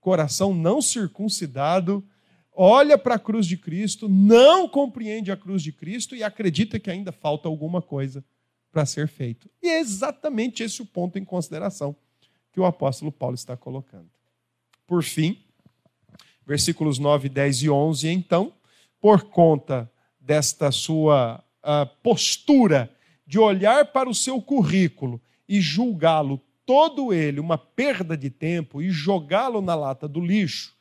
Coração 0.00 0.54
não 0.54 0.80
circuncidado 0.82 2.06
olha 2.54 2.96
para 2.96 3.16
a 3.16 3.18
cruz 3.18 3.46
de 3.46 3.56
Cristo, 3.56 4.08
não 4.08 4.68
compreende 4.68 5.32
a 5.32 5.36
cruz 5.36 5.62
de 5.62 5.72
Cristo 5.72 6.14
e 6.14 6.22
acredita 6.22 6.78
que 6.78 6.90
ainda 6.90 7.10
falta 7.10 7.48
alguma 7.48 7.82
coisa 7.82 8.24
para 8.70 8.86
ser 8.86 9.08
feito. 9.08 9.50
E 9.62 9.68
é 9.68 9.80
exatamente 9.80 10.62
esse 10.62 10.82
o 10.82 10.86
ponto 10.86 11.18
em 11.18 11.24
consideração 11.24 11.96
que 12.52 12.60
o 12.60 12.64
apóstolo 12.64 13.10
Paulo 13.10 13.34
está 13.34 13.56
colocando. 13.56 14.10
Por 14.86 15.02
fim, 15.02 15.44
versículos 16.46 16.98
9, 16.98 17.28
10 17.28 17.62
e 17.62 17.70
11, 17.70 18.08
então, 18.08 18.52
por 19.00 19.24
conta 19.24 19.90
desta 20.20 20.70
sua 20.70 21.42
uh, 21.62 21.86
postura 22.02 22.90
de 23.26 23.38
olhar 23.38 23.92
para 23.92 24.08
o 24.08 24.14
seu 24.14 24.40
currículo 24.40 25.20
e 25.48 25.60
julgá-lo 25.60 26.40
todo 26.66 27.12
ele 27.12 27.40
uma 27.40 27.58
perda 27.58 28.16
de 28.16 28.30
tempo 28.30 28.80
e 28.80 28.90
jogá-lo 28.90 29.60
na 29.60 29.74
lata 29.74 30.08
do 30.08 30.20
lixo, 30.20 30.74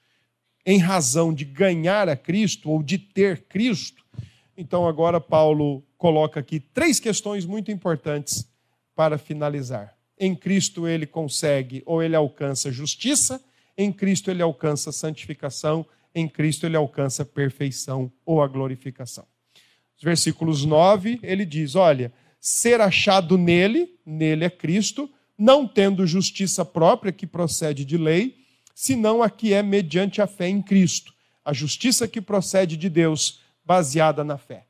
em 0.66 0.80
razão 0.80 1.34
de 1.34 1.46
ganhar 1.46 2.08
a 2.08 2.16
Cristo 2.16 2.70
ou 2.70 2.82
de 2.82 2.98
ter 2.98 3.44
Cristo. 3.44 4.04
Então, 4.58 4.88
agora, 4.88 5.20
Paulo 5.20 5.84
coloca 5.98 6.40
aqui 6.40 6.60
três 6.60 7.00
questões 7.00 7.46
muito 7.46 7.72
importantes 7.72 8.48
para 8.96 9.18
finalizar. 9.18 9.96
Em 10.18 10.36
Cristo 10.36 10.88
ele 10.88 11.06
consegue 11.06 11.82
ou 11.86 12.02
ele 12.02 12.16
alcança 12.16 12.72
justiça, 12.72 13.44
em 13.78 13.92
Cristo 13.92 14.30
ele 14.30 14.42
alcança 14.42 14.92
santificação, 14.92 15.86
em 16.14 16.28
Cristo 16.28 16.66
ele 16.66 16.78
alcança 16.78 17.26
perfeição 17.26 18.12
ou 18.26 18.42
a 18.42 18.48
glorificação. 18.48 19.26
Os 19.98 20.04
versículos 20.04 20.64
9, 20.64 21.20
ele 21.24 21.46
diz: 21.46 21.76
Olha, 21.76 22.14
ser 22.40 22.82
achado 22.82 23.38
nele, 23.38 23.98
nele 24.06 24.46
é 24.46 24.50
Cristo, 24.50 25.10
não 25.38 25.68
tendo 25.68 26.06
justiça 26.06 26.64
própria 26.64 27.12
que 27.12 27.26
procede 27.26 27.84
de 27.84 27.98
lei, 27.98 28.43
senão 28.74 29.22
a 29.22 29.30
que 29.30 29.54
é 29.54 29.62
mediante 29.62 30.22
a 30.22 30.28
fé 30.28 30.48
em 30.48 30.62
Cristo, 30.62 31.14
a 31.44 31.54
justiça 31.54 32.08
que 32.08 32.22
procede 32.22 32.78
de 32.78 32.90
Deus, 32.90 33.42
baseada 33.66 34.24
na 34.24 34.38
fé. 34.38 34.68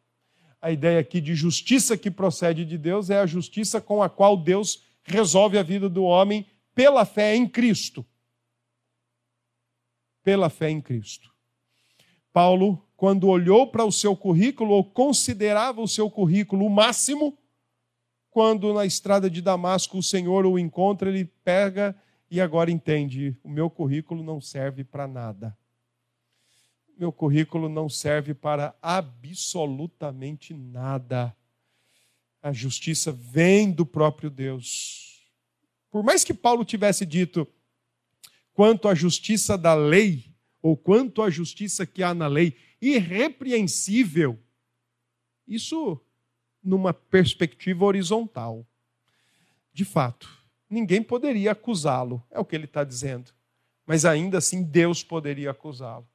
A 0.62 0.72
ideia 0.72 1.00
aqui 1.00 1.20
de 1.20 1.36
justiça 1.36 1.98
que 1.98 2.10
procede 2.10 2.64
de 2.66 2.78
Deus 2.78 3.10
é 3.10 3.20
a 3.20 3.26
justiça 3.26 3.82
com 3.82 4.02
a 4.02 4.10
qual 4.10 4.38
Deus 4.38 4.84
resolve 5.04 5.58
a 5.58 5.64
vida 5.64 5.90
do 5.90 6.04
homem 6.04 6.46
pela 6.74 7.06
fé 7.06 7.36
em 7.36 7.48
Cristo. 7.48 8.06
Pela 10.24 10.50
fé 10.50 10.70
em 10.70 10.80
Cristo. 10.80 11.34
Paulo, 12.32 12.82
quando 12.96 13.28
olhou 13.28 13.68
para 13.68 13.84
o 13.84 13.92
seu 13.92 14.16
currículo, 14.16 14.72
ou 14.72 14.84
considerava 14.84 15.82
o 15.82 15.88
seu 15.88 16.10
currículo 16.10 16.66
o 16.66 16.70
máximo, 16.70 17.38
quando 18.32 18.74
na 18.74 18.86
estrada 18.86 19.30
de 19.30 19.42
Damasco 19.42 19.98
o 19.98 20.04
Senhor 20.04 20.46
o 20.46 20.58
encontra, 20.58 21.10
ele 21.10 21.26
pega 21.44 21.96
e 22.34 22.42
agora 22.42 22.72
entende: 22.72 23.38
o 23.44 23.48
meu 23.48 23.70
currículo 23.70 24.24
não 24.24 24.42
serve 24.42 24.84
para 24.84 25.08
nada. 25.08 25.56
Meu 26.98 27.12
currículo 27.12 27.70
não 27.70 27.88
serve 27.88 28.34
para 28.34 28.76
absolutamente 28.82 30.52
nada. 30.52 31.38
A 32.42 32.52
justiça 32.52 33.12
vem 33.12 33.72
do 33.72 33.86
próprio 33.86 34.32
Deus. 34.32 35.32
Por 35.92 36.02
mais 36.02 36.24
que 36.24 36.34
Paulo 36.34 36.66
tivesse 36.66 37.06
dito, 37.06 37.48
quanto 38.52 38.88
à 38.88 38.96
justiça 38.96 39.56
da 39.56 39.76
lei, 39.76 40.36
ou 40.60 40.76
quanto 40.76 41.22
à 41.22 41.30
justiça 41.30 41.86
que 41.86 42.02
há 42.02 42.16
na 42.16 42.26
lei, 42.26 42.58
irrepreensível, 42.82 44.42
isso 45.48 46.02
numa 46.64 46.96
perspectiva 46.96 47.86
horizontal. 47.86 48.68
De 49.72 49.86
fato, 49.86 50.43
ninguém 50.74 51.02
poderia 51.02 51.52
acusá-lo, 51.52 52.22
é 52.30 52.40
o 52.40 52.46
que 52.46 52.56
ele 52.56 52.66
está 52.66 52.84
dizendo. 52.84 53.32
Mas 53.86 54.04
ainda 54.04 54.40
assim, 54.40 54.64
Deus 54.64 55.04
poderia 55.04 55.52
acusá-lo. 55.52 56.08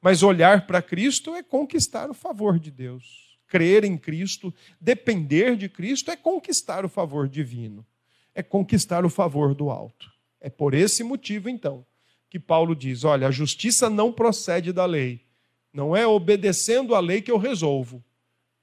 Mas 0.00 0.22
olhar 0.22 0.66
para 0.66 0.82
Cristo 0.82 1.34
é 1.34 1.42
conquistar 1.42 2.10
o 2.10 2.14
favor 2.14 2.58
de 2.58 2.70
Deus. 2.70 3.38
Crer 3.46 3.84
em 3.84 3.96
Cristo, 3.96 4.52
depender 4.80 5.56
de 5.56 5.68
Cristo 5.68 6.10
é 6.10 6.16
conquistar 6.16 6.84
o 6.84 6.88
favor 6.88 7.28
divino, 7.28 7.86
é 8.34 8.42
conquistar 8.42 9.04
o 9.04 9.10
favor 9.10 9.54
do 9.54 9.70
alto. 9.70 10.12
É 10.40 10.50
por 10.50 10.74
esse 10.74 11.02
motivo, 11.02 11.48
então, 11.48 11.86
que 12.28 12.38
Paulo 12.38 12.76
diz: 12.76 13.04
olha, 13.04 13.28
a 13.28 13.30
justiça 13.30 13.88
não 13.88 14.12
procede 14.12 14.72
da 14.72 14.84
lei. 14.84 15.24
Não 15.72 15.96
é 15.96 16.06
obedecendo 16.06 16.94
à 16.94 17.00
lei 17.00 17.22
que 17.22 17.30
eu 17.30 17.38
resolvo, 17.38 18.04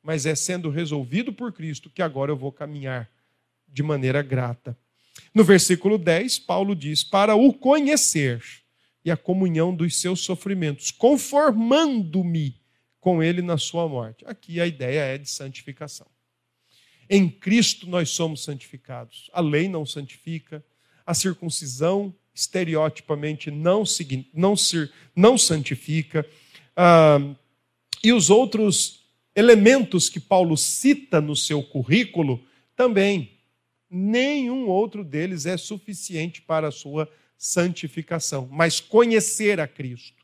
mas 0.03 0.25
é 0.25 0.35
sendo 0.35 0.69
resolvido 0.69 1.33
por 1.33 1.51
Cristo 1.51 1.89
que 1.89 2.01
agora 2.01 2.31
eu 2.31 2.37
vou 2.37 2.51
caminhar 2.51 3.09
de 3.67 3.81
maneira 3.81 4.21
grata. 4.21 4.77
No 5.33 5.43
versículo 5.43 5.97
10, 5.97 6.39
Paulo 6.39 6.75
diz: 6.75 7.03
para 7.03 7.35
o 7.35 7.53
conhecer 7.53 8.43
e 9.03 9.09
a 9.09 9.17
comunhão 9.17 9.73
dos 9.73 9.99
seus 9.99 10.21
sofrimentos, 10.21 10.91
conformando-me 10.91 12.55
com 12.99 13.23
ele 13.23 13.41
na 13.41 13.57
sua 13.57 13.87
morte. 13.87 14.23
Aqui 14.27 14.61
a 14.61 14.67
ideia 14.67 15.01
é 15.01 15.17
de 15.17 15.29
santificação. 15.29 16.07
Em 17.09 17.27
Cristo 17.27 17.89
nós 17.89 18.09
somos 18.09 18.43
santificados. 18.43 19.29
A 19.33 19.41
lei 19.41 19.67
não 19.67 19.85
santifica, 19.85 20.63
a 21.05 21.13
circuncisão 21.13 22.13
estereotipamente 22.33 23.51
não, 23.51 23.83
não, 24.33 24.53
não 25.15 25.37
santifica. 25.37 26.25
Ah, 26.75 27.19
e 28.03 28.13
os 28.13 28.29
outros 28.29 29.01
elementos 29.35 30.09
que 30.09 30.19
Paulo 30.19 30.55
cita 30.55 31.19
no 31.19 31.35
seu 31.35 31.61
currículo 31.63 32.43
também. 32.75 33.31
Nenhum 33.93 34.69
outro 34.69 35.03
deles 35.03 35.45
é 35.45 35.57
suficiente 35.57 36.41
para 36.41 36.69
a 36.69 36.71
sua 36.71 37.11
santificação, 37.37 38.47
mas 38.49 38.79
conhecer 38.79 39.59
a 39.59 39.67
Cristo. 39.67 40.23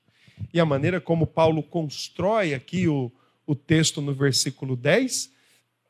E 0.54 0.60
a 0.60 0.66
maneira 0.66 1.02
como 1.02 1.28
Paulo 1.28 1.62
constrói 1.62 2.54
aqui 2.54 2.88
o, 2.88 3.12
o 3.46 3.54
texto 3.54 4.02
no 4.02 4.14
versículo 4.14 4.78
10 4.78 5.32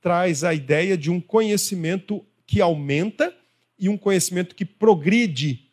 traz 0.02 0.44
a 0.44 0.54
ideia 0.56 0.98
de 0.98 1.12
um 1.12 1.22
conhecimento 1.22 2.26
que 2.48 2.62
aumenta 2.62 3.36
e 3.78 3.90
um 3.90 3.98
conhecimento 3.98 4.56
que 4.56 4.66
progride 4.66 5.70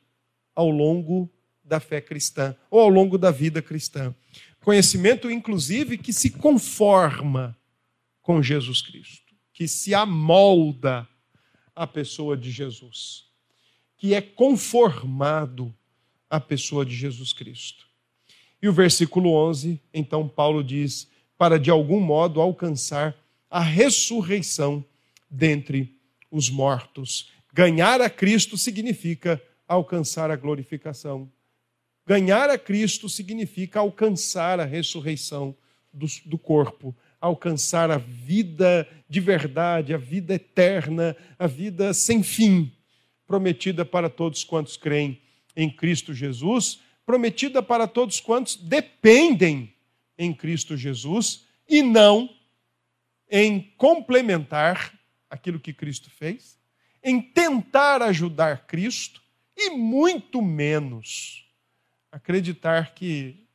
ao 0.55 0.69
longo 0.69 1.31
da 1.65 1.81
fé 1.81 2.01
cristã 2.01 2.55
ou 2.71 2.81
ao 2.81 2.89
longo 2.89 3.17
da 3.17 3.31
vida 3.31 3.63
cristã. 3.63 4.15
Conhecimento, 4.61 5.31
inclusive, 5.31 5.97
que 5.97 6.13
se 6.13 6.31
conforma 6.31 7.57
com 8.21 8.43
Jesus 8.43 8.83
Cristo, 8.83 9.35
que 9.53 9.69
se 9.69 9.95
amolda 9.95 11.09
à 11.75 11.87
pessoa 11.87 12.37
de 12.37 12.51
Jesus, 12.51 13.25
que 13.97 14.15
é 14.15 14.21
conformado 14.21 15.75
à 16.29 16.41
pessoa 16.41 16.85
de 16.85 16.95
Jesus 16.95 17.33
Cristo. 17.33 17.87
E 18.61 18.69
o 18.69 18.73
versículo 18.73 19.35
11, 19.35 19.81
então, 19.93 20.29
Paulo 20.29 20.63
diz: 20.65 21.09
para 21.37 21.59
de 21.59 21.71
algum 21.71 22.01
modo 22.01 22.41
alcançar 22.41 23.17
a 23.51 23.61
ressurreição 23.61 24.85
dentre 25.31 25.95
os 26.31 26.51
mortos. 26.51 27.31
Ganhar 27.53 28.01
a 28.01 28.11
Cristo 28.11 28.57
significa 28.57 29.41
alcançar 29.69 30.31
a 30.31 30.37
glorificação. 30.37 31.31
Ganhar 32.07 32.51
a 32.51 32.59
Cristo 32.59 33.09
significa 33.09 33.81
alcançar 33.81 34.61
a 34.61 34.65
ressurreição 34.65 35.55
do, 35.93 36.07
do 36.27 36.37
corpo, 36.37 36.95
alcançar 37.25 37.91
a 37.91 37.97
vida 37.97 38.87
de 39.09 39.19
verdade, 39.19 39.95
a 39.95 39.97
vida 39.97 40.35
eterna, 40.35 41.17
a 41.39 41.47
vida 41.47 41.95
sem 41.95 42.23
fim, 42.23 42.71
prometida 43.27 43.83
para 43.83 44.11
todos 44.11 44.45
quantos 44.45 44.77
creem 44.77 45.23
em 45.57 45.71
Cristo 45.71 46.13
Jesus, 46.13 46.81
prometida 47.07 47.63
para 47.63 47.89
todos 47.89 48.21
quantos 48.21 48.57
dependem 48.57 49.73
em 50.19 50.35
Cristo 50.35 50.77
Jesus 50.77 51.47
e 51.67 51.81
não 51.81 52.29
em 53.31 53.73
complementar 53.79 54.93
aquilo 55.31 55.59
que 55.59 55.73
Cristo 55.73 56.11
fez, 56.11 56.59
em 57.03 57.23
tentar 57.23 58.03
ajudar 58.03 58.67
Cristo 58.67 59.23
e 59.57 59.71
muito 59.71 60.43
menos 60.43 61.49
acreditar 62.13 62.93
que 62.93 63.47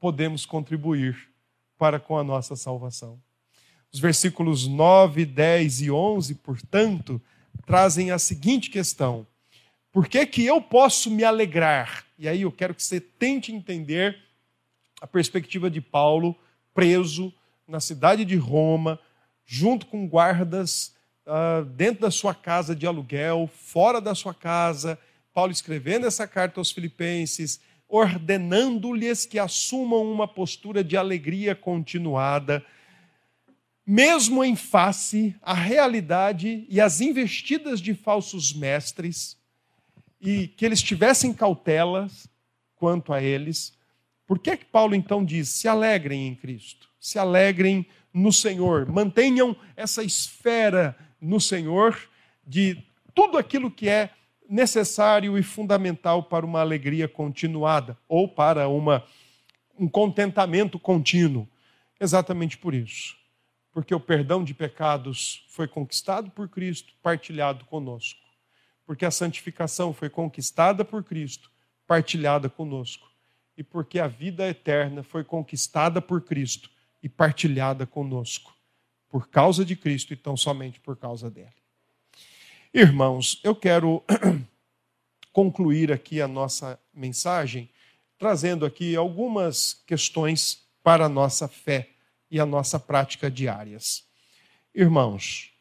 podemos 0.00 0.44
contribuir 0.44 1.32
para 1.84 2.00
com 2.00 2.16
a 2.16 2.24
nossa 2.24 2.56
salvação. 2.56 3.20
Os 3.92 4.00
versículos 4.00 4.66
9, 4.66 5.26
10 5.26 5.82
e 5.82 5.90
11, 5.90 6.36
portanto, 6.36 7.20
trazem 7.66 8.10
a 8.10 8.18
seguinte 8.18 8.70
questão: 8.70 9.26
por 9.92 10.08
que, 10.08 10.24
que 10.24 10.46
eu 10.46 10.62
posso 10.62 11.10
me 11.10 11.22
alegrar? 11.22 12.06
E 12.18 12.26
aí 12.26 12.40
eu 12.40 12.50
quero 12.50 12.74
que 12.74 12.82
você 12.82 13.02
tente 13.02 13.52
entender 13.52 14.16
a 14.98 15.06
perspectiva 15.06 15.70
de 15.70 15.82
Paulo 15.82 16.34
preso 16.72 17.30
na 17.68 17.80
cidade 17.80 18.24
de 18.24 18.36
Roma, 18.36 18.98
junto 19.44 19.84
com 19.84 20.08
guardas 20.08 20.94
uh, 21.26 21.66
dentro 21.66 22.00
da 22.00 22.10
sua 22.10 22.34
casa 22.34 22.74
de 22.74 22.86
aluguel, 22.86 23.46
fora 23.54 24.00
da 24.00 24.14
sua 24.14 24.32
casa. 24.32 24.98
Paulo 25.34 25.52
escrevendo 25.52 26.06
essa 26.06 26.26
carta 26.26 26.58
aos 26.58 26.72
Filipenses, 26.72 27.60
ordenando-lhes 27.96 29.24
que 29.24 29.38
assumam 29.38 30.02
uma 30.10 30.26
postura 30.26 30.82
de 30.82 30.96
alegria 30.96 31.54
continuada, 31.54 32.66
mesmo 33.86 34.42
em 34.42 34.56
face 34.56 35.32
à 35.40 35.54
realidade 35.54 36.66
e 36.68 36.80
às 36.80 37.00
investidas 37.00 37.80
de 37.80 37.94
falsos 37.94 38.52
mestres, 38.52 39.38
e 40.20 40.48
que 40.48 40.66
eles 40.66 40.82
tivessem 40.82 41.32
cautelas 41.32 42.26
quanto 42.74 43.12
a 43.12 43.22
eles. 43.22 43.78
Por 44.26 44.40
que, 44.40 44.56
que 44.56 44.64
Paulo 44.64 44.96
então 44.96 45.24
diz: 45.24 45.48
se 45.50 45.68
alegrem 45.68 46.26
em 46.26 46.34
Cristo, 46.34 46.90
se 46.98 47.16
alegrem 47.16 47.86
no 48.12 48.32
Senhor. 48.32 48.90
Mantenham 48.90 49.54
essa 49.76 50.02
esfera 50.02 50.96
no 51.20 51.40
Senhor 51.40 51.96
de 52.44 52.76
tudo 53.14 53.38
aquilo 53.38 53.70
que 53.70 53.88
é 53.88 54.10
necessário 54.48 55.38
e 55.38 55.42
fundamental 55.42 56.22
para 56.22 56.44
uma 56.44 56.60
alegria 56.60 57.08
continuada 57.08 57.96
ou 58.08 58.28
para 58.28 58.68
uma, 58.68 59.04
um 59.78 59.88
contentamento 59.88 60.78
contínuo. 60.78 61.48
Exatamente 62.00 62.58
por 62.58 62.74
isso. 62.74 63.16
Porque 63.72 63.94
o 63.94 64.00
perdão 64.00 64.44
de 64.44 64.54
pecados 64.54 65.44
foi 65.48 65.66
conquistado 65.66 66.30
por 66.30 66.48
Cristo, 66.48 66.92
partilhado 67.02 67.64
conosco. 67.64 68.20
Porque 68.86 69.04
a 69.04 69.10
santificação 69.10 69.92
foi 69.92 70.10
conquistada 70.10 70.84
por 70.84 71.02
Cristo, 71.02 71.50
partilhada 71.86 72.48
conosco. 72.48 73.10
E 73.56 73.62
porque 73.62 73.98
a 73.98 74.06
vida 74.06 74.48
eterna 74.48 75.02
foi 75.02 75.24
conquistada 75.24 76.00
por 76.00 76.20
Cristo, 76.20 76.70
e 77.04 77.08
partilhada 77.08 77.86
conosco, 77.86 78.56
por 79.10 79.28
causa 79.28 79.62
de 79.62 79.76
Cristo 79.76 80.14
e 80.14 80.16
tão 80.16 80.38
somente 80.38 80.80
por 80.80 80.96
causa 80.96 81.30
dele. 81.30 81.52
Irmãos, 82.74 83.40
eu 83.44 83.54
quero 83.54 84.02
concluir 85.32 85.92
aqui 85.92 86.20
a 86.20 86.26
nossa 86.26 86.78
mensagem 86.92 87.70
trazendo 88.18 88.66
aqui 88.66 88.96
algumas 88.96 89.74
questões 89.86 90.66
para 90.82 91.06
a 91.06 91.08
nossa 91.08 91.46
fé 91.46 91.90
e 92.30 92.40
a 92.40 92.44
nossa 92.44 92.80
prática 92.80 93.30
diárias. 93.30 94.04
Irmãos, 94.74 95.52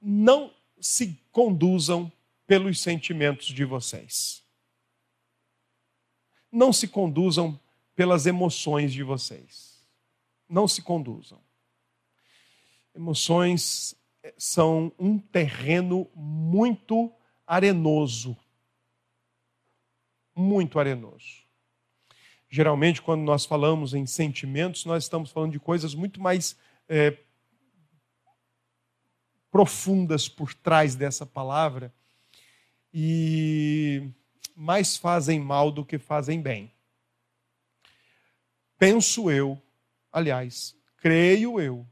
não 0.00 0.52
se 0.80 1.20
conduzam 1.30 2.10
pelos 2.46 2.80
sentimentos 2.80 3.48
de 3.48 3.64
vocês. 3.64 4.42
Não 6.50 6.72
se 6.72 6.88
conduzam 6.88 7.60
pelas 7.94 8.26
emoções 8.26 8.92
de 8.92 9.02
vocês 9.02 9.68
não 10.48 10.66
se 10.66 10.80
conduzam. 10.80 11.38
Emoções 12.94 13.94
são 14.36 14.92
um 14.98 15.18
terreno 15.18 16.10
muito 16.14 17.12
arenoso. 17.46 18.36
Muito 20.34 20.78
arenoso. 20.78 21.44
Geralmente, 22.48 23.02
quando 23.02 23.22
nós 23.22 23.44
falamos 23.44 23.94
em 23.94 24.06
sentimentos, 24.06 24.84
nós 24.84 25.04
estamos 25.04 25.30
falando 25.30 25.52
de 25.52 25.60
coisas 25.60 25.94
muito 25.94 26.20
mais 26.20 26.56
é, 26.88 27.16
profundas 29.50 30.28
por 30.28 30.54
trás 30.54 30.94
dessa 30.94 31.26
palavra 31.26 31.92
e 32.92 34.10
mais 34.56 34.96
fazem 34.96 35.38
mal 35.38 35.70
do 35.70 35.84
que 35.84 35.98
fazem 35.98 36.40
bem. 36.40 36.72
Penso 38.78 39.30
eu 39.30 39.60
Aliás, 40.12 40.74
creio 40.96 41.60
eu 41.60 41.86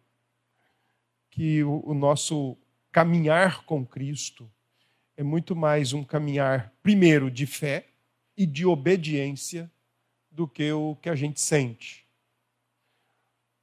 que 1.36 1.62
o, 1.62 1.92
nosso 1.92 2.56
caminhar 2.90 3.62
com 3.66 3.84
Cristo 3.84 4.50
é 5.18 5.22
muito 5.22 5.54
mais 5.54 5.92
um 5.92 6.02
caminhar, 6.02 6.72
primeiro, 6.82 7.30
de 7.30 7.44
fé 7.44 7.88
e 8.34 8.46
de 8.46 8.64
obediência 8.64 9.70
do 10.30 10.48
que 10.48 10.72
o 10.72 10.96
que 10.96 11.10
a 11.10 11.14
gente 11.14 11.38
sente. 11.38 12.06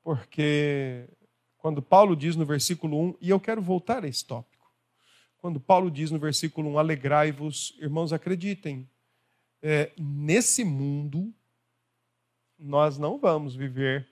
Porque 0.04 1.10
quando 1.58 1.82
Paulo 1.82 2.16
diz 2.16 2.36
no 2.36 2.46
versículo 2.46 2.96
1, 3.10 3.16
e 3.20 3.32
eu 3.32 3.40
quero 3.40 3.60
voltar 3.60 4.04
a 4.04 4.08
esse 4.08 4.24
tópico, 4.24 4.72
quando 5.40 5.60
Paulo 5.60 5.90
diz 5.90 6.12
no 6.12 6.20
versículo 6.20 6.74
1, 6.74 6.78
alegrai-vos, 6.78 7.76
irmãos, 7.80 8.14
acreditem, 8.14 8.88
é, 9.64 9.92
nesse 9.98 10.64
mundo 10.64 11.34
nós 12.60 13.00
não 13.00 13.18
vamos 13.18 13.56
viver 13.56 14.08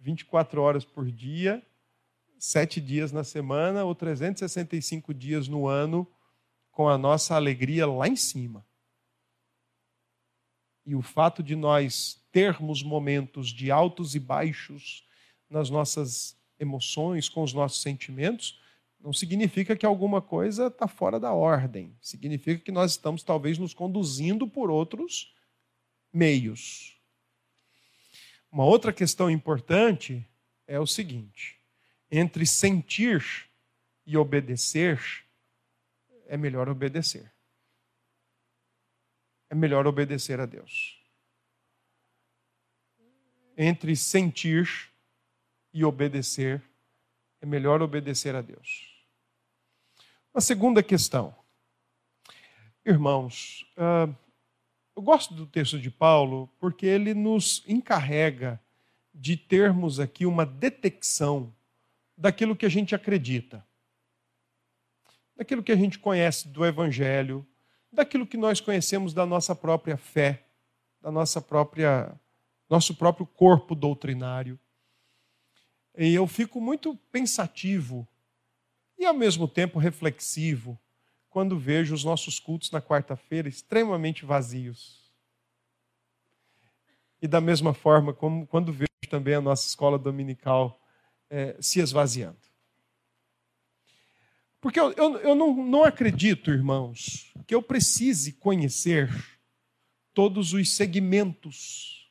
24 0.00 0.60
horas 0.60 0.84
por 0.84 1.10
dia, 1.10 1.64
sete 2.38 2.80
dias 2.80 3.12
na 3.12 3.24
semana 3.24 3.84
ou 3.84 3.94
365 3.94 5.12
dias 5.14 5.48
no 5.48 5.66
ano, 5.66 6.06
com 6.70 6.88
a 6.88 6.98
nossa 6.98 7.34
alegria 7.34 7.86
lá 7.86 8.06
em 8.06 8.16
cima. 8.16 8.66
E 10.84 10.94
o 10.94 11.02
fato 11.02 11.42
de 11.42 11.56
nós 11.56 12.22
termos 12.30 12.82
momentos 12.82 13.48
de 13.48 13.70
altos 13.70 14.14
e 14.14 14.20
baixos 14.20 15.04
nas 15.48 15.70
nossas 15.70 16.36
emoções, 16.58 17.28
com 17.28 17.42
os 17.42 17.52
nossos 17.52 17.82
sentimentos, 17.82 18.60
não 19.00 19.12
significa 19.12 19.76
que 19.76 19.86
alguma 19.86 20.20
coisa 20.20 20.66
está 20.66 20.88
fora 20.88 21.20
da 21.20 21.32
ordem. 21.32 21.96
Significa 22.00 22.62
que 22.62 22.72
nós 22.72 22.92
estamos 22.92 23.22
talvez 23.22 23.58
nos 23.58 23.72
conduzindo 23.74 24.48
por 24.48 24.70
outros 24.70 25.34
meios. 26.12 26.96
Uma 28.50 28.64
outra 28.64 28.92
questão 28.92 29.30
importante 29.30 30.26
é 30.66 30.80
o 30.80 30.86
seguinte: 30.86 31.55
entre 32.10 32.46
sentir 32.46 33.24
e 34.04 34.16
obedecer, 34.16 35.00
é 36.26 36.36
melhor 36.36 36.68
obedecer. 36.68 37.32
É 39.48 39.54
melhor 39.54 39.86
obedecer 39.86 40.40
a 40.40 40.46
Deus. 40.46 41.00
Entre 43.56 43.96
sentir 43.96 44.90
e 45.72 45.84
obedecer, 45.84 46.62
é 47.40 47.46
melhor 47.46 47.80
obedecer 47.80 48.34
a 48.34 48.42
Deus. 48.42 48.94
Uma 50.34 50.40
segunda 50.40 50.82
questão. 50.82 51.34
Irmãos, 52.84 53.66
uh, 53.76 54.14
eu 54.94 55.02
gosto 55.02 55.34
do 55.34 55.46
texto 55.46 55.78
de 55.78 55.90
Paulo 55.90 56.48
porque 56.58 56.86
ele 56.86 57.14
nos 57.14 57.64
encarrega 57.66 58.60
de 59.14 59.36
termos 59.36 59.98
aqui 59.98 60.26
uma 60.26 60.44
detecção 60.44 61.55
daquilo 62.16 62.56
que 62.56 62.64
a 62.64 62.68
gente 62.68 62.94
acredita, 62.94 63.66
daquilo 65.36 65.62
que 65.62 65.72
a 65.72 65.76
gente 65.76 65.98
conhece 65.98 66.48
do 66.48 66.64
Evangelho, 66.64 67.46
daquilo 67.92 68.26
que 68.26 68.36
nós 68.36 68.60
conhecemos 68.60 69.12
da 69.12 69.26
nossa 69.26 69.54
própria 69.54 69.96
fé, 69.96 70.46
da 71.00 71.10
nossa 71.10 71.40
própria 71.40 72.18
nosso 72.68 72.94
próprio 72.96 73.24
corpo 73.26 73.74
doutrinário. 73.74 74.58
E 75.96 76.12
eu 76.12 76.26
fico 76.26 76.60
muito 76.60 76.96
pensativo 77.12 78.06
e 78.98 79.06
ao 79.06 79.14
mesmo 79.14 79.46
tempo 79.46 79.78
reflexivo 79.78 80.78
quando 81.30 81.58
vejo 81.58 81.94
os 81.94 82.02
nossos 82.02 82.40
cultos 82.40 82.70
na 82.70 82.80
quarta-feira 82.80 83.48
extremamente 83.48 84.24
vazios. 84.24 85.12
E 87.20 87.28
da 87.28 87.40
mesma 87.40 87.72
forma, 87.72 88.12
como 88.12 88.46
quando 88.46 88.72
vejo 88.72 88.88
também 89.08 89.34
a 89.34 89.40
nossa 89.40 89.66
escola 89.66 89.98
dominical 89.98 90.80
é, 91.30 91.56
se 91.60 91.80
esvaziando. 91.80 92.38
Porque 94.60 94.80
eu, 94.80 94.92
eu, 94.92 95.16
eu 95.18 95.34
não, 95.34 95.54
não 95.64 95.84
acredito, 95.84 96.50
irmãos, 96.50 97.32
que 97.46 97.54
eu 97.54 97.62
precise 97.62 98.32
conhecer 98.32 99.10
todos 100.12 100.52
os 100.52 100.72
segmentos 100.74 102.10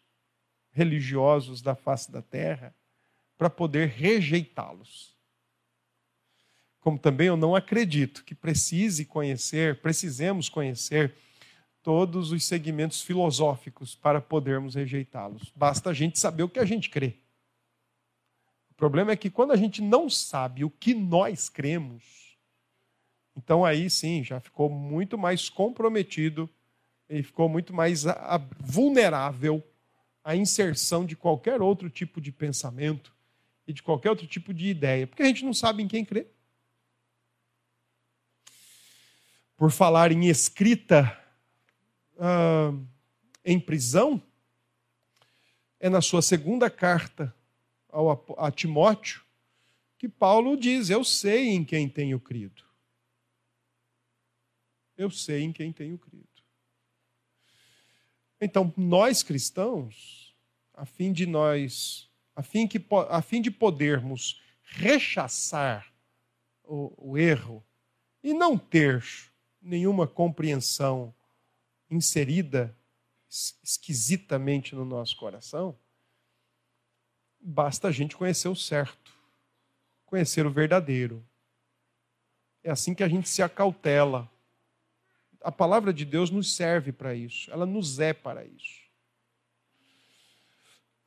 religiosos 0.72 1.62
da 1.62 1.76
face 1.76 2.12
da 2.12 2.22
terra 2.22 2.76
para 3.38 3.50
poder 3.50 3.88
rejeitá-los 3.90 5.16
como 6.86 7.00
também 7.00 7.26
eu 7.26 7.36
não 7.36 7.56
acredito 7.56 8.24
que 8.24 8.36
precise 8.36 9.06
conhecer, 9.06 9.82
precisemos 9.82 10.48
conhecer 10.48 11.16
todos 11.82 12.32
os 12.32 12.46
segmentos 12.46 13.02
filosóficos 13.02 13.96
para 13.96 14.22
podermos 14.22 14.76
rejeitá-los. 14.76 15.52
Basta 15.56 15.90
a 15.90 15.94
gente 15.96 16.20
saber 16.20 16.44
o 16.44 16.48
que 16.48 16.60
a 16.60 16.66
gente 16.66 16.92
crê. 16.92 17.16
O 18.76 18.78
problema 18.78 19.12
é 19.12 19.16
que 19.16 19.30
quando 19.30 19.52
a 19.52 19.56
gente 19.56 19.82
não 19.82 20.10
sabe 20.10 20.64
o 20.64 20.70
que 20.70 20.94
nós 20.94 21.50
cremos, 21.50 22.38
então 23.36 23.64
aí 23.64 23.90
sim 23.90 24.24
já 24.24 24.40
ficou 24.40 24.70
muito 24.70 25.18
mais 25.18 25.50
comprometido 25.50 26.50
e 27.10 27.24
ficou 27.24 27.48
muito 27.48 27.74
mais 27.74 28.04
vulnerável 28.60 29.64
à 30.24 30.36
inserção 30.36 31.06
de 31.06 31.16
qualquer 31.16 31.62
outro 31.62 31.90
tipo 31.90 32.20
de 32.20 32.32
pensamento 32.32 33.16
e 33.68 33.74
de 33.74 33.82
qualquer 33.82 34.10
outro 34.10 34.28
tipo 34.28 34.54
de 34.54 34.68
ideia, 34.68 35.08
porque 35.08 35.24
a 35.24 35.28
gente 35.28 35.46
não 35.46 35.54
sabe 35.54 35.82
em 35.82 35.88
quem 35.88 36.04
crê. 36.04 36.28
por 39.58 39.72
falar 39.72 40.12
em 40.12 40.26
escrita 40.28 41.18
uh, 42.16 42.86
em 43.44 43.60
prisão, 43.60 44.22
é 45.80 45.90
na 45.90 46.02
sua 46.02 46.22
segunda 46.22 46.70
carta 46.70 47.34
ao, 47.96 48.26
a 48.38 48.52
Timóteo 48.52 49.24
que 49.98 50.10
Paulo 50.10 50.58
diz: 50.58 50.90
Eu 50.90 51.04
sei 51.04 51.50
em 51.50 51.64
quem 51.64 51.88
tenho 51.88 52.20
crido. 52.20 52.64
Eu 54.98 55.10
sei 55.10 55.44
em 55.44 55.52
quem 55.52 55.72
tenho 55.72 55.98
crido. 55.98 56.28
Então, 58.40 58.72
nós 58.78 59.24
cristãos, 59.24 60.36
a 60.74 60.86
fim 60.86 61.12
de 61.12 61.26
nós, 61.26 62.10
a 62.36 62.44
fim, 62.44 62.68
que, 62.68 62.84
a 63.10 63.22
fim 63.22 63.42
de 63.42 63.50
podermos 63.50 64.42
rechaçar 64.62 65.92
o, 66.64 67.12
o 67.12 67.18
erro 67.18 67.64
e 68.24 68.34
não 68.34 68.58
ter 68.58 69.04
nenhuma 69.62 70.08
compreensão 70.08 71.14
inserida 71.90 72.78
esquisitamente 73.30 74.76
no 74.76 74.86
nosso 74.86 75.16
coração, 75.18 75.78
basta 77.46 77.90
a 77.90 77.92
gente 77.92 78.18
conhecer 78.18 78.48
o 78.48 78.56
certo, 78.56 79.14
conhecer 80.06 80.48
o 80.48 80.52
verdadeiro. 80.52 81.24
É 82.64 82.72
assim 82.72 82.96
que 82.96 83.04
a 83.04 83.08
gente 83.08 83.30
se 83.30 83.44
acautela. 83.44 84.30
A 85.42 85.52
palavra 85.52 85.94
de 85.94 86.04
Deus 86.04 86.32
nos 86.32 86.56
serve 86.56 86.92
para 86.92 87.14
isso, 87.14 87.52
ela 87.52 87.68
nos 87.68 88.00
é 88.00 88.14
para 88.14 88.44
isso. 88.44 88.84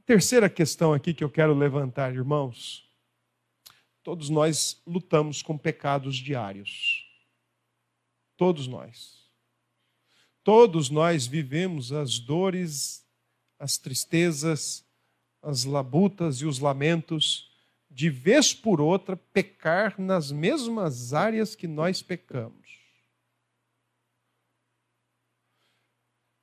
Terceira 0.07 0.49
questão 0.49 0.95
aqui 0.95 1.13
que 1.13 1.25
eu 1.25 1.29
quero 1.29 1.53
levantar, 1.53 2.15
irmãos. 2.15 2.89
Todos 4.03 4.31
nós 4.31 4.81
lutamos 4.87 5.43
com 5.43 5.59
pecados 5.59 6.17
diários. 6.17 7.05
Todos 8.37 8.67
nós. 8.69 9.29
Todos 10.45 10.89
nós 10.89 11.27
vivemos 11.27 11.93
as 11.93 12.19
dores, 12.19 13.05
as 13.59 13.77
tristezas, 13.77 14.88
as 15.43 15.65
labutas 15.65 16.37
e 16.37 16.47
os 16.47 16.59
lamentos, 16.59 17.51
de 17.91 18.11
vez 18.11 18.53
por 18.53 18.81
outra, 18.81 19.17
pecar 19.17 20.01
nas 20.01 20.31
mesmas 20.31 21.13
áreas 21.13 21.55
que 21.55 21.67
nós 21.67 22.03
pecamos. 22.03 22.79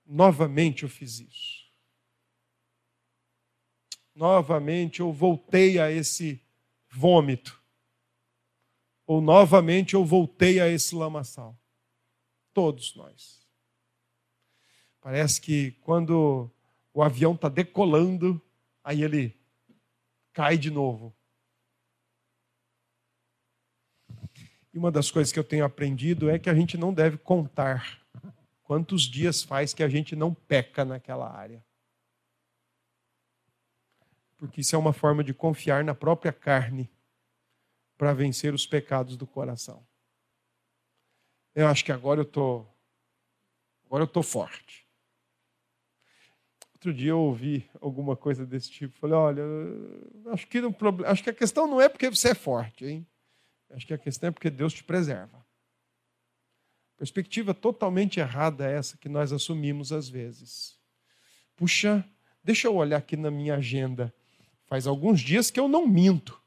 Novamente 0.05 0.83
eu 0.83 0.89
fiz 0.89 1.19
isso. 1.19 1.65
Novamente 4.13 5.01
eu 5.01 5.11
voltei 5.11 5.79
a 5.79 5.91
esse 5.91 6.41
vômito. 6.89 7.61
Ou 9.05 9.19
novamente 9.19 9.93
eu 9.93 10.05
voltei 10.05 10.59
a 10.59 10.69
esse 10.69 10.95
lamaçal. 10.95 11.57
Todos 12.53 12.95
nós. 12.95 13.45
Parece 15.01 15.41
que 15.41 15.71
quando 15.81 16.49
o 16.93 17.03
avião 17.03 17.33
está 17.33 17.49
decolando, 17.49 18.41
aí 18.85 19.01
ele 19.01 19.35
cai 20.31 20.57
de 20.57 20.69
novo. 20.69 21.13
E 24.71 24.77
uma 24.77 24.91
das 24.91 25.09
coisas 25.09 25.33
que 25.33 25.39
eu 25.39 25.43
tenho 25.43 25.65
aprendido 25.65 26.29
é 26.29 26.37
que 26.37 26.49
a 26.49 26.53
gente 26.53 26.77
não 26.77 26.93
deve 26.93 27.17
contar 27.17 28.05
quantos 28.63 29.03
dias 29.03 29.41
faz 29.41 29.73
que 29.73 29.81
a 29.81 29.89
gente 29.89 30.15
não 30.15 30.33
peca 30.33 30.85
naquela 30.85 31.35
área. 31.35 31.65
Porque 34.37 34.61
isso 34.61 34.75
é 34.75 34.79
uma 34.79 34.93
forma 34.93 35.23
de 35.23 35.33
confiar 35.33 35.83
na 35.83 35.95
própria 35.95 36.31
carne 36.31 36.91
para 37.97 38.13
vencer 38.13 38.53
os 38.53 38.67
pecados 38.67 39.17
do 39.17 39.25
coração. 39.25 39.87
Eu 41.55 41.67
acho 41.67 41.83
que 41.83 41.91
agora 41.91 42.19
eu 42.19 42.25
tô, 42.25 42.65
agora 43.85 44.03
eu 44.03 44.07
tô 44.07 44.21
forte. 44.21 44.84
Outro 46.85 46.93
dia 47.01 47.09
eu 47.09 47.19
ouvi 47.19 47.67
alguma 47.81 48.15
coisa 48.15 48.45
desse 48.45 48.69
tipo. 48.69 48.95
Falei, 48.99 49.15
olha, 49.15 49.43
acho 50.27 50.45
que, 50.45 50.61
não, 50.61 50.75
acho 51.07 51.23
que 51.23 51.31
a 51.31 51.33
questão 51.33 51.65
não 51.65 51.81
é 51.81 51.89
porque 51.89 52.07
você 52.07 52.29
é 52.29 52.35
forte, 52.35 52.85
hein? 52.85 53.07
Acho 53.71 53.87
que 53.87 53.93
a 53.95 53.97
questão 53.97 54.27
é 54.27 54.31
porque 54.31 54.51
Deus 54.51 54.71
te 54.71 54.83
preserva. 54.83 55.43
Perspectiva 56.95 57.55
totalmente 57.55 58.19
errada 58.19 58.69
essa 58.69 58.99
que 58.99 59.09
nós 59.09 59.33
assumimos 59.33 59.91
às 59.91 60.07
vezes. 60.07 60.79
Puxa, 61.55 62.07
deixa 62.43 62.67
eu 62.67 62.75
olhar 62.75 62.97
aqui 62.97 63.17
na 63.17 63.31
minha 63.31 63.55
agenda. 63.55 64.13
Faz 64.67 64.85
alguns 64.85 65.21
dias 65.21 65.49
que 65.49 65.59
eu 65.59 65.67
não 65.67 65.87
minto. 65.87 66.39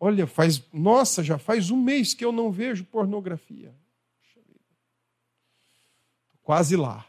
Olha, 0.00 0.26
faz, 0.26 0.66
nossa, 0.72 1.22
já 1.22 1.36
faz 1.36 1.70
um 1.70 1.76
mês 1.76 2.14
que 2.14 2.24
eu 2.24 2.32
não 2.32 2.50
vejo 2.50 2.82
pornografia. 2.86 3.76
Quase 6.46 6.76
lá. 6.76 7.04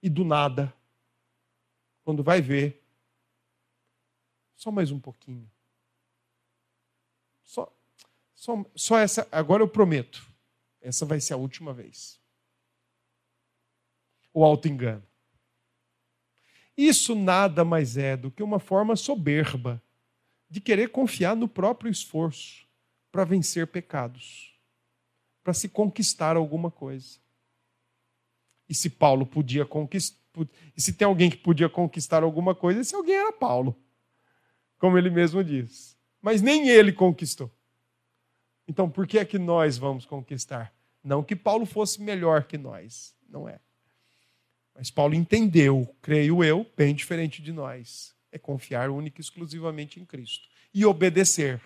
E 0.00 0.08
do 0.08 0.24
nada, 0.24 0.72
quando 2.04 2.22
vai 2.22 2.40
ver, 2.40 2.80
só 4.54 4.70
mais 4.70 4.92
um 4.92 5.00
pouquinho. 5.00 5.50
Só, 7.42 7.76
só, 8.36 8.64
só 8.76 8.98
essa, 8.98 9.26
agora 9.32 9.64
eu 9.64 9.68
prometo, 9.68 10.24
essa 10.80 11.04
vai 11.04 11.20
ser 11.20 11.34
a 11.34 11.36
última 11.36 11.74
vez. 11.74 12.20
o 14.32 14.44
auto-engano. 14.44 15.02
Isso 16.76 17.16
nada 17.16 17.64
mais 17.64 17.96
é 17.96 18.16
do 18.16 18.30
que 18.30 18.44
uma 18.44 18.60
forma 18.60 18.94
soberba 18.94 19.82
de 20.48 20.60
querer 20.60 20.92
confiar 20.92 21.34
no 21.34 21.48
próprio 21.48 21.90
esforço 21.90 22.64
para 23.10 23.24
vencer 23.24 23.66
pecados, 23.66 24.56
para 25.42 25.52
se 25.52 25.68
conquistar 25.68 26.36
alguma 26.36 26.70
coisa. 26.70 27.21
E 28.72 28.74
se 28.74 28.88
Paulo 28.88 29.26
podia 29.26 29.66
conquistar, 29.66 30.16
e 30.74 30.80
se 30.80 30.94
tem 30.94 31.04
alguém 31.04 31.28
que 31.28 31.36
podia 31.36 31.68
conquistar 31.68 32.22
alguma 32.22 32.54
coisa, 32.54 32.80
esse 32.80 32.94
alguém 32.94 33.16
era 33.16 33.30
Paulo, 33.30 33.78
como 34.78 34.96
ele 34.96 35.10
mesmo 35.10 35.44
diz. 35.44 35.94
Mas 36.22 36.40
nem 36.40 36.70
ele 36.70 36.90
conquistou. 36.90 37.50
Então, 38.66 38.88
por 38.88 39.06
que 39.06 39.18
é 39.18 39.26
que 39.26 39.38
nós 39.38 39.76
vamos 39.76 40.06
conquistar? 40.06 40.74
Não 41.04 41.22
que 41.22 41.36
Paulo 41.36 41.66
fosse 41.66 42.00
melhor 42.00 42.44
que 42.44 42.56
nós, 42.56 43.14
não 43.28 43.46
é. 43.46 43.60
Mas 44.74 44.90
Paulo 44.90 45.14
entendeu, 45.14 45.94
creio 46.00 46.42
eu, 46.42 46.66
bem 46.74 46.94
diferente 46.94 47.42
de 47.42 47.52
nós. 47.52 48.16
É 48.30 48.38
confiar 48.38 48.88
única 48.88 49.20
e 49.20 49.22
exclusivamente 49.22 50.00
em 50.00 50.06
Cristo 50.06 50.48
e 50.72 50.86
obedecer, 50.86 51.60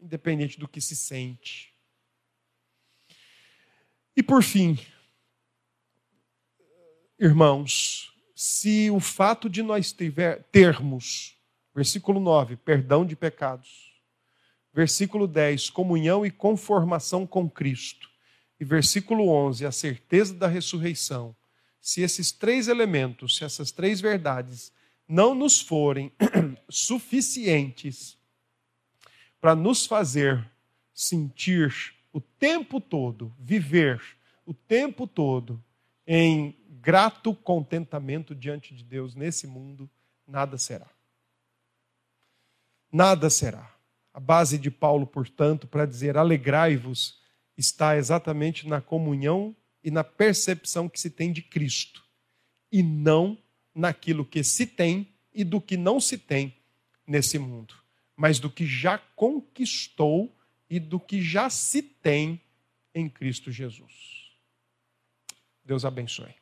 independente 0.00 0.58
do 0.58 0.66
que 0.66 0.80
se 0.80 0.96
sente. 0.96 1.74
E 4.16 4.22
por 4.22 4.42
fim, 4.42 4.78
irmãos, 7.20 8.14
se 8.34 8.90
o 8.90 8.98
fato 8.98 9.50
de 9.50 9.62
nós 9.62 9.92
tiver, 9.92 10.42
termos, 10.44 11.36
versículo 11.74 12.18
9, 12.18 12.56
perdão 12.56 13.04
de 13.04 13.14
pecados, 13.14 13.92
versículo 14.72 15.28
10, 15.28 15.68
comunhão 15.68 16.24
e 16.24 16.30
conformação 16.30 17.26
com 17.26 17.48
Cristo, 17.48 18.08
e 18.58 18.64
versículo 18.64 19.28
11, 19.28 19.66
a 19.66 19.72
certeza 19.72 20.32
da 20.32 20.48
ressurreição, 20.48 21.36
se 21.78 22.00
esses 22.00 22.32
três 22.32 22.68
elementos, 22.68 23.36
se 23.36 23.44
essas 23.44 23.70
três 23.70 24.00
verdades 24.00 24.72
não 25.06 25.34
nos 25.34 25.60
forem 25.60 26.10
suficientes 26.70 28.16
para 29.38 29.54
nos 29.54 29.84
fazer 29.84 30.50
sentir 30.94 31.94
o 32.12 32.20
tempo 32.20 32.80
todo, 32.80 33.34
viver 33.38 34.00
o 34.46 34.54
tempo 34.54 35.06
todo 35.06 35.62
em 36.06 36.59
grato 36.80 37.34
contentamento 37.34 38.34
diante 38.34 38.74
de 38.74 38.82
Deus 38.82 39.14
nesse 39.14 39.46
mundo, 39.46 39.88
nada 40.26 40.56
será. 40.56 40.88
Nada 42.92 43.28
será. 43.30 43.74
A 44.12 44.18
base 44.18 44.58
de 44.58 44.70
Paulo, 44.70 45.06
portanto, 45.06 45.66
para 45.66 45.86
dizer 45.86 46.16
alegrai-vos, 46.16 47.20
está 47.56 47.96
exatamente 47.96 48.66
na 48.66 48.80
comunhão 48.80 49.54
e 49.84 49.90
na 49.90 50.02
percepção 50.02 50.88
que 50.88 50.98
se 50.98 51.10
tem 51.10 51.32
de 51.32 51.42
Cristo, 51.42 52.04
e 52.72 52.82
não 52.82 53.38
naquilo 53.74 54.24
que 54.24 54.42
se 54.42 54.66
tem 54.66 55.08
e 55.32 55.44
do 55.44 55.60
que 55.60 55.76
não 55.76 56.00
se 56.00 56.18
tem 56.18 56.56
nesse 57.06 57.38
mundo, 57.38 57.74
mas 58.16 58.38
do 58.38 58.50
que 58.50 58.66
já 58.66 58.98
conquistou 58.98 60.36
e 60.68 60.78
do 60.80 60.98
que 60.98 61.22
já 61.22 61.48
se 61.48 61.82
tem 61.82 62.40
em 62.94 63.08
Cristo 63.08 63.50
Jesus. 63.52 64.32
Deus 65.64 65.84
abençoe. 65.84 66.39